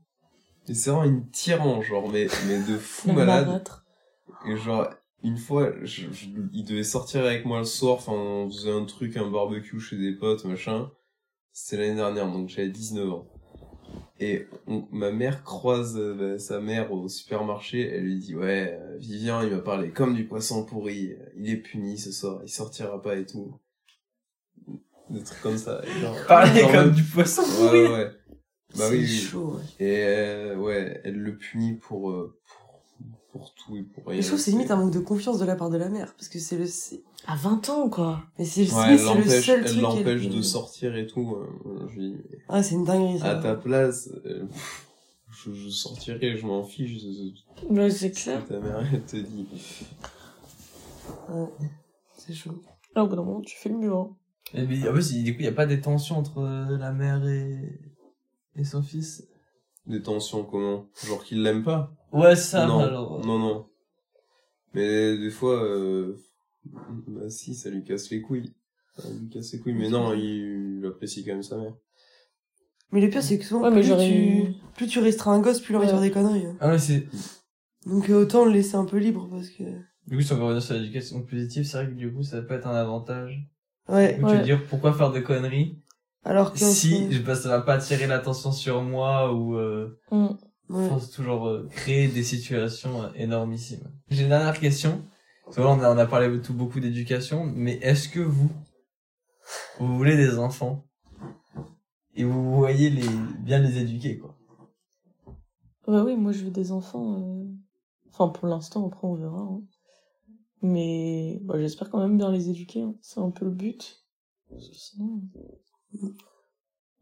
Et 0.68 0.74
c'est 0.74 0.90
vraiment 0.90 1.04
une 1.04 1.28
tyran, 1.30 1.82
genre, 1.82 2.08
mais, 2.08 2.28
mais 2.46 2.60
de 2.62 2.78
fou 2.78 3.08
La 3.08 3.14
malade. 3.14 3.46
marâtre. 3.46 3.84
Et 4.46 4.56
genre, 4.56 4.88
une 5.24 5.36
fois, 5.36 5.72
je, 5.82 6.06
je- 6.12 6.26
il 6.52 6.64
devait 6.64 6.84
sortir 6.84 7.24
avec 7.24 7.44
moi 7.44 7.58
le 7.58 7.64
soir, 7.64 7.94
enfin, 7.96 8.12
on 8.12 8.48
faisait 8.48 8.70
un 8.70 8.84
truc, 8.84 9.16
un 9.16 9.28
barbecue 9.28 9.80
chez 9.80 9.96
des 9.96 10.12
potes, 10.12 10.44
machin. 10.44 10.90
C'était 11.52 11.82
l'année 11.82 11.96
dernière, 11.96 12.30
donc 12.30 12.48
j'avais 12.48 12.68
19 12.68 13.10
ans. 13.12 13.26
Et 14.20 14.46
on- 14.68 14.86
ma 14.92 15.10
mère 15.10 15.42
croise 15.42 15.96
euh, 15.98 16.38
sa 16.38 16.60
mère 16.60 16.92
au 16.92 17.08
supermarché, 17.08 17.88
elle 17.88 18.04
lui 18.04 18.18
dit, 18.18 18.36
ouais, 18.36 18.78
euh, 18.80 18.96
Vivien, 18.98 19.42
il 19.44 19.50
m'a 19.52 19.58
parlé 19.60 19.90
comme 19.90 20.14
du 20.14 20.24
poisson 20.26 20.64
pourri, 20.64 21.14
il 21.36 21.50
est 21.50 21.56
puni 21.56 21.98
ce 21.98 22.12
soir, 22.12 22.40
il 22.44 22.48
sortira 22.48 23.00
pas 23.02 23.16
et 23.16 23.26
tout. 23.26 23.54
Des 25.10 25.22
trucs 25.22 25.40
comme 25.42 25.58
ça. 25.58 25.82
genre- 26.00 26.16
Parler 26.28 26.60
genre 26.60 26.70
comme 26.72 26.80
même- 26.86 26.94
du 26.94 27.02
poisson 27.02 27.42
pourri. 27.42 27.80
ouais, 27.82 27.92
ouais. 27.92 28.10
Bah 28.78 28.84
oui, 28.90 29.06
chaud, 29.06 29.56
ouais. 29.56 29.84
Et 29.86 30.04
euh, 30.06 30.56
ouais, 30.56 31.00
elle 31.04 31.16
le 31.18 31.36
punit 31.36 31.74
pour, 31.74 32.10
euh, 32.10 32.38
pour, 32.46 33.20
pour 33.32 33.54
tout 33.54 33.76
et 33.76 33.82
pour 33.82 34.06
rien. 34.06 34.18
Et 34.18 34.22
je 34.22 34.28
trouve 34.28 34.38
que 34.38 34.44
c'est 34.44 34.50
limite 34.52 34.70
un 34.70 34.76
manque 34.76 34.92
de 34.94 35.00
confiance 35.00 35.38
de 35.38 35.44
la 35.44 35.56
part 35.56 35.68
de 35.68 35.76
la 35.76 35.90
mère, 35.90 36.14
parce 36.14 36.28
que 36.28 36.38
c'est 36.38 36.56
le, 36.56 36.64
À 37.26 37.36
20 37.36 37.68
ans, 37.70 37.88
quoi. 37.88 38.22
mais 38.38 38.44
c'est 38.44 38.62
Ouais, 38.72 38.82
elle 38.88 38.96
le 38.96 39.04
l'empêche, 39.04 39.46
seul 39.46 39.60
elle 39.60 39.70
truc. 39.70 39.80
l'empêche 39.82 40.22
qu'elle- 40.22 40.30
de 40.30 40.42
sortir 40.42 40.96
et 40.96 41.06
tout. 41.06 41.36
euh, 41.36 41.88
je 41.88 42.00
lui 42.00 42.10
dis, 42.14 42.18
Ah, 42.48 42.62
c'est 42.62 42.74
une 42.74 42.84
dinguerie, 42.84 43.18
ça. 43.20 43.30
à 43.30 43.34
ta 43.42 43.54
place, 43.54 44.08
euh, 44.26 44.44
je, 45.30 45.52
je 45.52 45.68
sortirai, 45.68 46.36
je 46.36 46.44
m'en 46.46 46.64
fiche. 46.64 47.02
Ouais, 47.70 47.90
c'est 47.90 48.10
clair. 48.10 48.44
ta 48.46 48.58
mère, 48.58 48.84
elle 48.92 49.02
te 49.04 49.16
dit. 49.16 49.46
Ouais. 51.28 51.46
C'est 52.16 52.34
chaud. 52.34 52.62
Là, 52.96 53.04
au 53.04 53.06
bout 53.08 53.16
d'un 53.16 53.22
moment, 53.22 53.40
tu 53.40 53.56
fais 53.56 53.68
le 53.68 53.78
mieux, 53.78 53.92
hein. 53.92 54.10
Et 54.54 54.64
puis, 54.64 54.86
en 54.88 54.92
plus, 54.92 55.12
il- 55.12 55.24
du 55.24 55.32
coup, 55.32 55.40
il 55.40 55.44
n'y 55.44 55.48
a 55.48 55.52
pas 55.52 55.66
des 55.66 55.80
tensions 55.80 56.18
entre 56.18 56.38
euh, 56.38 56.76
la 56.76 56.92
mère 56.92 57.26
et, 57.26 57.80
et 58.56 58.64
son 58.64 58.82
fils? 58.82 59.26
Des 59.86 60.02
tensions, 60.02 60.44
comment? 60.44 60.86
Genre 61.06 61.22
qu'il 61.24 61.42
l'aime 61.42 61.62
pas? 61.62 61.94
Ouais, 62.12 62.36
ça, 62.36 62.66
non, 62.66 62.80
alors. 62.80 63.20
euh, 63.20 63.22
non, 63.24 63.38
non. 63.38 63.66
Mais 64.74 65.16
des 65.18 65.30
fois, 65.30 65.62
euh, 65.62 66.16
bah 66.64 67.28
si, 67.30 67.54
ça 67.54 67.70
lui 67.70 67.84
casse 67.84 68.10
les 68.10 68.20
couilles. 68.20 68.52
Ça 68.96 69.08
lui 69.10 69.28
casse 69.28 69.52
les 69.52 69.58
couilles, 69.60 69.74
mais 69.74 69.88
non, 69.88 70.12
il, 70.14 70.78
il 70.78 70.86
apprécie 70.86 71.24
quand 71.24 71.32
même 71.32 71.42
sa 71.42 71.56
mère. 71.56 71.74
Mais 72.90 73.00
le 73.00 73.08
pire, 73.08 73.22
c'est 73.22 73.38
que 73.38 73.44
souvent, 73.44 73.62
Ouais, 73.62 73.70
mais 73.70 73.76
plus, 73.80 73.88
j'aurais 73.88 74.06
tu... 74.06 74.12
eu- 74.14 74.54
plus 74.76 74.86
tu 74.86 74.98
restreins 74.98 75.32
un 75.34 75.40
gosse, 75.40 75.60
plus 75.60 75.72
il 75.72 75.76
a 75.76 75.78
envie 75.78 75.86
de 75.88 75.92
Ouais. 75.92 75.98
faire 75.98 76.08
des 76.08 76.10
conneries. 76.10 76.46
hein. 76.46 76.56
Ah 76.60 76.68
ouais, 76.68 76.78
c'est, 76.78 77.06
Donc 77.86 78.10
euh, 78.10 78.20
autant 78.22 78.44
le 78.44 78.52
laisser 78.52 78.74
un 78.74 78.84
peu 78.84 78.98
libre, 78.98 79.28
parce 79.30 79.48
que... 79.48 79.64
du 80.06 80.16
coup, 80.16 80.22
si 80.22 80.32
on 80.32 80.36
veut 80.36 80.42
revenir 80.44 80.62
sur 80.62 80.74
l'éducation 80.74 81.22
positive, 81.22 81.64
c'est 81.64 81.76
vrai 81.78 81.86
que 81.88 81.94
du 81.96 82.12
coup, 82.12 82.22
ça 82.22 82.42
peut 82.42 82.54
être 82.54 82.66
un 82.66 82.74
avantage. 82.74 83.48
Ouais. 83.88 84.18
Donc, 84.18 84.26
tu 84.28 84.32
veux 84.34 84.38
Ouais. 84.40 84.44
dire, 84.44 84.66
pourquoi 84.68 84.92
faire 84.92 85.10
des 85.10 85.22
conneries 85.22 85.78
Alors 86.24 86.52
que... 86.52 86.58
si 86.58 87.10
je, 87.10 87.20
bah, 87.22 87.34
ça 87.34 87.48
va 87.48 87.62
pas 87.62 87.74
attirer 87.74 88.06
l'attention 88.06 88.52
sur 88.52 88.82
moi 88.82 89.34
ou, 89.34 89.56
euh, 89.56 89.98
Mm. 90.10 90.26
Ouais. 90.68 90.88
toujours 91.14 91.48
euh, 91.48 91.66
créer 91.70 92.08
des 92.08 92.22
situations 92.22 93.02
euh, 93.02 93.08
énormissimes. 93.14 93.90
J'ai 94.10 94.22
une 94.22 94.28
dernière 94.30 94.58
question. 94.58 95.02
On 95.46 95.80
a, 95.80 95.94
on 95.94 95.98
a 95.98 96.06
parlé 96.06 96.40
tout 96.40 96.54
beaucoup 96.54 96.80
d'éducation, 96.80 97.44
mais 97.44 97.74
est-ce 97.82 98.08
que 98.08 98.20
vous, 98.20 98.50
vous 99.78 99.96
voulez 99.96 100.16
des 100.16 100.38
enfants 100.38 100.86
et 102.14 102.24
vous 102.24 102.54
voyez 102.56 102.90
les, 102.90 103.08
bien 103.40 103.58
les 103.58 103.78
éduquer, 103.78 104.18
quoi? 104.18 104.36
Bah 105.86 106.04
oui, 106.04 106.16
moi 106.16 106.32
je 106.32 106.44
veux 106.44 106.50
des 106.50 106.72
enfants. 106.72 107.18
euh, 107.20 107.44
Enfin, 108.10 108.28
pour 108.28 108.46
l'instant, 108.46 108.86
après 108.86 109.06
on 109.06 109.14
verra. 109.14 109.40
hein. 109.40 109.62
Mais 110.62 111.40
bah, 111.42 111.58
j'espère 111.58 111.90
quand 111.90 112.00
même 112.00 112.16
bien 112.18 112.30
les 112.30 112.48
éduquer. 112.50 112.82
hein. 112.82 112.94
C'est 113.00 113.20
un 113.20 113.30
peu 113.30 113.44
le 113.46 113.50
but. 113.50 114.04
Parce 114.48 114.68
que 114.68 114.74
sinon, 114.76 115.22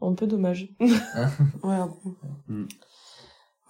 un 0.01 0.15
peu 0.15 0.27
dommage. 0.27 0.75
Ouais, 0.81 1.75
un 1.75 1.89
peu. 1.89 2.11
Mm. 2.49 2.69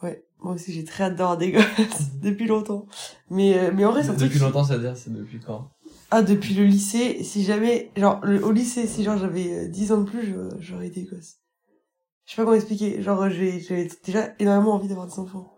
Ouais. 0.02 0.24
Moi 0.42 0.54
aussi, 0.54 0.72
j'ai 0.72 0.84
très 0.84 1.04
hâte 1.04 1.16
d'avoir 1.16 1.36
des 1.36 1.52
gosses 1.52 1.64
depuis 2.22 2.46
longtemps. 2.46 2.86
Mais, 3.30 3.58
euh, 3.58 3.72
mais 3.74 3.84
en 3.84 3.92
vrai, 3.92 4.02
c'est 4.02 4.08
truc... 4.08 4.20
Depuis 4.20 4.38
longtemps, 4.38 4.64
ça 4.64 4.76
veut 4.76 4.82
dire, 4.82 4.96
c'est 4.96 5.12
depuis 5.12 5.38
quand? 5.40 5.70
Ah, 6.10 6.22
depuis 6.22 6.54
le 6.54 6.64
lycée, 6.64 7.22
si 7.22 7.44
jamais... 7.44 7.90
Genre, 7.96 8.20
le- 8.24 8.44
au 8.44 8.50
lycée, 8.52 8.86
si 8.86 9.04
genre 9.04 9.18
j'avais 9.18 9.52
euh, 9.52 9.68
10 9.68 9.92
ans 9.92 9.98
de 9.98 10.04
plus, 10.10 10.26
je- 10.26 10.56
j'aurais 10.60 10.88
des 10.90 11.02
gosses. 11.04 11.36
Je 12.26 12.30
sais 12.32 12.36
pas 12.36 12.44
comment 12.44 12.54
expliquer. 12.56 13.02
Genre, 13.02 13.28
j'ai- 13.28 13.60
j'avais 13.60 13.88
déjà 14.04 14.28
énormément 14.38 14.74
envie 14.74 14.88
d'avoir 14.88 15.06
des 15.06 15.18
enfants. 15.18 15.52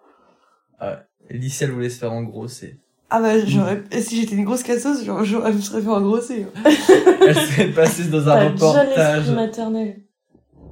Lycée, 1.31 1.65
elle 1.67 1.71
voulait 1.71 1.89
se 1.91 1.99
faire 2.01 2.13
engrosser. 2.13 2.81
Ah 3.09 3.21
bah, 3.21 3.45
j'aurais... 3.47 3.85
et 3.93 4.03
Si 4.03 4.17
j'étais 4.21 4.35
une 4.35 4.45
grosse 4.45 4.63
casseuse, 4.63 5.05
genre, 5.05 5.23
je 5.25 5.37
me 5.37 5.61
serais 5.61 5.81
fait 5.83 5.89
engrosser. 5.89 6.47
Elle 6.65 7.35
serait 7.37 7.71
passée 7.71 8.05
dans 8.09 8.29
un 8.29 8.35
T'as 8.35 8.51
déjà 8.51 8.83
reportage. 8.83 9.17
l'esprit 9.19 9.35
maternel. 9.37 10.03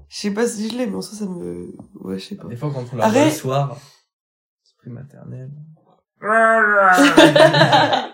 Je 0.08 0.16
sais 0.16 0.30
pas 0.32 0.46
si 0.48 0.68
je 0.68 0.76
l'ai, 0.76 0.86
mais 0.86 0.96
en 0.96 1.02
soi, 1.02 1.16
ça 1.18 1.26
me... 1.26 1.72
Ouais, 2.00 2.18
je 2.18 2.24
sais 2.24 2.34
pas. 2.34 2.48
Des 2.48 2.56
fois, 2.56 2.72
quand 2.74 2.84
on 2.92 2.96
la 2.96 3.08
voit 3.08 3.24
le 3.26 3.30
soir, 3.30 3.78
esprit 4.81 4.91
maternel. 4.91 5.51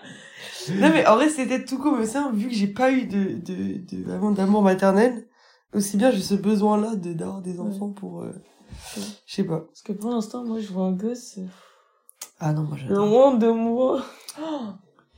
Non 0.69 0.89
mais 0.89 1.05
en 1.07 1.15
vrai 1.15 1.29
c'était 1.29 1.63
tout 1.63 1.95
mais 1.95 2.05
ça 2.05 2.29
vu 2.33 2.49
que 2.49 2.53
j'ai 2.53 2.67
pas 2.67 2.91
eu 2.91 3.05
de 3.07 3.35
de, 3.39 3.77
de 3.95 4.03
vraiment 4.03 4.31
d'amour 4.31 4.61
maternel 4.61 5.25
aussi 5.73 5.95
bien 5.95 6.11
j'ai 6.11 6.21
ce 6.21 6.33
besoin 6.35 6.77
là 6.79 6.95
de 6.95 7.13
d'avoir 7.13 7.41
des 7.41 7.59
enfants 7.61 7.91
pour 7.91 8.23
euh, 8.23 8.33
Ouais. 8.97 9.03
je 9.25 9.33
sais 9.33 9.45
pas 9.45 9.61
Parce 9.61 9.81
que 9.81 9.93
pour 9.93 10.11
l'instant, 10.11 10.43
moi 10.43 10.59
je 10.59 10.67
vois 10.73 10.85
un 10.87 10.91
gosse 10.91 11.37
euh, 11.37 11.45
ah 12.39 12.51
non 12.51 12.63
moi 12.63 12.75
j'adore 12.77 13.05
loin 13.07 13.33
de 13.35 13.49
moi. 13.49 14.03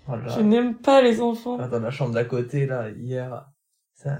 Voilà. 0.06 0.28
Je 0.30 0.41
n'aime 0.41 0.76
pas 0.76 1.02
les 1.02 1.20
enfants. 1.20 1.58
Là, 1.58 1.68
dans 1.68 1.80
la 1.80 1.89
chambre 1.91 2.14
d'à 2.14 2.26
côté, 2.26 2.66
là, 2.68 2.89
hier, 2.89 3.50
ça, 3.95 4.18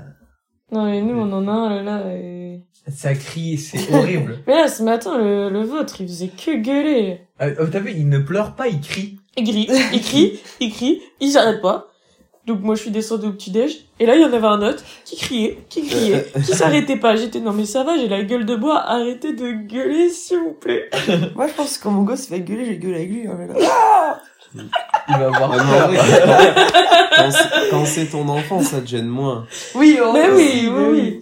Non, 0.72 0.86
mais 0.86 1.02
nous 1.02 1.20
on 1.20 1.32
en 1.32 1.48
a 1.48 1.52
un 1.52 1.70
là. 1.70 1.84
là 1.84 2.14
et... 2.14 2.62
ça 2.90 3.14
crie, 3.16 3.58
c'est 3.58 3.94
horrible. 3.94 4.40
Mais 4.48 4.56
là, 4.56 4.68
ce 4.68 4.84
matin, 4.84 5.18
le, 5.18 5.50
le 5.50 5.64
vôtre, 5.64 6.02
il 6.02 6.08
faisait 6.08 6.28
que 6.28 6.58
gueuler. 6.58 7.22
Ah, 7.40 7.48
oh, 7.60 7.66
T'as 7.72 7.80
vu, 7.80 7.92
il 7.92 8.08
ne 8.08 8.20
pleure 8.20 8.56
pas, 8.56 8.68
il 8.68 8.80
crie. 8.80 9.18
Il 9.38 9.44
crie, 9.46 9.68
il 9.94 10.02
crie, 10.04 10.40
il 10.60 10.72
crie, 10.72 11.02
il 11.20 11.32
s'arrête 11.32 11.62
pas. 11.62 11.88
Donc 12.46 12.62
moi 12.62 12.74
je 12.74 12.82
suis 12.82 12.90
descendue 12.90 13.28
au 13.28 13.32
petit-déj, 13.32 13.86
et 14.00 14.08
là 14.08 14.16
il 14.16 14.22
y 14.22 14.26
en 14.26 14.34
avait 14.34 14.48
un 14.48 14.62
autre 14.64 14.84
qui 15.06 15.18
criait, 15.18 15.60
qui 15.70 15.86
criait, 15.86 16.26
qui 16.36 16.56
s'arrêtait 16.56 16.98
pas. 16.98 17.16
J'étais 17.16 17.42
non 17.42 17.54
mais 17.54 17.66
ça 17.66 17.84
va, 17.84 17.96
j'ai 17.96 18.08
la 18.08 18.24
gueule 18.24 18.46
de 18.46 18.56
bois, 18.56 18.80
arrêtez 18.80 19.34
de 19.34 19.52
gueuler 19.52 20.10
s'il 20.10 20.40
vous 20.40 20.54
plaît. 20.54 20.90
moi 21.36 21.46
je 21.48 21.54
pense 21.54 21.78
que 21.78 21.84
quand 21.84 21.92
mon 21.92 22.02
gosse 22.02 22.28
va 22.32 22.40
gueuler 22.40 22.66
je 22.66 22.70
vais 22.72 22.78
gueuler 22.78 22.96
avec 22.96 23.10
lui 23.10 23.28
hein, 23.28 23.36
mais 23.38 23.48
là. 23.48 24.20
Il 24.56 25.18
va 25.18 25.26
avoir 25.28 25.52
Ah, 25.54 25.88
vrai, 25.88 25.98
quand 27.16 27.32
c'est- 27.32 27.70
quand 27.72 27.86
c'est 27.86 28.06
ton 28.08 28.28
enfant, 28.30 28.62
ça 28.62 28.80
te 28.82 28.88
gêne 28.88 29.08
moins. 29.08 29.46
oui 29.76 30.00
en 30.02 30.14
Mais 30.14 30.30
oui, 30.30 30.68
oui, 30.68 30.70
mais 30.72 30.88
oui. 30.88 31.20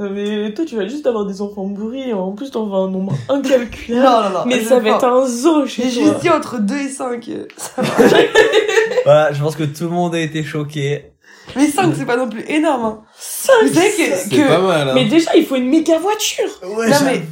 Euh, 0.00 0.08
Mais 0.12 0.54
toi 0.54 0.64
tu 0.64 0.76
vas 0.76 0.86
juste 0.86 1.06
avoir 1.08 1.24
des 1.26 1.40
enfants 1.42 1.64
bourrés, 1.66 2.12
en 2.12 2.30
plus 2.32 2.50
t'en 2.52 2.66
vas 2.66 2.78
un 2.78 2.88
nombre 2.90 3.14
incalculable. 3.28 4.04
non 4.06 4.22
non 4.22 4.30
non 4.40 4.44
mais 4.46 4.62
ça 4.62 4.78
va 4.78 4.90
être 4.90 5.04
un 5.04 5.26
zoo 5.26 5.66
j'ai 5.66 5.82
chez 5.84 5.90
juste 5.90 6.04
toi. 6.12 6.18
dit 6.20 6.30
entre 6.30 6.58
2 6.60 6.76
et 6.76 6.88
5 6.88 7.28
ça 7.56 7.82
va. 7.82 7.88
Voilà, 9.04 9.32
je 9.32 9.42
pense 9.42 9.56
que 9.56 9.64
tout 9.64 9.84
le 9.84 9.90
monde 9.90 10.14
a 10.14 10.20
été 10.20 10.44
choqué. 10.44 11.12
mais 11.56 11.66
5 11.66 11.94
c'est 11.96 12.04
pas 12.06 12.16
non 12.16 12.28
plus 12.28 12.44
énorme 12.48 12.84
hein. 12.84 13.00
Ça, 13.18 13.52
vous 13.62 13.74
savez 13.74 13.88
que, 13.90 14.14
C'est 14.16 14.28
que 14.36 14.46
pas 14.48 14.58
mal, 14.60 14.88
hein. 14.90 14.92
Mais 14.94 15.06
déjà 15.06 15.34
il 15.34 15.44
faut 15.44 15.56
une 15.56 15.68
méga 15.68 15.98
voiture. 15.98 16.48
Ouais, 16.62 16.88
Non, 16.90 16.96
mais- 17.04 17.22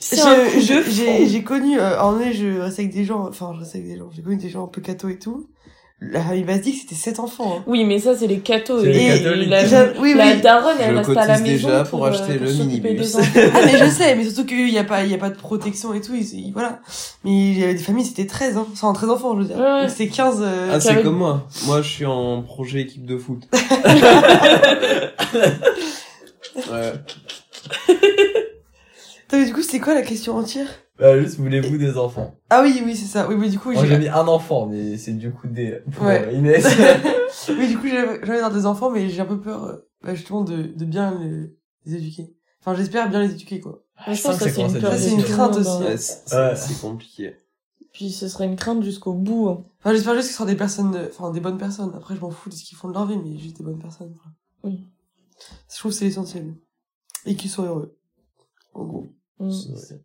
J'ai 0.00 1.26
j'ai 1.28 1.42
connu 1.42 1.78
euh, 1.78 2.00
en 2.00 2.12
vrai 2.12 2.32
je 2.32 2.60
restais 2.60 2.82
avec 2.82 2.94
des 2.94 3.04
gens 3.04 3.26
enfin 3.28 3.52
je 3.54 3.60
restais 3.60 3.78
avec 3.78 3.90
des 3.90 3.98
gens 3.98 4.08
j'ai 4.10 4.22
connu 4.22 4.36
des 4.36 4.48
gens 4.48 4.64
un 4.64 4.68
peu 4.68 4.80
cato 4.80 5.08
et 5.08 5.18
tout 5.18 5.46
La 6.00 6.22
famille 6.22 6.44
basique, 6.44 6.78
c'était 6.80 6.94
sept 6.94 7.18
enfants. 7.20 7.58
Hein. 7.58 7.62
Oui, 7.66 7.84
mais 7.84 7.98
ça, 7.98 8.16
c'est 8.16 8.26
les 8.26 8.38
cathos. 8.38 8.82
Et 8.82 8.90
les 8.90 9.08
la- 9.08 9.18
catholiques. 9.18 9.50
La, 9.50 9.92
oui, 10.00 10.14
la 10.14 10.28
oui. 10.32 10.40
daronne, 10.40 10.78
elle 10.80 10.96
reste 10.96 11.10
à 11.14 11.26
la 11.26 11.38
maison 11.38 11.68
déjà 11.68 11.80
pour, 11.84 11.98
pour 11.98 12.06
euh, 12.06 12.08
acheter 12.10 12.38
pour 12.38 12.46
le 12.46 12.54
minibus. 12.54 13.16
Ah 13.54 13.60
mais 13.66 13.76
je 13.78 13.84
sais, 13.90 14.16
mais 14.16 14.24
surtout 14.24 14.46
qu'il 14.46 14.70
y 14.70 14.78
a 14.78 14.84
pas, 14.84 15.04
il 15.04 15.10
y 15.10 15.14
a 15.14 15.18
pas 15.18 15.28
de 15.28 15.36
protection 15.36 15.92
et 15.92 16.00
tout, 16.00 16.14
et 16.14 16.22
c'est- 16.22 16.52
voilà. 16.54 16.80
Mais 17.22 17.30
il 17.50 17.58
y 17.58 17.62
avait 17.64 17.74
des 17.74 17.82
familles, 17.82 18.06
c'était 18.06 18.24
13, 18.26 18.56
hein. 18.56 18.66
Enfin, 18.72 18.94
13 18.94 19.10
enfants, 19.10 19.34
je 19.36 19.40
veux 19.42 19.48
dire. 19.48 19.58
Ouais, 19.58 19.90
c'est 19.94 20.08
15, 20.08 20.38
euh, 20.40 20.70
Ah, 20.72 20.80
c'est 20.80 21.02
comme 21.02 21.18
moi. 21.18 21.46
Moi, 21.66 21.82
je 21.82 21.88
suis 21.90 22.06
en 22.06 22.40
projet 22.44 22.80
équipe 22.80 23.04
de 23.04 23.18
foot. 23.18 23.42
ouais. 26.56 26.92
Attends, 29.30 29.38
mais 29.38 29.46
du 29.46 29.52
coup, 29.54 29.62
c'était 29.62 29.78
quoi 29.78 29.94
la 29.94 30.02
question 30.02 30.36
entière? 30.36 30.66
Bah, 30.98 31.18
juste, 31.20 31.38
voulez-vous 31.38 31.78
des 31.78 31.96
enfants? 31.96 32.34
Ah 32.50 32.62
oui, 32.62 32.82
oui, 32.84 32.96
c'est 32.96 33.06
ça. 33.06 33.28
Oui, 33.28 33.36
mais 33.36 33.48
du 33.48 33.58
coup, 33.60 33.70
Moi, 33.70 33.82
j'ai 33.84 33.90
j'ai, 33.90 33.98
mis 33.98 34.08
un 34.08 34.26
enfant, 34.26 34.66
mais 34.66 34.96
c'est 34.98 35.12
du 35.12 35.30
coup 35.30 35.46
des... 35.46 35.80
Pour 35.92 36.04
Ouais. 36.06 36.26
euh, 36.26 36.32
Inès. 36.32 36.66
oui, 37.48 37.68
du 37.68 37.78
coup, 37.78 37.86
j'ai 37.86 37.92
j'ai 37.92 38.00
envie 38.08 38.26
d'avoir 38.26 38.50
des 38.52 38.66
enfants, 38.66 38.90
mais 38.90 39.08
j'ai 39.08 39.20
un 39.20 39.24
peu 39.26 39.40
peur, 39.40 39.64
euh, 39.64 39.76
bah, 40.02 40.14
justement, 40.16 40.42
de, 40.42 40.62
de 40.64 40.84
bien 40.84 41.16
les, 41.20 41.54
les 41.86 41.94
éduquer. 41.98 42.34
Enfin, 42.60 42.74
j'espère 42.74 43.08
bien 43.08 43.20
les 43.22 43.30
éduquer, 43.30 43.60
quoi. 43.60 43.84
Moi, 44.06 44.14
je 44.16 44.22
pense 44.22 44.36
que 44.38 44.44
ça, 44.44 44.50
c'est 44.50 44.60
une 44.62 44.80
peur. 44.80 44.90
Ça, 44.92 44.98
c'est 44.98 45.10
de 45.10 45.14
une 45.20 45.22
crainte 45.24 45.56
aussi. 45.56 45.68
hein. 45.70 45.80
Ouais, 45.84 45.96
c'est 45.96 46.36
Ouais. 46.36 46.56
c'est 46.56 46.80
compliqué. 46.80 47.36
Puis 47.92 48.10
ce 48.10 48.28
serait 48.28 48.46
une 48.46 48.56
crainte 48.56 48.82
jusqu'au 48.82 49.14
bout. 49.14 49.48
hein. 49.48 49.64
Enfin, 49.78 49.92
j'espère 49.94 50.14
juste 50.14 50.26
que 50.26 50.32
ce 50.32 50.36
sera 50.38 50.46
des 50.46 50.56
personnes, 50.56 50.96
enfin, 51.08 51.30
des 51.30 51.40
bonnes 51.40 51.58
personnes. 51.58 51.92
Après, 51.96 52.14
je 52.16 52.20
m'en 52.20 52.30
fous 52.30 52.48
de 52.50 52.54
ce 52.54 52.64
qu'ils 52.64 52.76
font 52.76 52.88
de 52.88 52.94
leur 52.94 53.06
vie, 53.06 53.16
mais 53.16 53.38
juste 53.38 53.56
des 53.56 53.64
bonnes 53.64 53.78
personnes, 53.80 54.14
quoi. 54.14 54.30
Oui. 54.64 54.86
Je 55.72 55.78
trouve 55.78 55.92
que 55.92 55.96
c'est 55.98 56.04
l'essentiel. 56.04 56.54
Et 57.26 57.34
qu'ils 57.36 57.50
soient 57.50 57.66
heureux. 57.66 57.96
En 58.74 58.84
gros. 58.84 59.06
C'est- 59.48 60.00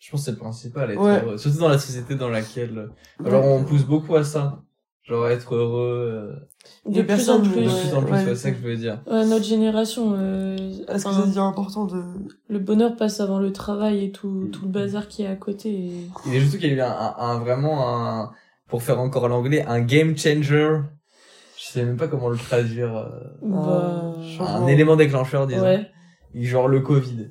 Je 0.00 0.10
pense 0.12 0.20
que 0.20 0.24
c'est 0.26 0.30
le 0.32 0.36
principal, 0.38 0.90
être 0.92 1.00
Ouais. 1.00 1.22
heureux. 1.24 1.38
Surtout 1.38 1.58
dans 1.58 1.68
la 1.68 1.78
société 1.78 2.14
dans 2.14 2.28
laquelle... 2.28 2.90
Alors, 3.24 3.44
on 3.44 3.64
pousse 3.64 3.84
beaucoup 3.84 4.14
à 4.14 4.22
ça. 4.24 4.62
Genre, 5.02 5.26
être 5.28 5.54
heureux... 5.54 6.36
euh, 6.36 6.36
De 6.86 6.92
Des 6.94 7.02
plus 7.02 7.12
en 7.30 7.38
personnes, 7.40 7.42
plus. 7.42 7.64
De 7.64 7.68
plus 7.68 7.94
en 7.94 8.02
plus, 8.02 8.12
ouais. 8.12 8.18
ouais, 8.18 8.24
c'est 8.26 8.34
ça 8.36 8.50
que 8.52 8.58
je 8.58 8.62
veux 8.62 8.76
dire. 8.76 9.00
Ouais, 9.10 9.24
notre 9.26 9.44
génération, 9.44 10.12
euh, 10.16 10.56
Est-ce 10.56 11.04
que 11.04 11.08
enfin, 11.08 11.20
ça 11.22 11.26
devient 11.26 11.38
important 11.40 11.86
de... 11.86 12.02
le 12.48 12.58
bonheur 12.58 12.94
passe 12.94 13.18
avant 13.20 13.38
le 13.38 13.52
travail 13.52 14.04
et 14.04 14.12
tout, 14.12 14.48
tout 14.52 14.66
le 14.66 14.70
bazar 14.70 15.08
qui 15.08 15.22
est 15.22 15.26
à 15.26 15.34
côté. 15.36 15.70
et- 15.70 16.06
Il 16.26 16.34
est 16.34 16.40
juste 16.40 16.58
qu'il 16.58 16.68
y 16.68 16.72
a 16.72 16.76
eu 16.76 16.80
un, 16.80 16.90
un, 16.92 17.14
un- 17.18 17.38
vraiment 17.40 17.88
un, 17.96 18.30
pour 18.68 18.82
faire 18.82 19.00
encore 19.00 19.28
l'anglais, 19.28 19.64
un 19.66 19.80
game 19.80 20.16
changer. 20.16 20.78
Je 21.56 21.64
sais 21.72 21.84
même 21.84 21.96
pas 21.96 22.06
comment 22.08 22.28
le 22.28 22.36
traduire. 22.36 22.94
euh, 22.96 23.08
Bah, 23.42 24.12
je- 24.22 24.42
un 24.42 24.66
élément 24.66 24.94
déclencheur, 24.96 25.46
disons. 25.46 25.62
ouais. 25.62 25.90
Genre 26.34 26.68
le 26.68 26.80
Covid. 26.80 27.30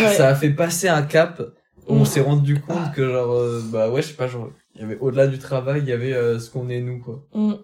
Ouais. 0.00 0.14
Ça 0.14 0.28
a 0.28 0.34
fait 0.34 0.50
passer 0.50 0.88
un 0.88 1.02
cap 1.02 1.40
où 1.86 1.94
on 1.94 2.04
s'est 2.04 2.20
rendu 2.20 2.60
compte 2.60 2.92
que 2.94 3.10
genre, 3.10 3.32
euh, 3.32 3.62
bah 3.72 3.90
ouais, 3.90 4.02
je 4.02 4.08
sais 4.08 4.14
pas, 4.14 4.26
genre, 4.28 4.50
il 4.74 4.82
y 4.82 4.84
avait 4.84 4.98
au-delà 4.98 5.26
du 5.26 5.38
travail, 5.38 5.80
il 5.80 5.88
y 5.88 5.92
avait 5.92 6.12
euh, 6.12 6.38
ce 6.38 6.50
qu'on 6.50 6.68
est 6.68 6.80
nous, 6.80 7.00
quoi. 7.00 7.26
Mm. 7.34 7.54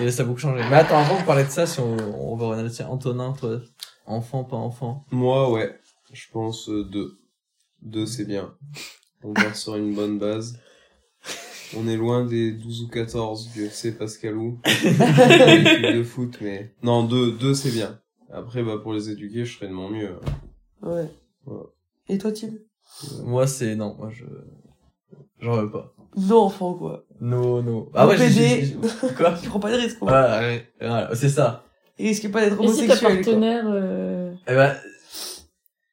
Et 0.00 0.04
là, 0.04 0.10
ça 0.10 0.22
a 0.22 0.26
beaucoup 0.26 0.40
changé. 0.40 0.62
Mais 0.70 0.76
attends, 0.76 0.98
avant 0.98 1.20
de 1.20 1.24
parler 1.24 1.44
de 1.44 1.50
ça, 1.50 1.66
si 1.66 1.80
on, 1.80 1.96
on 2.32 2.36
va 2.36 2.48
regarder, 2.48 2.70
tiens, 2.70 2.88
Antonin, 2.88 3.32
toi, 3.32 3.60
enfant, 4.06 4.44
pas 4.44 4.56
enfant? 4.56 5.04
Moi, 5.10 5.50
ouais. 5.50 5.78
Je 6.12 6.26
pense 6.32 6.68
euh, 6.68 6.84
deux. 6.84 7.18
Deux, 7.82 8.06
c'est 8.06 8.24
bien. 8.24 8.54
On 9.22 9.32
part 9.32 9.56
sur 9.56 9.76
une 9.76 9.94
bonne 9.94 10.18
base. 10.18 10.60
On 11.76 11.88
est 11.88 11.96
loin 11.96 12.24
des 12.24 12.52
12 12.52 12.82
ou 12.82 12.88
14 12.88 13.50
du 13.52 13.64
FC 13.64 13.92
Pascalou. 13.96 14.60
De 14.64 16.02
foot, 16.04 16.38
mais... 16.40 16.72
Non, 16.82 17.02
deux, 17.02 17.32
deux, 17.32 17.54
c'est 17.54 17.72
bien. 17.72 17.98
Après, 18.32 18.62
bah, 18.62 18.78
pour 18.80 18.92
les 18.92 19.10
éduquer, 19.10 19.44
je 19.44 19.56
ferai 19.56 19.68
de 19.68 19.72
mon 19.72 19.90
mieux. 19.90 20.16
Ouais. 20.82 21.08
Et 22.08 22.18
toi, 22.18 22.32
Tim 22.32 22.50
Moi, 23.24 23.46
c'est, 23.46 23.74
non, 23.76 23.94
moi, 23.98 24.10
je, 24.10 24.24
j'en 25.40 25.56
veux 25.56 25.70
pas. 25.70 25.94
Non, 26.16 26.42
enfant, 26.42 26.74
quoi. 26.74 27.04
No, 27.20 27.62
no. 27.62 27.90
Ah 27.94 28.06
ouais, 28.06 28.16
j'ai- 28.30 28.76
quoi? 29.16 29.32
Tu 29.42 29.48
prends 29.48 29.60
pas 29.60 29.72
de 29.72 29.76
risque, 29.76 29.98
quoi. 29.98 30.08
Voilà, 30.10 30.40
ouais, 30.40 30.72
voilà, 30.80 31.14
c'est 31.14 31.28
ça. 31.28 31.64
Et 31.98 32.08
risque 32.08 32.30
pas 32.30 32.40
d'être 32.40 32.60
Et 32.62 32.68
si 32.68 32.86
ta 32.86 32.94
homosexuel, 32.94 33.00
quoi. 33.00 33.08
partenaire, 33.14 33.64
euh... 33.68 34.32
Eh 34.46 34.54
ben, 34.54 34.76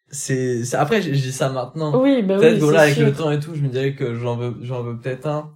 c'est, 0.10 0.66
c'est- 0.66 0.76
après, 0.78 1.02
j'ai 1.02 1.12
dit 1.12 1.32
ça 1.32 1.50
maintenant. 1.50 2.02
oui, 2.02 2.22
bah 2.24 2.38
peut-être 2.38 2.64
oui, 2.66 2.74
là, 2.74 2.82
avec 2.82 2.96
sûr. 2.96 3.06
le 3.06 3.14
temps 3.14 3.32
et 3.32 3.40
tout, 3.40 3.56
je 3.56 3.62
me 3.62 3.70
dirais 3.70 3.96
que 3.96 4.16
j'en 4.16 4.36
veux, 4.36 4.56
j'en 4.62 4.84
veux 4.84 5.00
peut-être 5.00 5.28
un. 5.28 5.54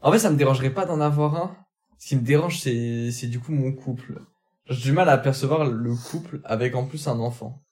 En 0.00 0.10
fait, 0.10 0.18
ça 0.18 0.30
me 0.30 0.36
dérangerait 0.36 0.70
pas 0.70 0.86
d'en 0.86 1.00
avoir 1.00 1.36
un. 1.36 1.56
Ce 1.98 2.08
qui 2.08 2.16
me 2.16 2.22
dérange, 2.22 2.58
c'est, 2.58 3.10
c'est 3.12 3.28
du 3.28 3.38
coup 3.38 3.52
mon 3.52 3.72
couple. 3.72 4.20
J'ai 4.68 4.82
du 4.82 4.92
mal 4.92 5.08
à 5.08 5.18
percevoir 5.18 5.64
le 5.64 5.94
couple 5.94 6.40
avec 6.44 6.74
en 6.74 6.84
plus 6.86 7.06
un 7.06 7.18
enfant. 7.20 7.62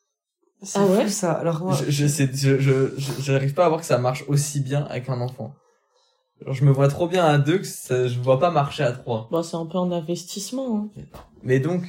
C'est 0.63 0.79
Ah 0.79 0.87
ouais 0.87 1.05
fou, 1.05 1.09
ça. 1.09 1.33
Alors, 1.33 1.63
moi, 1.63 1.77
Je, 1.87 1.91
je, 1.91 2.07
sais- 2.07 2.31
je, 2.33 2.59
je, 2.59 3.49
pas 3.55 3.65
à 3.67 3.69
voir 3.69 3.81
que 3.81 3.87
ça 3.87 3.99
marche 3.99 4.25
aussi 4.29 4.61
bien 4.61 4.85
avec 4.85 5.09
un 5.09 5.21
enfant. 5.21 5.55
Genre, 6.45 6.55
je 6.55 6.65
me 6.65 6.71
vois 6.71 6.89
trop 6.89 7.07
bien 7.09 7.25
à 7.25 7.39
deux 7.39 7.59
que 7.59 7.67
ça, 7.67 8.07
je 8.09 8.19
vois 8.19 8.39
pas 8.39 8.51
marcher 8.51 8.83
à 8.83 8.93
trois. 8.93 9.29
Bon, 9.31 9.43
c'est 9.43 9.57
un 9.57 9.67
peu 9.67 9.79
un 9.79 9.93
investissement. 9.93 10.91
Hein. 10.97 11.03
Mais 11.43 11.61
donc, 11.61 11.85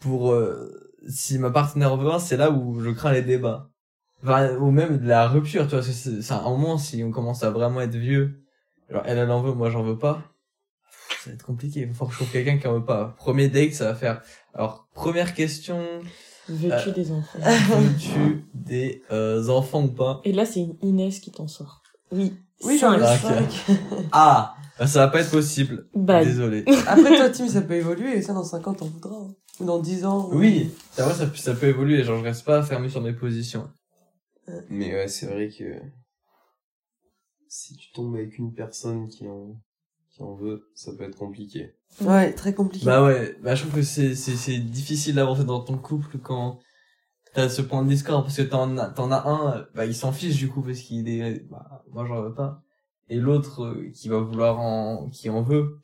pour 0.00 0.32
euh, 0.32 0.92
si 1.08 1.38
ma 1.38 1.50
partenaire 1.50 1.96
veut 1.96 2.10
un, 2.10 2.18
c'est 2.18 2.36
là 2.36 2.50
où 2.50 2.80
je 2.80 2.90
crains 2.90 3.12
les 3.12 3.22
débats. 3.22 3.70
Enfin, 4.22 4.54
ou 4.56 4.70
même 4.70 4.98
de 4.98 5.06
la 5.06 5.28
rupture, 5.28 5.64
tu 5.66 5.74
vois, 5.74 5.82
c'est 5.82 6.22
c'est 6.22 6.32
un 6.32 6.42
moment 6.42 6.78
si 6.78 7.02
on 7.04 7.10
commence 7.10 7.42
à 7.42 7.50
vraiment 7.50 7.80
être 7.80 7.96
vieux. 7.96 8.42
Genre, 8.90 9.02
elle, 9.04 9.18
elle 9.18 9.30
en 9.30 9.42
veut, 9.42 9.52
moi 9.52 9.70
j'en 9.70 9.82
veux 9.82 9.98
pas. 9.98 10.22
Ça 11.22 11.30
va 11.30 11.34
être 11.34 11.44
compliqué. 11.44 11.80
Il 11.80 11.94
faut 11.94 12.06
que 12.06 12.12
je 12.12 12.18
trouve 12.18 12.30
quelqu'un 12.32 12.58
qui 12.58 12.66
en 12.66 12.74
veut 12.74 12.84
pas. 12.84 13.14
Premier 13.18 13.48
date, 13.48 13.72
ça 13.72 13.84
va 13.86 13.94
faire. 13.94 14.22
Alors, 14.54 14.88
première 14.94 15.34
question. 15.34 15.84
Veux-tu 16.48 16.88
Euh. 16.88 16.92
des 16.92 17.12
enfants? 17.12 17.38
Veux-tu 17.42 18.44
des 18.54 19.02
euh, 19.10 19.48
enfants 19.48 19.84
ou 19.84 19.88
pas? 19.88 20.20
Et 20.24 20.32
là, 20.32 20.46
c'est 20.46 20.60
une 20.60 20.76
Inès 20.82 21.18
qui 21.20 21.30
t'en 21.32 21.48
sort. 21.48 21.82
Oui. 22.12 22.34
oui, 22.64 22.78
j'en 22.78 22.92
ai 22.94 23.02
Ah, 23.02 23.16
cinq. 23.18 23.64
Ah 24.12 24.54
bah, 24.78 24.86
Ça 24.86 25.00
va 25.00 25.08
pas 25.08 25.20
être 25.22 25.30
possible. 25.30 25.88
Bah, 25.94 26.24
Désolé. 26.24 26.64
Après, 26.86 27.16
toi, 27.16 27.30
Tim, 27.30 27.48
ça 27.48 27.62
peut 27.62 27.74
évoluer, 27.74 28.18
et 28.18 28.22
ça, 28.22 28.32
dans 28.32 28.44
5 28.44 28.66
ans, 28.68 28.74
t'en 28.74 28.86
voudras. 28.86 29.16
hein. 29.16 29.34
Ou 29.60 29.64
dans 29.64 29.78
10 29.80 30.04
ans. 30.04 30.28
ou- 30.30 30.38
Oui, 30.38 30.70
c'est 30.92 31.02
vrai, 31.02 31.14
ça, 31.14 31.26
peut- 31.26 31.36
ça 31.36 31.54
peut 31.54 31.66
évoluer. 31.66 32.04
Genre, 32.04 32.18
je 32.18 32.24
reste 32.24 32.44
pas 32.44 32.62
fermé 32.62 32.88
sur 32.88 33.00
mes 33.00 33.12
positions. 33.14 33.68
Mais 34.70 34.94
ouais, 34.94 35.08
c'est 35.08 35.26
vrai 35.26 35.48
que... 35.48 35.64
Si 37.48 37.74
tu 37.76 37.90
tombes 37.92 38.14
avec 38.16 38.38
une 38.38 38.52
personne 38.52 39.08
qui 39.08 39.26
en, 39.26 39.56
qui 40.16 40.22
en 40.22 40.34
veut, 40.34 40.68
ça 40.74 40.92
peut 40.96 41.04
être 41.04 41.16
compliqué. 41.16 41.74
Ouais, 42.00 42.32
très 42.32 42.54
compliqué. 42.54 42.86
Bah 42.86 43.04
ouais, 43.04 43.36
bah 43.42 43.54
je 43.54 43.62
trouve 43.62 43.74
que 43.74 43.82
c'est 43.82 44.14
c'est 44.14 44.36
c'est 44.36 44.58
difficile 44.58 45.14
d'avancer 45.16 45.44
dans 45.44 45.60
ton 45.60 45.76
couple 45.76 46.18
quand 46.18 46.58
t'as 47.34 47.48
ce 47.50 47.60
point 47.62 47.82
de 47.82 47.88
discorde 47.88 48.24
parce 48.24 48.36
que 48.36 48.42
t'en 48.42 48.78
as 48.78 48.88
t'en 48.90 49.10
as 49.12 49.28
un, 49.28 49.66
bah 49.74 49.84
il 49.84 49.94
s'en 49.94 50.12
fiche 50.12 50.36
du 50.36 50.48
coup 50.48 50.62
parce 50.62 50.80
qu'il 50.80 51.08
est, 51.08 51.40
bah 51.50 51.84
moi 51.92 52.06
j'en 52.06 52.22
veux 52.22 52.34
pas, 52.34 52.62
et 53.10 53.16
l'autre 53.16 53.64
euh, 53.64 53.90
qui 53.94 54.08
va 54.08 54.18
vouloir 54.20 54.58
en, 54.58 55.08
qui 55.10 55.28
en 55.28 55.42
veut 55.42 55.80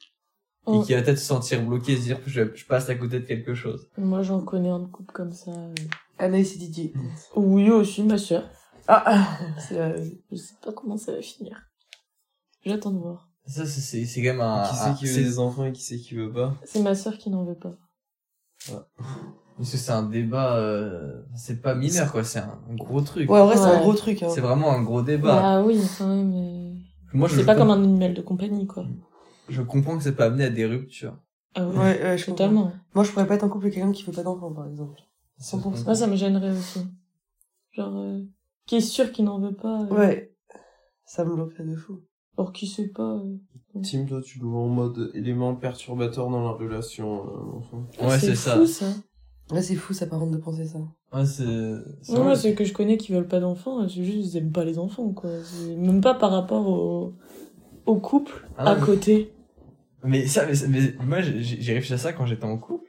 et 0.69 0.81
qui 0.83 0.95
va 0.95 1.03
peut-être 1.03 1.19
se 1.19 1.25
sentir 1.27 1.63
bloqué, 1.67 1.97
se 1.97 2.03
dire 2.03 2.23
que 2.23 2.31
je, 2.31 2.55
je 2.55 2.65
passe 2.67 2.89
à 2.89 2.95
côté 2.95 3.19
de 3.21 3.27
quelque 3.27 3.53
chose. 3.53 3.89
moi, 3.99 4.23
j'en 4.23 4.41
connais 4.45 4.69
un 4.71 4.85
couple 4.87 5.13
comme 5.13 5.33
ça. 5.33 5.51
euh. 5.51 5.75
Anaïs 6.19 6.55
et 6.55 6.59
Didier. 6.59 6.95
Oui, 7.35 7.69
aussi, 7.69 8.05
ma 8.05 8.17
sœur. 8.17 8.49
Ah, 8.87 9.03
ah. 9.07 9.39
C'est, 9.59 9.77
euh, 9.81 10.05
je 10.31 10.37
sais 10.37 10.55
pas 10.63 10.73
comment 10.73 10.97
ça 10.97 11.11
va 11.13 11.21
finir. 11.21 11.61
J'attends 12.65 12.93
de 12.93 12.99
voir. 13.01 13.29
Ça 13.47 13.67
c'est 13.67 13.81
c'est 13.81 14.05
c'est 14.05 14.23
quand 14.23 14.29
même 14.33 14.41
un, 14.41 14.63
qui 14.69 14.77
c'est 14.77 14.95
qui 14.95 15.05
veut 15.07 15.13
c'est- 15.13 15.23
des 15.25 15.39
enfants 15.39 15.65
et 15.65 15.73
qui 15.73 15.83
c'est 15.83 15.99
qui 15.99 16.15
veut 16.15 16.33
pas 16.33 16.55
C'est 16.65 16.81
ma 16.83 16.95
sœur 16.95 17.19
qui 17.19 17.29
n'en 17.31 17.45
veut 17.45 17.57
pas. 17.59 17.75
parce 19.57 19.71
que 19.71 19.77
c'est 19.77 19.91
un 19.93 20.05
débat, 20.05 20.57
euh, 20.57 21.23
c'est 21.37 21.61
pas 21.61 21.75
mineur 21.75 22.13
quoi, 22.13 22.23
c'est 22.25 22.39
un, 22.39 22.59
gros 22.71 23.01
truc. 23.01 23.29
Ouais, 23.31 23.41
en 23.41 23.47
vrai, 23.47 23.57
c'est 23.57 23.63
un 23.65 23.75
Ouais. 23.75 23.81
gros 23.81 23.95
truc, 23.95 24.23
hein. 24.23 24.29
C'est 24.33 24.41
vraiment 24.41 24.73
un 24.73 24.83
gros 24.83 25.03
débat. 25.03 25.41
Bah 25.43 25.63
oui, 25.65 25.81
quand 25.99 26.07
même. 26.07 26.31
mais 26.31 26.73
Moi 27.13 27.29
je 27.29 27.37
C'est 27.37 27.45
pas 27.45 27.55
com- 27.55 27.69
comme 27.69 27.71
un 27.71 27.83
animal 27.83 28.15
de 28.15 28.23
compagnie, 28.23 28.67
quoi. 28.67 28.87
je 29.49 29.61
comprends 29.63 29.99
que 29.99 30.05
ça 30.05 30.13
peut 30.13 30.23
amener 30.23 30.45
à 30.45 30.51
des 30.51 30.65
ruptures. 30.67 31.19
Ah 31.55 31.67
oui, 31.67 31.77
Ouais, 31.77 32.03
ouais, 32.03 32.17
je 32.19 32.25
comprends. 32.27 32.37
totalement. 32.45 32.73
Moi, 32.95 33.05
je 33.05 33.11
pourrais 33.11 33.27
pas 33.27 33.35
être 33.35 33.43
en 33.45 33.49
couple 33.51 33.67
avec 33.67 33.75
quelqu'un 33.75 33.93
qui 33.93 34.05
veut 34.05 34.13
pas 34.13 34.23
d'enfant, 34.23 34.53
par 34.55 34.67
exemple. 34.67 34.99
100%. 35.39 35.85
Moi, 35.85 35.95
ça 35.95 36.07
me 36.07 36.17
gênerait 36.17 36.51
aussi. 36.57 36.81
Genre, 37.73 37.95
euh, 37.99 38.21
qui 38.67 38.77
est 38.77 38.81
sûr 38.81 39.13
qu'il 39.13 39.27
n'en 39.27 39.39
veut 39.39 39.55
pas. 39.55 39.83
euh, 39.83 39.87
Ouais. 39.89 40.35
Ça 41.05 41.25
me 41.27 41.35
bloquerait 41.35 41.65
de 41.65 41.77
fou. 41.77 42.01
Or, 42.37 42.53
qui 42.53 42.67
sait 42.67 42.89
pas. 42.89 43.17
euh. 43.17 43.37
Tim, 43.83 44.05
toi, 44.07 44.21
tu 44.23 44.39
le 44.39 44.47
vois 44.47 44.61
en 44.61 44.69
mode 44.69 45.11
élément 45.15 45.55
perturbateur 45.55 46.29
dans 46.31 46.43
la 46.45 46.51
relation, 46.53 47.27
euh, 47.27 47.59
enfin. 47.59 47.87
Ah, 47.99 48.09
Ouais, 48.09 48.19
c'est 48.19 48.35
ça. 48.35 48.57
fou, 48.59 48.67
ça. 48.67 48.87
Là, 49.51 49.61
c'est 49.63 49.75
fou, 49.75 49.93
ça, 49.93 50.07
par 50.07 50.19
contre, 50.19 50.33
de 50.33 50.39
penser 50.39 50.67
ça. 50.67 50.79
Ouais, 51.13 51.27
c'est, 51.27 51.45
c'est 52.03 52.13
Ouais, 52.13 52.19
vrai. 52.19 52.25
moi, 52.25 52.37
ceux 52.37 52.53
que 52.53 52.65
je 52.65 52.73
connais 52.73 52.97
qui 52.97 53.13
veulent 53.13 53.29
pas 53.29 53.41
d'enfants, 53.41 53.87
c'est 53.89 54.03
juste 54.05 54.35
ils 54.35 54.37
aiment 54.39 54.53
pas 54.53 54.65
les 54.65 54.79
enfants, 54.79 55.13
quoi. 55.13 55.31
C'est 55.45 55.77
Même 55.77 56.01
pas 56.01 56.15
par 56.15 56.31
rapport 56.31 56.67
au, 56.69 57.15
au 57.87 57.97
couple 57.97 58.49
Ah, 58.57 58.71
à 58.73 58.75
mais- 58.77 58.81
côté. 58.83 59.33
Mais 60.05 60.27
ça, 60.27 60.47
mais, 60.47 60.55
ça- 60.55 60.67
mais 60.69 60.95
moi, 61.05 61.21
j'ai 61.21 61.43
j'ai 61.43 61.73
réfléchi 61.75 61.93
à 61.95 61.99
ça 61.99 62.13
quand 62.13 62.27
j'étais 62.27 62.45
en 62.45 62.57
couple. 62.59 62.89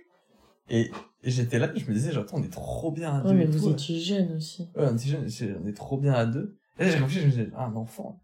Et, 0.70 0.90
et 1.24 1.30
j'étais 1.32 1.60
là, 1.60 1.70
je 1.76 1.86
me 1.86 1.94
disais, 1.94 2.12
genre, 2.12 2.24
attends, 2.24 2.38
on 2.40 2.44
est 2.44 2.50
trop 2.52 2.92
bien 2.92 3.14
à 3.16 3.22
deux. 3.22 3.30
Ouais, 3.30 3.36
mais 3.36 3.44
et 3.44 3.48
vous 3.48 3.60
tout, 3.68 3.72
étiez 3.72 4.00
jeune 4.00 4.36
aussi. 4.38 4.64
Ouais, 4.76 4.86
on 4.90 4.96
était 4.96 5.10
jeunes, 5.10 5.30
c'est- 5.30 5.54
on 5.62 5.68
est 5.68 5.74
trop 5.74 5.98
bien 5.98 6.14
à 6.14 6.26
deux. 6.26 6.58
Et 6.80 6.84
là, 6.86 6.90
j'ai 6.90 6.98
réfléchi, 6.98 7.20
je 7.20 7.26
me 7.26 7.30
disais, 7.32 7.50
ah, 7.56 7.66
un 7.68 7.76
enfant. 7.76 8.20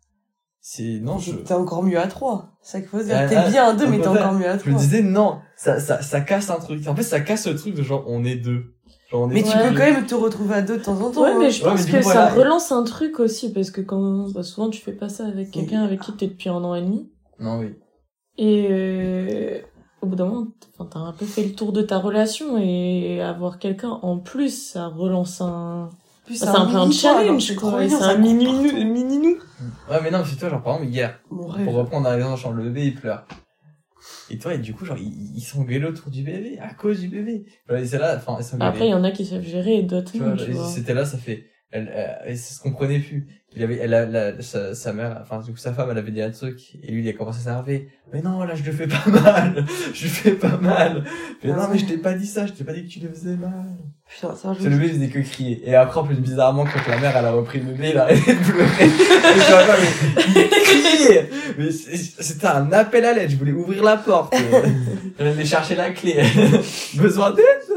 C'est, 0.61 0.99
non, 1.01 1.17
je, 1.19 1.31
T'es 1.31 1.53
encore 1.53 1.83
mieux 1.83 1.97
à 1.97 2.07
3. 2.07 2.57
C'est 2.61 2.71
ça 2.73 2.79
qu'il 2.81 2.89
faut 2.89 2.99
se 2.99 3.05
dire. 3.05 3.15
Ah, 3.17 3.27
T'es 3.27 3.49
bien 3.49 3.65
à 3.69 3.73
2, 3.73 3.85
au 3.85 3.89
mais 3.89 3.99
t'es 4.01 4.07
encore 4.07 4.33
mieux 4.33 4.47
à 4.47 4.55
je 4.57 4.59
3. 4.63 4.73
me 4.73 4.77
disais, 4.77 5.01
non, 5.01 5.39
ça, 5.55 5.79
ça, 5.79 6.01
ça 6.01 6.21
casse 6.21 6.49
un 6.49 6.59
truc. 6.59 6.85
En 6.87 6.95
fait, 6.95 7.03
ça 7.03 7.21
casse 7.21 7.47
le 7.47 7.55
truc 7.55 7.75
de 7.75 7.81
genre, 7.81 8.03
on 8.07 8.23
est 8.25 8.35
deux. 8.35 8.75
Genre, 9.09 9.21
on 9.21 9.29
est 9.31 9.35
Mais 9.35 9.43
tu 9.43 9.49
Ouais. 9.55 9.69
peux 9.69 9.75
quand 9.75 9.91
même 9.91 10.05
te 10.05 10.15
retrouver 10.15 10.55
à 10.55 10.61
deux 10.61 10.77
de 10.77 10.83
temps 10.83 10.99
en 10.99 11.11
temps. 11.11 11.21
Ouais, 11.23 11.29
hein. 11.31 11.37
mais 11.39 11.49
je 11.49 11.63
Ouais, 11.63 11.71
pense 11.71 11.85
que 11.85 11.91
coup, 11.97 12.03
ça 12.03 12.27
voilà. 12.27 12.29
relance 12.33 12.71
un 12.73 12.83
truc 12.83 13.19
aussi, 13.21 13.53
parce 13.53 13.71
que 13.71 13.79
quand, 13.81 14.29
bah, 14.33 14.43
souvent 14.43 14.69
tu 14.69 14.81
fais 14.81 14.91
pas 14.91 15.07
ça 15.09 15.25
avec 15.27 15.51
quelqu'un 15.51 15.81
avec 15.83 16.01
qui 16.01 16.11
t'es 16.13 16.27
depuis 16.27 16.49
un 16.49 16.63
an 16.63 16.75
et 16.75 16.81
demi. 16.81 17.09
Non, 17.39 17.59
oui. 17.59 17.73
Et 18.37 18.67
euh, 18.69 19.59
au 20.01 20.07
bout 20.07 20.15
d'un 20.15 20.25
moment, 20.25 20.47
enfin, 20.77 20.89
t'as 20.91 20.99
un 20.99 21.13
peu 21.13 21.25
fait 21.25 21.43
le 21.43 21.53
tour 21.53 21.71
de 21.71 21.81
ta 21.81 21.97
relation 21.97 22.57
et 22.57 23.21
avoir 23.21 23.59
quelqu'un 23.59 23.97
en 24.01 24.17
plus, 24.19 24.71
ça 24.71 24.87
relance 24.87 25.39
un... 25.41 25.89
Plus, 26.29 26.37
C'est 26.37 26.47
un 26.47 26.67
peu 26.67 26.75
un 26.75 26.91
challenge, 26.91 27.55
quoi. 27.55 27.89
C'est 27.89 28.03
un 28.03 28.17
mini 28.17 28.45
mini 28.85 29.17
nous. 29.17 29.37
Ouais, 29.89 29.99
mais 30.03 30.11
non, 30.11 30.23
c'est 30.23 30.35
toi, 30.35 30.47
genre, 30.47 30.61
par 30.61 30.75
exemple, 30.75 30.91
hier, 30.93 31.19
pour 31.27 31.73
reprendre 31.73 32.07
un 32.07 32.15
exemple, 32.17 32.39
genre, 32.39 32.53
le 32.53 32.65
bébé, 32.65 32.85
il 32.85 32.93
pleure. 32.93 33.25
Et 34.29 34.37
toi, 34.37 34.53
et 34.53 34.59
du 34.59 34.75
coup, 34.75 34.85
genre, 34.85 34.99
ils, 34.99 35.35
ils 35.35 35.41
s'engueulaient 35.41 35.87
autour 35.87 36.11
du 36.11 36.21
bébé, 36.21 36.59
à 36.61 36.75
cause 36.75 36.99
du 36.99 37.07
bébé. 37.07 37.45
C'est 37.83 37.97
là, 37.97 38.15
enfin. 38.15 38.37
Après, 38.59 38.85
il 38.85 38.91
y 38.91 38.93
en 38.93 39.03
a 39.03 39.09
qui 39.09 39.25
savent 39.25 39.41
gérer 39.41 39.77
et 39.77 39.81
d'autres 39.81 40.11
tu 40.11 40.19
non, 40.19 40.35
c'était 40.67 40.93
là, 40.93 41.03
ça 41.03 41.17
fait, 41.17 41.45
elle, 41.71 41.91
elle, 41.93 42.17
elle 42.25 42.37
se 42.37 42.59
comprenait 42.61 42.99
plus. 42.99 43.27
Il 43.55 43.63
avait, 43.63 43.77
elle, 43.77 43.89
la, 43.89 44.41
sa, 44.43 44.75
sa 44.75 44.93
mère, 44.93 45.17
enfin, 45.21 45.39
du 45.41 45.51
coup, 45.51 45.57
sa 45.57 45.73
femme, 45.73 45.89
elle 45.91 45.97
avait 45.97 46.11
dit 46.11 46.21
un 46.21 46.29
truc, 46.29 46.75
et 46.83 46.91
lui, 46.91 47.01
il 47.03 47.09
a 47.09 47.13
commencé 47.13 47.39
à 47.39 47.43
s'énerver. 47.43 47.89
Mais 48.13 48.21
non, 48.21 48.43
là, 48.43 48.53
je 48.53 48.63
le 48.63 48.71
fais 48.71 48.87
pas 48.87 49.03
mal, 49.09 49.65
je 49.93 50.03
le 50.03 50.09
fais 50.09 50.31
pas 50.33 50.57
mal. 50.57 51.03
Mais 51.43 51.51
Ah 51.51 51.55
non, 51.57 51.67
mais 51.71 51.79
je 51.79 51.85
t'ai 51.85 51.97
pas 51.97 52.13
dit 52.13 52.27
ça, 52.27 52.45
je 52.45 52.53
t'ai 52.53 52.63
pas 52.63 52.73
dit 52.73 52.83
que 52.85 52.89
tu 52.91 52.99
le 52.99 53.09
faisais 53.09 53.35
mal. 53.35 53.65
Putain, 54.07 54.35
ça, 54.35 54.53
je 54.55 54.63
C'est 54.63 54.69
le 54.69 54.77
bébé, 54.77 54.87
il 54.89 54.93
faisait 54.95 55.07
que 55.09 55.19
crier. 55.27 55.67
Et 55.67 55.75
après, 55.75 55.99
en 55.99 56.03
plus, 56.03 56.15
bizarrement, 56.15 56.63
quand 56.65 56.87
la 56.91 56.99
mère, 56.99 57.15
elle 57.17 57.25
a 57.25 57.31
repris 57.31 57.59
le 57.59 57.65
bébé, 57.71 57.89
il 57.91 57.97
a 57.97 58.03
arrêté 58.03 58.33
de 58.35 58.39
pleurer. 58.39 58.85
Et 58.85 58.89
je 59.39 60.33
mais. 60.33 61.29
Mais 61.57 61.71
c'est- 61.71 62.21
c'était 62.21 62.47
un 62.47 62.71
appel 62.71 63.05
à 63.05 63.13
l'aide, 63.13 63.29
je 63.31 63.35
voulais 63.35 63.51
ouvrir 63.51 63.83
la 63.83 63.97
porte. 63.97 64.35
J'allais 65.19 65.45
chercher 65.45 65.75
la 65.75 65.89
clé. 65.91 66.21
Besoin 66.95 67.31
d'aide? 67.31 67.68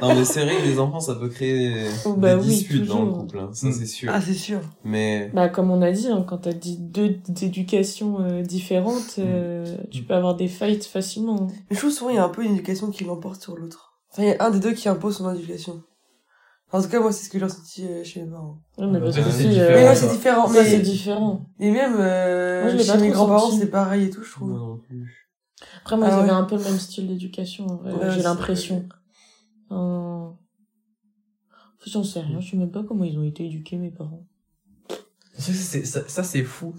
Non, 0.00 0.14
mais 0.14 0.24
c'est 0.24 0.44
vrai 0.44 0.56
que 0.56 0.62
les 0.66 0.78
enfants, 0.78 1.00
ça 1.00 1.14
peut 1.16 1.28
créer 1.28 1.52
des, 1.70 1.86
Oh, 2.06 2.14
bah 2.14 2.34
des 2.36 2.42
oui, 2.42 2.48
disputes 2.48 2.86
dans 2.86 3.02
le 3.04 3.10
couple, 3.12 3.38
hein. 3.38 3.50
ça 3.52 3.68
Mm. 3.68 3.72
c'est 3.72 3.86
sûr. 3.86 4.12
Ah, 4.14 4.20
c'est 4.20 4.34
sûr. 4.34 4.60
Mais 4.84 5.30
Bah, 5.34 5.48
comme 5.48 5.70
on 5.70 5.82
a 5.82 5.90
dit, 5.90 6.08
hein, 6.08 6.24
quand 6.28 6.38
t'as 6.38 6.52
dit 6.52 6.76
deux 6.78 7.16
éducations 7.42 8.20
euh, 8.20 8.42
différentes, 8.42 9.16
euh, 9.18 9.64
tu 9.90 10.02
peux 10.02 10.14
avoir 10.14 10.36
des 10.36 10.48
fights 10.48 10.84
facilement. 10.86 11.42
hein. 11.42 11.46
Mais 11.70 11.74
je 11.76 11.80
trouve 11.80 11.90
souvent, 11.92 12.10
il 12.10 12.16
y 12.16 12.18
a 12.18 12.24
un 12.24 12.28
peu 12.28 12.44
une 12.44 12.52
éducation 12.52 12.90
qui 12.90 13.04
l'emporte 13.04 13.42
sur 13.42 13.56
l'autre. 13.56 13.94
Enfin, 14.12 14.22
il 14.22 14.28
y 14.28 14.32
a 14.32 14.44
un 14.44 14.50
des 14.50 14.60
deux 14.60 14.72
qui 14.72 14.88
impose 14.88 15.16
son 15.16 15.32
éducation. 15.34 15.82
En 16.72 16.80
tout 16.80 16.88
cas, 16.88 17.00
moi, 17.00 17.10
c'est 17.10 17.24
ce 17.24 17.30
que 17.30 17.38
j'ai 17.38 17.44
ressenti 17.44 17.84
euh, 17.84 18.04
chez 18.04 18.22
mes 18.22 18.30
parents. 18.30 18.58
Ouais, 18.78 18.86
mais 18.86 19.00
parce 19.00 19.16
que 19.16 19.22
c'est 19.28 19.48
différent, 19.48 19.70
Mais 19.74 19.84
là, 19.84 19.94
ça. 19.96 20.06
c'est 20.06 20.14
différent. 20.14 20.46
ça, 20.48 20.64
c'est 20.64 20.78
différent. 20.78 21.46
et 21.58 21.70
même, 21.72 21.96
euh, 21.98 22.72
Moi, 22.74 22.82
chez 22.84 22.96
mes 22.98 23.08
grands-parents, 23.10 23.50
c'est 23.50 23.66
pareil 23.70 24.04
et 24.04 24.10
tout, 24.10 24.22
je 24.22 24.30
moi 24.44 24.56
trouve. 24.56 24.68
non 24.68 24.76
plus. 24.78 25.28
Après, 25.82 25.96
moi, 25.96 26.06
Ah 26.08 26.14
ils 26.14 26.18
avaient 26.20 26.30
ouais. 26.30 26.36
un 26.36 26.44
peu 26.44 26.56
le 26.56 26.62
même 26.62 26.78
style 26.78 27.08
d'éducation, 27.08 27.66
en 27.66 27.74
vrai, 27.76 27.92
Ouais, 27.92 28.10
j'ai 28.14 28.22
l'impression. 28.22 28.84
Euh... 29.70 29.74
En 30.26 30.34
fait, 31.82 31.90
j'en 31.90 32.04
sais 32.04 32.20
rien, 32.20 32.40
je 32.40 32.50
sais 32.50 32.56
même 32.56 32.70
pas 32.70 32.82
comment 32.82 33.04
ils 33.04 33.18
ont 33.18 33.22
été 33.24 33.46
éduqués, 33.46 33.76
mes 33.76 33.90
parents. 33.90 34.26
Ça, 35.38 35.52
c'est, 35.52 35.84
ça, 35.86 36.06
ça, 36.08 36.22
c'est 36.22 36.42
fou. 36.42 36.74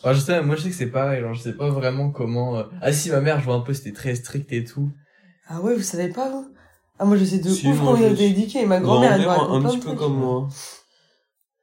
Enfin, 0.00 0.14
je 0.14 0.20
sais, 0.20 0.40
moi, 0.42 0.56
je 0.56 0.62
sais 0.62 0.70
que 0.70 0.74
c'est 0.76 0.86
pareil, 0.90 1.20
genre, 1.20 1.34
je 1.34 1.42
sais 1.42 1.52
pas 1.52 1.68
vraiment 1.68 2.10
comment, 2.10 2.56
euh, 2.56 2.62
ah 2.80 2.92
si, 2.92 3.10
ma 3.10 3.20
mère, 3.20 3.40
je 3.40 3.44
vois 3.44 3.54
un 3.56 3.60
peu, 3.60 3.74
c'était 3.74 3.92
très 3.92 4.14
strict 4.14 4.50
et 4.52 4.64
tout. 4.64 4.90
Ah 5.48 5.60
ouais, 5.60 5.74
vous 5.74 5.82
savez 5.82 6.08
pas, 6.08 6.30
vous 6.30 6.46
Ah, 6.98 7.04
moi, 7.04 7.16
je 7.16 7.24
sais 7.24 7.38
de 7.38 7.48
Si, 7.50 7.66
ouf 7.68 7.78
comment 7.78 7.96
ils 7.96 8.02
je 8.02 8.04
ont 8.04 8.12
été 8.12 8.16
suis- 8.28 8.40
éduqués. 8.40 8.62
Et 8.62 8.66
ma 8.66 8.80
grand-mère, 8.80 9.12
elle 9.12 9.26
raconte 9.26 9.50
un 9.50 9.60
plein 9.60 9.68
petit 9.70 9.78
peu 9.78 9.86
trucs. 9.88 9.98
comme 9.98 10.14
moi. 10.16 10.48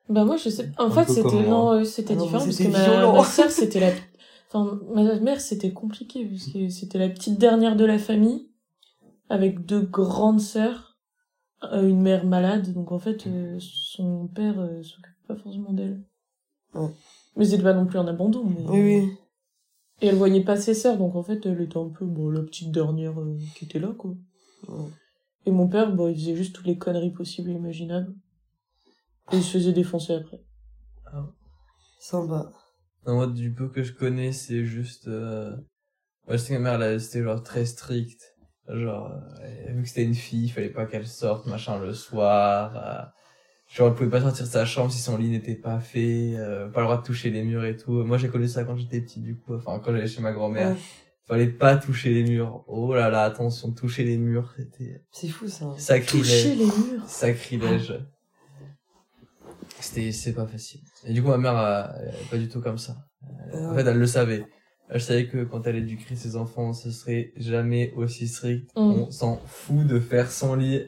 Bah, 0.09 0.23
moi, 0.25 0.37
je 0.37 0.49
sais, 0.49 0.69
en 0.77 0.85
Un 0.85 0.91
fait, 0.91 1.11
c'était, 1.11 1.47
non, 1.47 1.71
euh, 1.71 1.83
c'était 1.83 2.13
Ah 2.13 2.21
différent 2.21 2.43
parce 2.45 2.57
que 2.57 2.67
ma, 2.67 3.11
ma 3.13 3.23
sœur, 3.23 3.49
c'était 3.49 3.79
la, 3.79 3.91
enfin, 4.51 4.79
ma 4.93 5.19
mère, 5.19 5.41
c'était 5.41 5.71
compliqué 5.73 6.25
parce 6.25 6.47
que 6.51 6.69
c'était 6.69 6.99
la 6.99 7.09
petite 7.09 7.39
dernière 7.39 7.75
de 7.75 7.85
la 7.85 7.97
famille 7.97 8.49
avec 9.29 9.65
deux 9.65 9.81
grandes 9.81 10.41
sœurs, 10.41 10.97
euh, 11.63 11.87
une 11.87 12.01
mère 12.01 12.25
malade, 12.25 12.73
donc 12.73 12.91
en 12.91 12.99
fait, 12.99 13.27
euh, 13.27 13.57
son 13.59 14.27
père 14.27 14.59
euh, 14.59 14.83
s'occupe 14.83 15.15
pas 15.27 15.35
forcément 15.35 15.73
d'elle. 15.73 16.03
Ouais. 16.73 16.89
Mais 17.35 17.45
c'était 17.45 17.63
pas 17.63 17.73
non 17.73 17.85
plus 17.85 17.99
un 17.99 18.07
abandon, 18.07 18.43
mais... 18.45 18.65
Oui, 18.67 18.81
oui. 18.81 19.17
Et 20.01 20.07
elle 20.07 20.15
voyait 20.15 20.43
pas 20.43 20.57
ses 20.57 20.73
sœurs, 20.73 20.97
donc 20.97 21.15
en 21.15 21.23
fait, 21.23 21.45
elle 21.45 21.61
était 21.61 21.77
un 21.77 21.89
peu, 21.89 22.05
bon, 22.05 22.29
la 22.29 22.41
petite 22.41 22.71
dernière 22.71 23.19
euh, 23.19 23.37
qui 23.55 23.65
était 23.65 23.79
là, 23.79 23.93
quoi. 23.97 24.13
Ouais. 24.67 24.89
Et 25.45 25.51
mon 25.51 25.67
père, 25.67 25.93
bon, 25.95 26.09
il 26.09 26.15
faisait 26.15 26.35
juste 26.35 26.55
toutes 26.55 26.67
les 26.67 26.77
conneries 26.77 27.13
possibles 27.13 27.49
et 27.49 27.53
imaginables. 27.53 28.13
Et 29.31 29.37
il 29.37 29.43
se 29.43 29.53
faisait 29.53 29.73
défoncer 29.73 30.13
après. 30.13 30.41
Sympa. 31.99 32.51
Non, 33.07 33.15
moi, 33.15 33.27
du 33.27 33.53
peu 33.53 33.69
que 33.69 33.83
je 33.83 33.93
connais, 33.93 34.31
c'est 34.31 34.65
juste, 34.65 35.07
euh, 35.07 35.55
ouais, 36.27 36.37
je 36.37 36.37
sais 36.37 36.53
que 36.55 36.59
ma 36.59 36.71
mère, 36.71 36.79
là, 36.79 36.99
c'était 36.99 37.23
genre 37.23 37.41
très 37.41 37.65
strict. 37.65 38.34
Genre, 38.67 39.11
euh, 39.43 39.71
vu 39.73 39.83
que 39.83 39.87
c'était 39.87 40.03
une 40.03 40.15
fille, 40.15 40.45
il 40.45 40.49
fallait 40.49 40.69
pas 40.69 40.85
qu'elle 40.85 41.05
sorte, 41.07 41.45
machin, 41.45 41.79
le 41.79 41.93
soir. 41.93 42.75
euh, 42.75 43.05
genre, 43.73 43.89
elle 43.89 43.93
pouvait 43.93 44.09
pas 44.09 44.21
sortir 44.21 44.45
de 44.45 44.49
sa 44.49 44.65
chambre 44.65 44.91
si 44.91 44.99
son 44.99 45.17
lit 45.17 45.29
n'était 45.29 45.55
pas 45.55 45.79
fait, 45.79 46.33
euh, 46.35 46.67
pas 46.69 46.79
le 46.81 46.85
droit 46.87 46.97
de 46.97 47.03
toucher 47.05 47.29
les 47.29 47.43
murs 47.43 47.63
et 47.65 47.77
tout. 47.77 47.91
Moi, 48.03 48.17
j'ai 48.17 48.27
connu 48.29 48.47
ça 48.47 48.63
quand 48.63 48.75
j'étais 48.75 49.01
petit, 49.01 49.21
du 49.21 49.37
coup, 49.37 49.53
enfin, 49.55 49.79
quand 49.83 49.91
j'allais 49.91 50.07
chez 50.07 50.21
ma 50.21 50.31
grand-mère. 50.31 50.69
Ouais. 50.69 50.75
Fallait 51.27 51.47
pas 51.47 51.75
toucher 51.75 52.13
les 52.13 52.23
murs. 52.23 52.63
Oh 52.67 52.93
là 52.93 53.09
là, 53.09 53.23
attention, 53.23 53.71
toucher 53.71 54.03
les 54.03 54.17
murs, 54.17 54.53
c'était 54.57 55.01
C'est 55.11 55.27
fou, 55.27 55.47
ça. 55.47 55.65
sacrilège. 55.77 56.43
Toucher 56.43 56.55
les 56.55 56.65
murs. 56.65 57.03
Sacrilège. 57.07 57.99
C'était, 59.79 60.11
c'est 60.11 60.33
pas 60.33 60.45
facile. 60.47 60.81
Et 61.05 61.13
du 61.13 61.21
coup, 61.21 61.29
ma 61.29 61.37
mère, 61.37 61.57
euh, 61.57 61.83
elle 61.99 62.15
est 62.15 62.29
pas 62.29 62.37
du 62.37 62.47
tout 62.47 62.61
comme 62.61 62.77
ça. 62.77 62.95
En 63.53 63.73
fait, 63.75 63.81
elle 63.85 63.97
le 63.99 64.05
savait. 64.07 64.45
Elle 64.89 65.01
savait 65.01 65.27
que 65.27 65.43
quand 65.43 65.65
elle 65.65 65.77
éduquerait 65.77 66.15
ses 66.15 66.35
enfants, 66.35 66.73
ce 66.73 66.91
serait 66.91 67.31
jamais 67.37 67.91
aussi 67.95 68.27
strict. 68.27 68.69
Mm. 68.75 68.79
On 68.79 69.11
s'en 69.11 69.37
fout 69.45 69.85
de 69.87 69.99
faire 69.99 70.31
son 70.31 70.55
lit. 70.55 70.83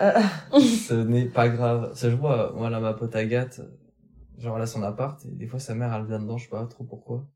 Ah, 0.00 0.20
Ce 0.58 0.94
n'est 0.94 1.26
pas 1.26 1.48
grave. 1.48 1.92
Ça, 1.94 2.10
je 2.10 2.16
vois, 2.16 2.52
moi, 2.56 2.68
là, 2.70 2.80
ma 2.80 2.94
pote 2.94 3.14
Agathe, 3.14 3.60
genre, 4.38 4.56
elle 4.56 4.62
a 4.62 4.66
son 4.66 4.82
appart, 4.82 5.24
et 5.24 5.30
des 5.30 5.46
fois, 5.46 5.58
sa 5.60 5.74
mère, 5.74 5.92
elle 5.94 6.06
vient 6.06 6.18
dedans, 6.18 6.36
je 6.36 6.44
sais 6.44 6.50
pas 6.50 6.64
trop 6.66 6.84
pourquoi. 6.84 7.26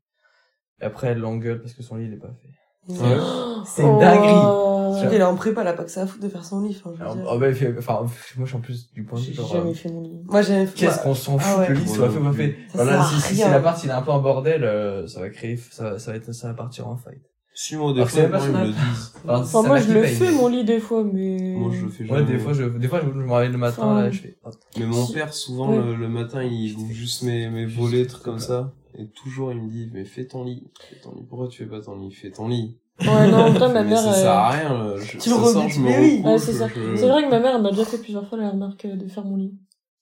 Et 0.81 0.85
après, 0.85 1.07
elle 1.07 1.19
l'engueule 1.19 1.61
parce 1.61 1.73
que 1.73 1.83
son 1.83 1.95
lit, 1.95 2.05
il 2.05 2.13
est 2.13 2.17
pas 2.17 2.33
fait. 2.41 2.93
ouais. 2.93 3.17
C'est 3.65 3.83
une 3.83 3.99
dinguerie. 3.99 4.82
Elle 5.01 5.13
est 5.15 5.23
en 5.23 5.35
prépa, 5.35 5.61
elle 5.61 5.67
a 5.67 5.73
pas 5.73 5.83
que 5.83 5.91
ça 5.91 6.01
à 6.03 6.07
foutre 6.07 6.23
de 6.23 6.29
faire 6.29 6.43
son 6.45 6.61
lit. 6.61 6.75
Enfin, 6.79 6.91
je 6.93 6.97
veux 6.99 7.01
Alors, 7.03 7.15
dire. 7.15 7.25
oh, 7.31 7.37
bah, 7.39 7.49
il 7.49 7.55
fait- 7.55 7.75
enfin, 7.77 7.93
moi, 8.01 8.09
je 8.45 8.45
suis 8.45 8.55
en 8.55 8.59
plus 8.61 8.91
du 8.91 9.03
point 9.03 9.19
de 9.19 9.23
J'ai 9.23 9.31
vue, 9.31 9.37
genre, 9.37 9.47
jamais 9.47 9.71
euh, 9.71 9.73
fait 9.73 9.89
mon 9.89 10.01
lit. 10.01 10.19
Moi, 10.25 10.41
j'avais 10.41 10.65
Qu'est-ce 10.67 10.95
moi, 10.95 11.03
qu'on 11.03 11.15
s'en 11.15 11.35
Ah 11.37 11.39
fout 11.39 11.59
ouais. 11.59 11.67
que 11.67 11.71
le 11.73 11.79
lit 11.79 11.85
Moi 11.85 11.95
soit 11.95 12.09
fait 12.09 12.19
ou 12.19 12.23
pas 12.23 12.33
fait 12.33 12.55
Voilà, 12.73 13.03
si, 13.03 13.21
si, 13.21 13.35
si 13.35 13.41
l'appart 13.41 13.83
il 13.83 13.89
est 13.89 13.93
un 13.93 14.01
peu 14.01 14.11
en 14.11 14.19
bordel, 14.21 14.63
euh, 14.63 15.07
ça 15.07 15.19
va 15.19 15.29
créer, 15.29 15.57
ça, 15.57 15.91
va- 15.91 15.99
ça 15.99 16.11
va 16.11 16.17
être, 16.17 16.31
ça 16.31 16.47
va 16.47 16.53
partir 16.53 16.87
en 16.87 16.95
fight. 16.97 17.21
Si, 17.55 17.75
même 17.75 17.93
pas 17.93 17.93
moi, 17.93 18.39
ils 18.47 18.51
me 18.51 18.61
le 18.65 18.71
disent. 18.71 19.13
Enfin, 19.27 19.61
moi, 19.61 19.77
je 19.79 19.93
le 19.93 20.01
fais, 20.03 20.31
mon 20.31 20.47
lit, 20.47 20.63
des 20.63 20.79
fois, 20.79 21.03
mais... 21.03 21.53
Moi, 21.55 21.71
je 21.71 21.83
le 21.85 21.89
fais 21.91 22.03
Ouais, 22.03 22.19
jamais. 22.19 22.23
des 22.31 22.39
fois, 22.39 22.53
je, 22.53 22.63
des 22.63 22.87
fois, 22.87 22.99
je 23.01 23.07
me 23.09 23.31
réveille 23.31 23.51
le 23.51 23.59
matin, 23.59 23.93
là, 24.01 24.09
je 24.09 24.21
fais, 24.21 24.37
oh, 24.43 24.49
Mais 24.79 24.87
mon 24.87 25.05
père, 25.05 25.31
souvent, 25.33 25.69
Ouais. 25.69 25.77
le, 25.77 25.95
le 25.95 26.09
matin, 26.09 26.41
il 26.41 26.75
ouvre 26.75 26.91
juste 26.91 27.21
mes, 27.21 27.49
mes 27.49 27.65
volets, 27.67 28.07
trucs 28.07 28.23
comme 28.23 28.39
ça. 28.39 28.73
Et 28.97 29.07
toujours, 29.07 29.51
il 29.51 29.61
me 29.61 29.69
dit, 29.69 29.89
mais 29.93 30.03
fais 30.03 30.25
ton 30.25 30.43
lit. 30.43 30.63
Fais 30.89 30.99
ton 30.99 31.13
lit. 31.15 31.23
Pourquoi 31.29 31.47
tu 31.47 31.63
fais 31.63 31.69
pas 31.69 31.79
ton 31.81 31.95
lit? 31.97 32.11
Fais 32.11 32.31
ton 32.31 32.47
lit. 32.47 32.77
Ouais, 33.01 33.27
non, 33.31 33.37
en 33.37 33.49
vrai, 33.51 33.67
ma 33.73 33.83
Mais 33.83 33.89
mère... 33.89 33.99
ça 33.99 34.09
euh, 34.11 34.13
sert 34.13 34.31
à 34.31 34.49
rien, 34.51 34.69
là. 34.73 34.95
Je, 34.97 35.17
Tu 35.17 35.29
le 35.29 35.35
remets- 35.35 35.69
je 35.69 35.79
mais 35.81 35.99
oui. 35.99 36.21
Ouais, 36.23 36.37
c'est 36.37 36.53
ça. 36.53 36.67
je- 36.67 36.95
C'est 36.95 37.07
vrai 37.09 37.23
que 37.23 37.29
ma 37.29 37.39
mère, 37.39 37.55
elle 37.55 37.61
m'a 37.61 37.71
déjà 37.71 37.85
fait 37.85 37.97
plusieurs 37.97 38.27
fois 38.27 38.37
la 38.37 38.49
remarque 38.51 38.85
euh, 38.85 38.95
de 38.95 39.07
faire 39.07 39.25
mon 39.25 39.35
lit. 39.35 39.53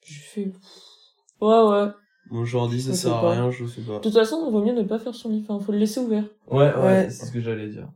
Je 0.03 0.19
fais... 0.19 0.51
Ouais, 1.39 1.61
ouais. 1.63 1.87
Je 2.45 2.55
leur 2.57 2.67
dis, 2.69 2.81
ça 2.81 2.93
sert 2.93 3.13
à 3.13 3.31
rien, 3.31 3.49
je 3.51 3.63
le 3.63 3.69
fais 3.69 3.81
pas. 3.81 3.95
De 3.95 3.99
toute 3.99 4.13
façon, 4.13 4.43
il 4.47 4.51
vaut 4.51 4.63
mieux 4.63 4.73
ne 4.73 4.83
pas 4.83 4.99
faire 4.99 5.15
son 5.15 5.29
lit. 5.29 5.45
Enfin, 5.47 5.63
faut 5.63 5.71
le 5.71 5.77
laisser 5.79 5.99
ouvert. 5.99 6.25
Ouais, 6.49 6.73
ouais, 6.75 6.81
Ouais. 6.83 7.09
c'est 7.09 7.25
ce 7.25 7.31
que 7.31 7.41
j'allais 7.41 7.67
dire. 7.69 7.87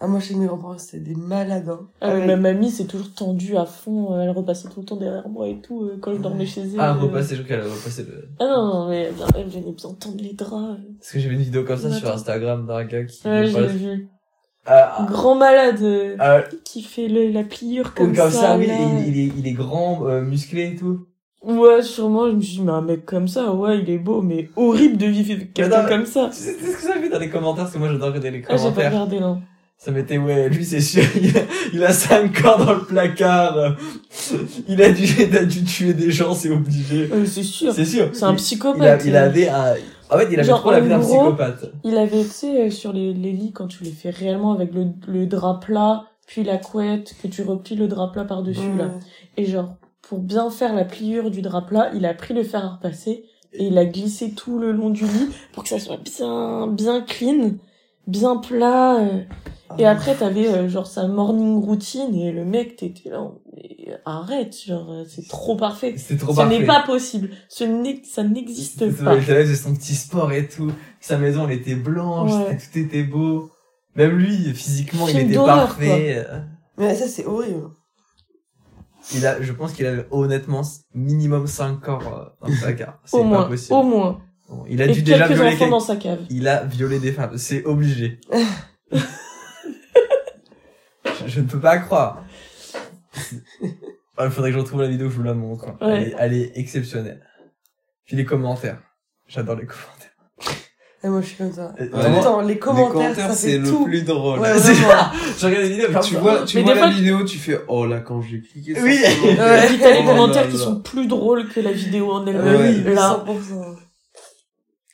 Ah, 0.00 0.06
moi, 0.06 0.20
chez 0.20 0.34
mes 0.34 0.46
grands-parents, 0.46 0.78
c'était 0.78 1.00
des 1.10 1.14
malades, 1.14 1.68
hein. 1.68 1.88
Ah, 2.00 2.14
ouais. 2.14 2.26
ma 2.26 2.36
mamie, 2.36 2.70
c'est 2.70 2.86
toujours 2.86 3.12
tendue 3.14 3.56
à 3.56 3.66
fond. 3.66 4.18
Elle 4.18 4.30
repassait 4.30 4.68
tout 4.68 4.80
le 4.80 4.86
temps 4.86 4.96
derrière 4.96 5.28
moi 5.28 5.48
et 5.48 5.60
tout, 5.60 5.82
euh, 5.84 5.98
quand 6.00 6.14
je 6.14 6.18
dormais 6.20 6.46
chez 6.46 6.62
elle. 6.62 6.76
Ah, 6.78 6.90
euh. 6.94 7.00
repasser, 7.02 7.36
je 7.36 7.42
crois 7.42 7.56
qu'elle 7.56 7.66
a 7.66 7.70
repassé 7.72 8.04
le, 8.04 8.28
Ah 8.40 8.44
non, 8.44 8.66
non, 8.74 8.88
mais 8.88 9.10
bien, 9.12 9.26
elle 9.36 9.48
venait 9.48 9.72
bien 9.72 9.90
tendre 10.00 10.16
les 10.18 10.32
draps. 10.32 10.78
euh. 10.80 10.82
parce 10.98 11.10
que 11.12 11.18
j'ai 11.18 11.28
vu 11.28 11.34
une 11.34 11.42
vidéo 11.42 11.64
comme 11.64 11.78
ça 11.78 11.90
sur. 11.90 12.10
Instagram 12.10 12.66
d'un 12.66 12.84
gars 12.84 13.04
qui, 13.04 13.26
Ouais, 13.28 13.46
j'ai 13.46 13.66
vu. 13.66 14.08
ah, 14.66 15.06
Grand 15.10 15.34
malade 15.34 15.82
euh, 15.82 16.16
ah, 16.18 16.40
qui 16.64 16.82
fait 16.82 17.08
le, 17.08 17.30
la 17.30 17.44
pliure 17.44 17.92
comme, 17.94 18.08
comme, 18.08 18.16
comme 18.16 18.30
ça, 18.30 18.56
oui, 18.56 18.66
il, 18.68 19.08
il 19.14 19.18
est, 19.28 19.32
il 19.38 19.46
est 19.46 19.52
grand, 19.52 20.06
euh, 20.06 20.22
musclé 20.22 20.70
et 20.72 20.76
tout. 20.76 21.06
Ouais, 21.46 21.82
sûrement, 21.82 22.28
je 22.30 22.36
me 22.36 22.40
suis 22.40 22.56
dit, 22.56 22.62
mais 22.62 22.72
un 22.72 22.80
mec 22.80 23.04
comme 23.04 23.28
ça, 23.28 23.52
ouais, 23.52 23.80
il 23.80 23.90
est 23.90 23.98
beau, 23.98 24.22
mais 24.22 24.48
horrible 24.56 24.96
de 24.96 25.06
vivre 25.06 25.34
avec 25.34 25.52
quelqu'un 25.52 25.82
non, 25.82 25.88
comme 25.88 26.06
ça. 26.06 26.30
Tu 26.32 26.38
sais, 26.38 26.56
tu 26.56 26.64
sais 26.64 26.72
ce 26.72 26.86
que 26.86 26.92
j'ai 26.94 27.00
vu 27.00 27.08
dans 27.10 27.18
les 27.18 27.28
commentaires, 27.28 27.64
parce 27.64 27.74
que 27.74 27.78
moi 27.78 27.88
j'adore 27.88 28.08
regarder 28.08 28.30
les 28.30 28.42
Ah, 28.48 28.56
j'ai 28.56 28.56
pas 28.56 28.62
commentaires. 28.70 28.90
regardé, 28.92 29.18
là. 29.20 29.38
Ça 29.76 29.90
m'était, 29.90 30.16
ouais, 30.16 30.48
lui 30.48 30.64
c'est 30.64 30.80
sûr, 30.80 31.02
il 31.20 31.28
a, 31.36 31.40
il 31.74 31.84
a 31.84 31.92
cinq 31.92 32.40
corps 32.40 32.64
dans 32.64 32.72
le 32.72 32.84
placard. 32.84 33.58
euh, 33.58 33.70
Il 34.68 34.80
a 34.82 34.90
dû, 34.90 35.04
il 35.04 35.36
a 35.36 35.44
dû 35.44 35.64
tuer 35.64 35.92
des 35.92 36.10
gens, 36.10 36.32
c'est 36.34 36.48
obligé. 36.50 37.10
Euh, 37.12 37.26
c'est 37.26 37.42
sûr. 37.42 37.72
C'est 37.72 37.84
sûr. 37.84 38.08
C'est 38.12 38.24
un 38.24 38.34
psychopathe. 38.34 39.02
Il, 39.04 39.14
a- 39.14 39.26
il 39.26 39.28
avait 39.28 39.48
un, 39.48 39.74
en 40.10 40.16
fait, 40.18 40.28
il 40.30 40.38
avait 40.38 40.44
Genre, 40.44 40.60
trop 40.60 40.70
la 40.70 40.80
vie 40.80 40.88
d'un 40.88 41.00
psychopathe. 41.00 41.70
Il 41.82 41.96
avait, 41.98 42.22
tu 42.22 42.30
sais, 42.30 42.66
euh, 42.66 42.70
sur 42.70 42.92
les, 42.94 43.12
les 43.12 43.32
lits, 43.32 43.52
quand 43.52 43.66
tu 43.66 43.84
les 43.84 43.90
fais 43.90 44.10
réellement 44.10 44.52
avec 44.52 44.72
le, 44.72 44.86
le 45.08 45.26
drap 45.26 45.60
plat, 45.60 46.04
puis 46.26 46.44
la 46.44 46.56
couette, 46.56 47.14
que 47.22 47.28
tu 47.28 47.42
replies 47.42 47.76
le 47.76 47.86
drap 47.88 48.08
plat 48.12 48.24
par-dessus, 48.24 48.72
là. 48.78 48.86
Et 49.36 49.44
genre, 49.44 49.74
pour 50.08 50.18
bien 50.20 50.50
faire 50.50 50.74
la 50.74 50.84
pliure 50.84 51.30
du 51.30 51.42
drap 51.42 51.62
plat, 51.62 51.90
il 51.94 52.04
a 52.06 52.14
pris 52.14 52.34
le 52.34 52.42
fer 52.44 52.64
à 52.64 52.68
repasser 52.76 53.24
et 53.52 53.66
il 53.66 53.78
a 53.78 53.84
glissé 53.86 54.32
tout 54.32 54.58
le 54.58 54.72
long 54.72 54.90
du 54.90 55.04
lit 55.04 55.28
pour 55.52 55.62
que 55.62 55.68
ça 55.68 55.78
soit 55.78 55.98
bien, 55.98 56.66
bien 56.68 57.00
clean. 57.02 57.52
bien 58.06 58.36
plat. 58.36 58.96
euh, 59.00 59.22
Ah. 59.70 59.76
Et 59.78 59.86
après, 59.86 60.14
t'avais 60.14 60.46
euh, 60.46 60.68
genre 60.68 60.86
sa 60.86 61.08
morning 61.08 61.58
routine 61.58 62.14
et 62.14 62.32
le 62.32 62.44
mec, 62.44 62.76
t'étais 62.76 63.08
là, 63.08 63.30
mais 63.56 63.96
arrête, 64.04 64.54
genre 64.62 64.92
euh, 64.92 65.04
c'est 65.08 65.26
trop 65.26 65.56
parfait. 65.56 65.94
C'était 65.96 66.20
trop 66.20 66.32
Ce 66.32 66.36
parfait. 66.36 66.58
n'est 66.58 66.66
pas 66.66 66.82
possible. 66.82 67.30
Ce 67.48 67.64
n'est, 67.64 68.02
ça 68.04 68.22
n'existe 68.24 68.80
pas. 69.02 69.14
Il 69.14 69.22
faisait 69.22 69.54
son 69.54 69.74
petit 69.74 69.94
sport 69.94 70.30
et 70.32 70.46
tout. 70.48 70.70
Sa 71.00 71.16
maison, 71.16 71.48
elle 71.48 71.56
était 71.56 71.76
blanche, 71.76 72.30
Ouais. 72.32 72.58
tout 72.58 72.78
était 72.78 73.04
beau. 73.04 73.50
Même 73.96 74.18
lui, 74.18 74.52
physiquement, 74.52 75.08
il 75.08 75.18
était 75.20 75.34
parfait. 75.36 76.26
Mais 76.76 76.94
ça, 76.94 77.08
c'est 77.08 77.24
horrible. 77.24 77.70
Il 79.12 79.26
a, 79.26 79.40
je 79.42 79.52
pense 79.52 79.72
qu'il 79.72 79.84
avait 79.86 80.06
honnêtement 80.10 80.62
minimum 80.94 81.46
5 81.46 81.80
corps 81.80 82.34
euh, 82.42 82.46
dans 82.48 82.54
sa 82.54 82.72
carte. 82.72 82.98
C'est 83.04 83.16
Au 83.18 83.20
pas 83.20 83.26
moins, 83.26 83.44
possible. 83.44 83.74
au 83.74 83.82
moins. 83.82 84.22
Bon, 84.48 84.64
il 84.68 84.80
a 84.82 84.86
Et 84.86 84.92
dû 84.92 85.02
déjà 85.02 85.26
quelques 85.28 85.40
violer 85.40 85.54
enfants 85.56 85.68
dans 85.68 85.80
sa 85.80 85.96
cave. 85.96 86.20
Il 86.30 86.48
a 86.48 86.64
violé 86.64 86.98
des 86.98 87.12
femmes, 87.12 87.36
c'est 87.38 87.64
obligé. 87.64 88.20
je, 88.92 88.98
je 91.26 91.40
ne 91.40 91.46
peux 91.46 91.60
pas 91.60 91.78
croire. 91.78 92.24
Il 94.20 94.30
faudrait 94.30 94.50
que 94.50 94.54
je 94.56 94.60
retrouve 94.60 94.82
la 94.82 94.88
vidéo, 94.88 95.08
je 95.10 95.16
vous 95.16 95.22
la 95.22 95.34
montre. 95.34 95.74
Elle, 95.80 96.02
est, 96.02 96.14
elle 96.18 96.34
est 96.34 96.52
exceptionnelle. 96.56 97.26
Puis 98.04 98.16
les 98.16 98.24
commentaires. 98.24 98.80
J'adore 99.26 99.56
les 99.56 99.66
commentaires. 99.66 100.13
Et 101.04 101.08
moi, 101.08 101.20
je 101.20 101.26
suis 101.26 101.36
comme 101.36 101.52
ça. 101.52 101.74
Ouais, 101.78 101.86
Tout 101.86 101.96
le 101.98 102.22
temps, 102.22 102.40
les 102.40 102.54
Les 102.54 102.58
commentaires, 102.58 102.92
commentaires, 102.92 103.28
ça 103.28 103.34
c'est 103.34 103.50
fait 103.52 103.58
le 103.58 103.68
tout. 103.68 103.84
plus 103.84 104.02
drôle. 104.04 104.38
Ouais, 104.40 104.48
c'est 104.58 104.72
vraiment. 104.72 104.90
ça. 105.02 105.12
Je 105.38 105.46
regarde 105.46 105.62
les 105.64 105.68
vidéos 105.70 105.86
comme 105.92 106.02
Tu 106.02 106.14
ça. 106.14 106.20
vois, 106.20 106.42
tu 106.46 106.56
Mais 106.56 106.62
vois 106.62 106.74
la 106.74 106.80
fois- 106.80 106.90
vidéo, 106.90 107.24
tu 107.24 107.38
fais 107.38 107.60
oh 107.68 107.84
là 107.86 107.98
quand 108.00 108.22
j'ai 108.22 108.40
cliqué 108.40 108.74
sur 108.74 108.82
Oui. 108.84 108.98
Et 109.04 109.66
puis 109.66 109.78
t'as 109.82 109.90
les 109.90 110.00
Oh 110.02 110.06
commentaires 110.06 110.48
qui 110.48 110.56
là. 110.56 110.64
sont 110.64 110.76
plus 110.80 111.06
drôles 111.06 111.46
que 111.48 111.60
la 111.60 111.72
vidéo 111.72 112.10
en 112.10 112.24
Ouais. 112.24 112.32
elle-même. 112.32 112.84
Oui, 112.86 112.94
Là, 112.94 113.22
100%. 113.26 113.76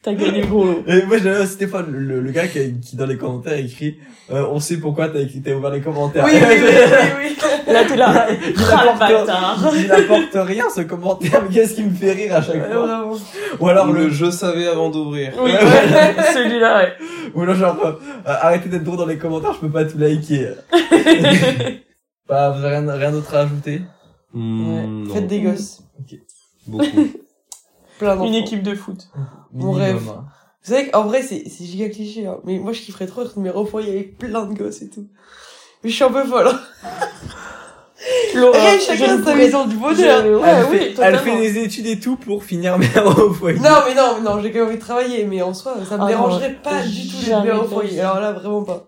T'as 0.03 0.15
gagné 0.15 0.41
le 0.43 0.47
gros 0.47 0.65
lot. 0.65 0.83
Et 0.87 1.05
moi 1.07 1.19
j'avais 1.19 1.47
Stéphane, 1.47 1.91
le, 1.91 2.21
le 2.21 2.31
gars 2.33 2.47
qui, 2.49 2.79
qui 2.81 2.97
dans 2.97 3.07
les 3.07 3.17
commentaires 3.17 3.59
écrit 3.59 3.99
euh, 4.31 4.47
on 4.53 4.61
sait 4.61 4.77
pourquoi 4.79 5.09
t'as 5.09 5.21
écrit- 5.21 5.43
t'as 5.43 5.53
ouvert 5.55 5.71
les 5.71 5.81
commentaires. 5.81 6.25
Oui, 6.25 6.33
oui, 6.35 6.41
oui, 6.49 6.67
oui, 6.69 7.09
oui. 7.19 7.37
Là, 7.73 7.85
t'es 7.85 7.97
là. 7.97 8.27
il 8.31 8.55
Ah, 8.73 8.85
le 8.93 8.99
bâtard. 8.99 9.59
apporte, 9.61 9.77
il 9.79 9.93
apporte 9.93 10.31
rien 10.35 10.65
ce 10.75 10.81
commentaire, 10.81 11.43
mais 11.49 11.55
qu'est-ce 11.55 11.75
qui 11.75 11.85
me 11.85 11.91
fait 11.95 12.13
rire 12.13 12.35
à 12.37 12.43
chaque 12.43 12.65
fois? 12.67 12.87
vraiment. 12.87 13.17
Ou 13.61 13.69
alors 13.69 13.93
le 13.93 14.09
je 14.11 14.29
savais 14.31 14.67
avant 14.67 14.91
d'ouvrir. 14.91 15.33
Oui, 15.41 15.53
celui-là, 16.35 16.79
ouais. 16.79 16.93
ou 17.35 17.43
alors 17.43 17.55
genre 17.55 17.77
euh, 17.85 17.93
arrêtez 18.25 18.69
d'être 18.69 18.83
drôle 18.85 18.99
dans 18.99 19.07
les 19.07 19.19
commentaires, 19.19 19.53
je 19.55 19.61
peux 19.61 19.71
pas 19.71 19.85
tout 19.85 19.99
liker. 19.99 20.49
bah 22.29 22.51
vous 22.57 22.65
avez 22.65 22.77
rien, 22.79 22.93
rien 22.93 23.13
d'autre 23.13 23.35
à 23.35 23.41
ajouter? 23.41 23.83
Hmm, 24.33 25.05
Ouais. 25.07 25.13
Faites 25.15 25.27
des 25.27 25.41
gosses. 25.41 25.83
beaucoup. 26.67 27.09
Plein 28.01 28.17
d'enfants. 28.17 28.27
Une 28.27 28.35
équipe 28.35 28.63
de 28.65 28.75
foot. 28.75 29.09
Mon 29.53 29.71
rêve. 29.73 30.03
hein. 30.09 30.25
Vous 30.65 30.75
savez 30.75 30.89
qu'en 30.91 31.05
vrai, 31.05 31.23
c'est, 31.23 31.45
c'est 31.49 31.65
giga 31.65 31.89
cliché, 31.89 32.27
hein. 32.27 32.39
Mais 32.45 32.59
moi, 32.59 32.73
je 32.73 32.81
kifferais 32.81 33.07
trop 33.07 33.23
être 33.23 33.37
numéro 33.39 33.65
foyer 33.65 33.91
avec 33.91 34.19
plein 34.19 34.45
de 34.45 34.55
gosses 34.55 34.83
et 34.83 34.91
tout. 34.91 35.07
Mais 35.85 35.89
je 35.91 35.95
suis 35.95 36.05
un 36.05 36.11
peu 36.13 36.25
folle, 36.25 36.49
hein. 36.49 36.61
Laura, 38.35 38.59
Eh, 38.75 38.79
je 38.81 38.85
chacun 38.87 39.23
sa 39.23 39.35
maison 39.35 39.67
du 39.67 39.77
bonheur. 39.77 40.23
je- 40.25 40.35
Ouais, 40.35 40.49
elle, 40.49 40.65
oui, 40.67 40.79
fait, 40.79 40.95
elle 41.03 41.19
fait 41.19 41.37
des 41.39 41.59
études 41.59 41.87
et 41.87 41.99
tout 42.01 42.17
pour 42.17 42.45
finir 42.45 42.79
mère 42.79 43.07
au 43.19 43.33
foyer. 43.33 43.59
Non, 43.59 43.69
mais 43.87 43.95
non, 43.95 44.15
mais 44.17 44.23
non, 44.23 44.41
j'ai 44.41 44.51
quand 44.53 44.61
même 44.61 44.69
envie 44.69 44.77
de 44.77 44.81
travailler, 44.81 45.25
mais 45.27 45.43
en 45.43 45.53
soi, 45.53 45.75
ça 45.87 45.97
me 45.99 46.03
Ah 46.05 46.07
dérangerait 46.07 46.51
non, 46.51 46.55
pas 46.63 46.83
du 46.83 47.09
tout 47.09 47.17
d'être 47.25 47.43
de 47.43 47.49
la 47.49 47.65
foyer. 47.65 47.91
vie. 47.91 48.01
Alors 48.01 48.21
là, 48.21 48.33
vraiment 48.33 48.63
pas. 48.65 48.87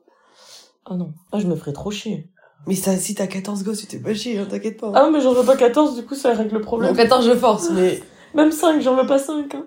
Ah 0.87 0.95
non, 0.95 1.13
ah, 1.33 1.39
je 1.41 1.47
me 1.47 1.57
ferais 1.57 1.73
trop 1.73 1.91
chier. 1.91 2.29
Mais 2.67 2.75
ça, 2.77 2.97
si 2.97 3.15
t'as 3.15 3.27
14 3.27 3.65
gosses, 3.65 3.81
tu 3.81 3.87
t'es 3.87 3.99
pas 3.99 4.15
chier, 4.15 4.39
hein, 4.39 4.47
t'inquiète 4.49 4.81
pas. 4.81 4.93
Ah 4.95 5.03
non, 5.03 5.11
mais 5.11 5.21
j'en 5.21 5.33
veux 5.35 5.45
pas 5.45 5.57
14, 5.57 5.97
du 5.97 6.05
coup, 6.05 6.15
ça 6.15 6.33
règle 6.33 6.53
le 6.55 6.59
Bon, 6.61 6.65
problème. 6.65 6.95
14, 6.97 7.27
je 7.27 7.35
force, 7.35 7.71
mais 7.71 8.01
Même 8.35 8.51
5, 8.53 8.81
j'en 8.81 8.97
veux 8.97 9.07
pas 9.07 9.19
5. 9.19 9.55
Hein. 9.55 9.67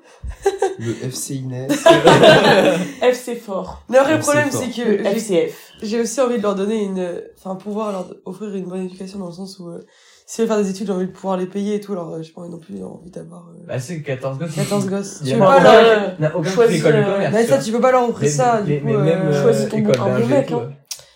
Le 0.79 0.91
FC 1.05 1.35
Inès. 1.35 1.71
FC 3.01 3.35
fort. 3.35 3.83
le 3.89 3.97
vrai 3.99 4.19
problème, 4.19 4.49
c'est 4.51 4.69
que 4.69 5.03
FCF. 5.03 5.73
j'ai 5.83 6.01
aussi 6.01 6.19
envie 6.21 6.37
de 6.37 6.43
leur 6.43 6.55
donner 6.55 6.83
une, 6.83 7.21
enfin, 7.37 7.55
pouvoir 7.55 7.91
leur 7.91 8.07
offrir 8.25 8.53
une 8.55 8.65
bonne 8.65 8.85
éducation 8.85 9.19
dans 9.19 9.27
le 9.27 9.31
sens 9.33 9.59
où, 9.59 9.69
euh, 9.69 9.79
s'ils 10.25 10.45
veulent 10.45 10.55
faire 10.55 10.63
des 10.63 10.69
études, 10.71 10.87
j'ai 10.87 10.93
envie 10.93 11.05
de 11.05 11.11
pouvoir 11.11 11.37
les 11.37 11.45
payer 11.45 11.75
et 11.75 11.79
tout, 11.79 11.91
alors 11.91 12.13
euh, 12.15 12.21
j'ai 12.23 12.31
pas 12.33 12.41
envie 12.41 12.49
non 12.49 12.57
plus 12.57 12.83
envie 12.83 13.11
d'avoir 13.11 13.47
euh, 13.49 13.63
Bah 13.67 13.79
c'est 13.79 14.01
14 14.01 14.39
gosses. 14.39 14.55
14 14.55 14.87
gosses. 14.87 15.21
Tu 15.23 15.31
a 15.31 15.35
veux 15.35 15.39
pas 15.41 15.59
leur, 15.83 16.19
n'a 16.19 16.35
aucun 16.35 16.49
école 16.67 16.93
de 16.93 16.97
euh, 16.97 17.13
commerce. 17.13 17.33
mais 17.33 17.43
tu 17.43 17.49
ça, 17.49 17.57
tu 17.59 17.71
peux 17.71 17.81
pas 17.81 17.91
leur 17.91 18.09
offrir 18.09 18.21
Mais- 18.23 18.29
ça, 18.29 18.61
mais, 18.65 18.75
du 18.77 18.81
coup, 18.81 18.87
mais 18.87 18.93
même 18.97 19.21
euh, 19.27 19.31
euh, 19.31 19.41
choisis 19.43 19.69
ton 19.69 19.77
école 19.77 19.95
bon- 19.97 20.03
un 20.03 20.05
bon 20.07 20.19
d'ingé, 20.21 20.33
mec, 20.33 20.51
hein. 20.51 20.69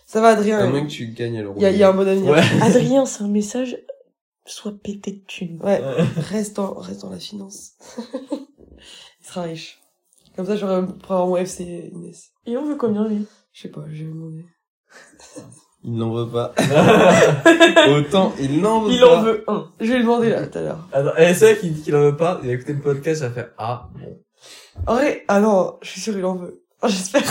ça 0.06 0.22
va, 0.22 0.28
Adrien. 0.30 0.60
À 0.60 0.68
moins 0.68 0.82
que 0.84 0.92
tu 0.92 1.08
gagnes 1.08 1.40
à 1.40 1.42
l'euro. 1.42 1.56
Il 1.58 1.64
y 1.64 1.66
a, 1.66 1.72
il 1.72 1.78
y 1.78 1.84
a 1.84 1.90
un 1.90 1.94
bon 1.94 2.08
avenir. 2.08 2.32
Ouais. 2.32 2.42
Adrien, 2.62 3.06
c'est 3.08 3.24
un 3.24 3.28
message. 3.28 3.78
Sois 4.50 4.72
pété 4.84 5.12
de 5.12 5.24
thunes. 5.28 5.60
Ouais, 5.64 5.80
reste 6.32 6.56
dans, 6.56 6.74
reste 6.74 7.02
dans 7.02 7.12
la 7.12 7.20
finance. 7.20 7.74
Il 9.22 9.26
sera 9.28 9.44
riche. 9.44 9.80
Comme 10.36 10.46
ça, 10.48 10.56
j'aurais 10.56 10.86
pour 10.86 11.12
avoir 11.12 11.28
mon 11.28 11.38
FC 11.38 11.92
Inès. 11.94 12.32
Et 12.48 12.58
on 12.58 12.66
veut 12.66 12.76
combien, 12.76 13.08
lui? 13.08 13.28
Je 13.54 13.62
sais 13.62 13.70
pas, 13.70 13.84
je 13.88 13.98
vais 14.00 14.04
lui 14.06 14.14
demander. 14.14 14.46
Il 15.84 15.94
n'en 15.96 16.12
veut 16.14 16.30
pas. 16.30 16.54
Autant 17.90 18.34
il 18.40 18.60
n'en 18.60 18.82
veut 18.82 18.92
Il 18.92 19.00
pas. 19.02 19.18
en 19.18 19.22
veut 19.22 19.44
un. 19.48 19.72
Je 19.80 19.86
vais 19.86 19.98
lui 19.98 20.04
demander 20.04 20.30
là, 20.32 20.48
tout 20.48 20.58
à 20.58 20.62
l'heure. 20.62 20.88
Attends, 20.92 21.16
et 21.18 21.34
c'est 21.36 21.52
vrai 21.52 21.60
qu'il 21.60 21.74
dit 21.74 21.82
qu'il 21.84 21.96
en 21.96 22.02
veut 22.02 22.18
pas, 22.18 22.40
il 22.44 22.50
a 22.50 22.54
écouté 22.54 22.74
le 22.74 22.82
podcast, 22.82 23.22
il 23.22 23.26
a 23.26 23.32
fait 23.32 23.52
Ah, 23.58 23.90
bon. 23.94 24.20
En 24.88 24.96
vrai, 24.96 25.26
ah 25.28 25.40
non, 25.40 25.78
je 25.82 25.90
suis 25.90 26.02
sûre 26.02 26.18
il 26.18 26.26
en 26.26 26.36
veut. 26.36 26.64
J'espère. 26.86 27.24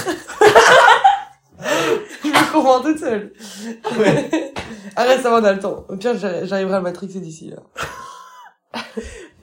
Je 2.34 2.38
me 2.38 2.52
comprends 2.52 2.80
toute 2.80 2.98
seule. 2.98 3.32
Arrête, 4.96 5.20
ça 5.22 5.30
va, 5.30 5.40
on 5.40 5.44
a 5.44 5.52
le 5.52 5.58
temps. 5.60 5.84
Au 5.88 5.96
pire, 5.96 6.16
j'arri- 6.18 6.46
j'arriverai 6.46 6.74
à 6.74 6.78
le 6.78 6.82
matrixer 6.84 7.20
d'ici 7.20 7.50
là. 7.50 7.62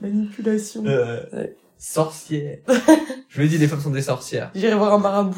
Manipulation. 0.00 0.84
Euh, 0.86 1.20
Ouais. 1.32 1.56
sorcière. 1.78 2.58
Je 3.28 3.38
lui 3.40 3.46
ai 3.46 3.48
dit, 3.50 3.58
les 3.58 3.66
femmes 3.68 3.80
sont 3.80 3.90
des 3.90 4.02
sorcières. 4.02 4.50
J'irai 4.54 4.74
voir 4.74 4.94
un 4.94 4.98
marabout. 4.98 5.36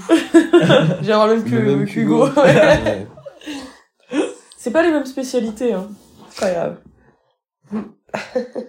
J'irai 1.03 1.14
voir 1.14 1.26
le 1.28 1.36
même 1.36 1.44
que, 1.44 1.55
Le 1.57 1.76
même 1.76 1.86
que 1.86 1.99
Hugo. 2.01 2.26
Ouais. 2.28 2.42
Ouais. 2.55 3.07
C'est 4.57 4.70
pas 4.72 4.82
les 4.82 4.90
mêmes 4.90 5.07
spécialités, 5.07 5.72
hein. 5.72 5.88
C'est 6.30 6.40
pas 6.40 6.51
grave. 6.53 6.76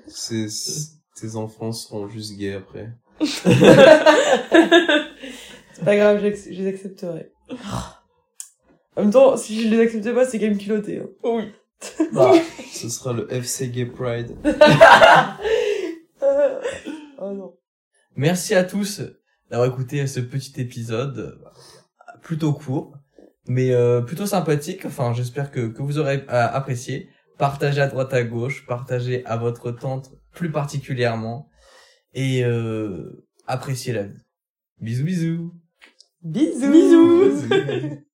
C'est- 0.07 0.49
c'est- 0.49 0.91
Tes 1.19 1.35
enfants 1.35 1.71
seront 1.73 2.07
juste 2.07 2.37
gays 2.37 2.53
après. 2.55 2.89
C'est 5.73 5.83
pas 5.85 5.95
grave, 5.95 6.19
je 6.21 6.51
les 6.51 6.67
accepterai. 6.67 7.31
En 8.99 9.03
même 9.03 9.11
temps, 9.11 9.37
si 9.37 9.63
je 9.63 9.69
les 9.69 9.79
accepte 9.79 10.13
pas, 10.13 10.25
c'est 10.25 10.39
quand 10.39 10.47
même 10.47 10.57
culotté. 10.57 10.99
Hein. 10.99 11.07
Oui. 11.23 11.43
Bah, 12.11 12.33
Ce 12.69 12.89
sera 12.89 13.13
le 13.13 13.31
FC 13.33 13.69
Gay 13.69 13.85
Pride. 13.85 14.35
Oh 17.21 17.31
non. 17.33 17.53
merci 18.17 18.55
à 18.55 18.65
tous 18.65 19.01
d'avoir 19.49 19.69
écouté 19.69 20.05
ce 20.05 20.19
petit 20.19 20.59
épisode 20.59 21.39
plutôt 22.21 22.51
court, 22.51 22.97
mais 23.47 23.71
euh, 23.71 24.01
plutôt 24.01 24.25
sympathique. 24.25 24.83
Enfin, 24.85 25.13
j'espère 25.13 25.49
que, 25.49 25.67
que 25.67 25.81
vous 25.81 25.97
aurez 25.97 26.25
euh, 26.27 26.47
apprécié. 26.51 27.09
Partagez 27.37 27.79
à 27.79 27.87
droite 27.87 28.13
à 28.13 28.23
gauche, 28.23 28.65
partagez 28.65 29.25
à 29.25 29.37
votre 29.37 29.71
tante 29.71 30.11
plus 30.33 30.51
particulièrement, 30.51 31.49
et 32.13 32.43
euh, 32.43 33.25
appréciez 33.47 33.93
la 33.93 34.03
vie. 34.03 34.19
Bisous 34.81 35.05
bisous. 35.05 35.53
Bisous. 36.21 36.69
Bisous. 36.69 37.47
Bisous. 37.47 38.03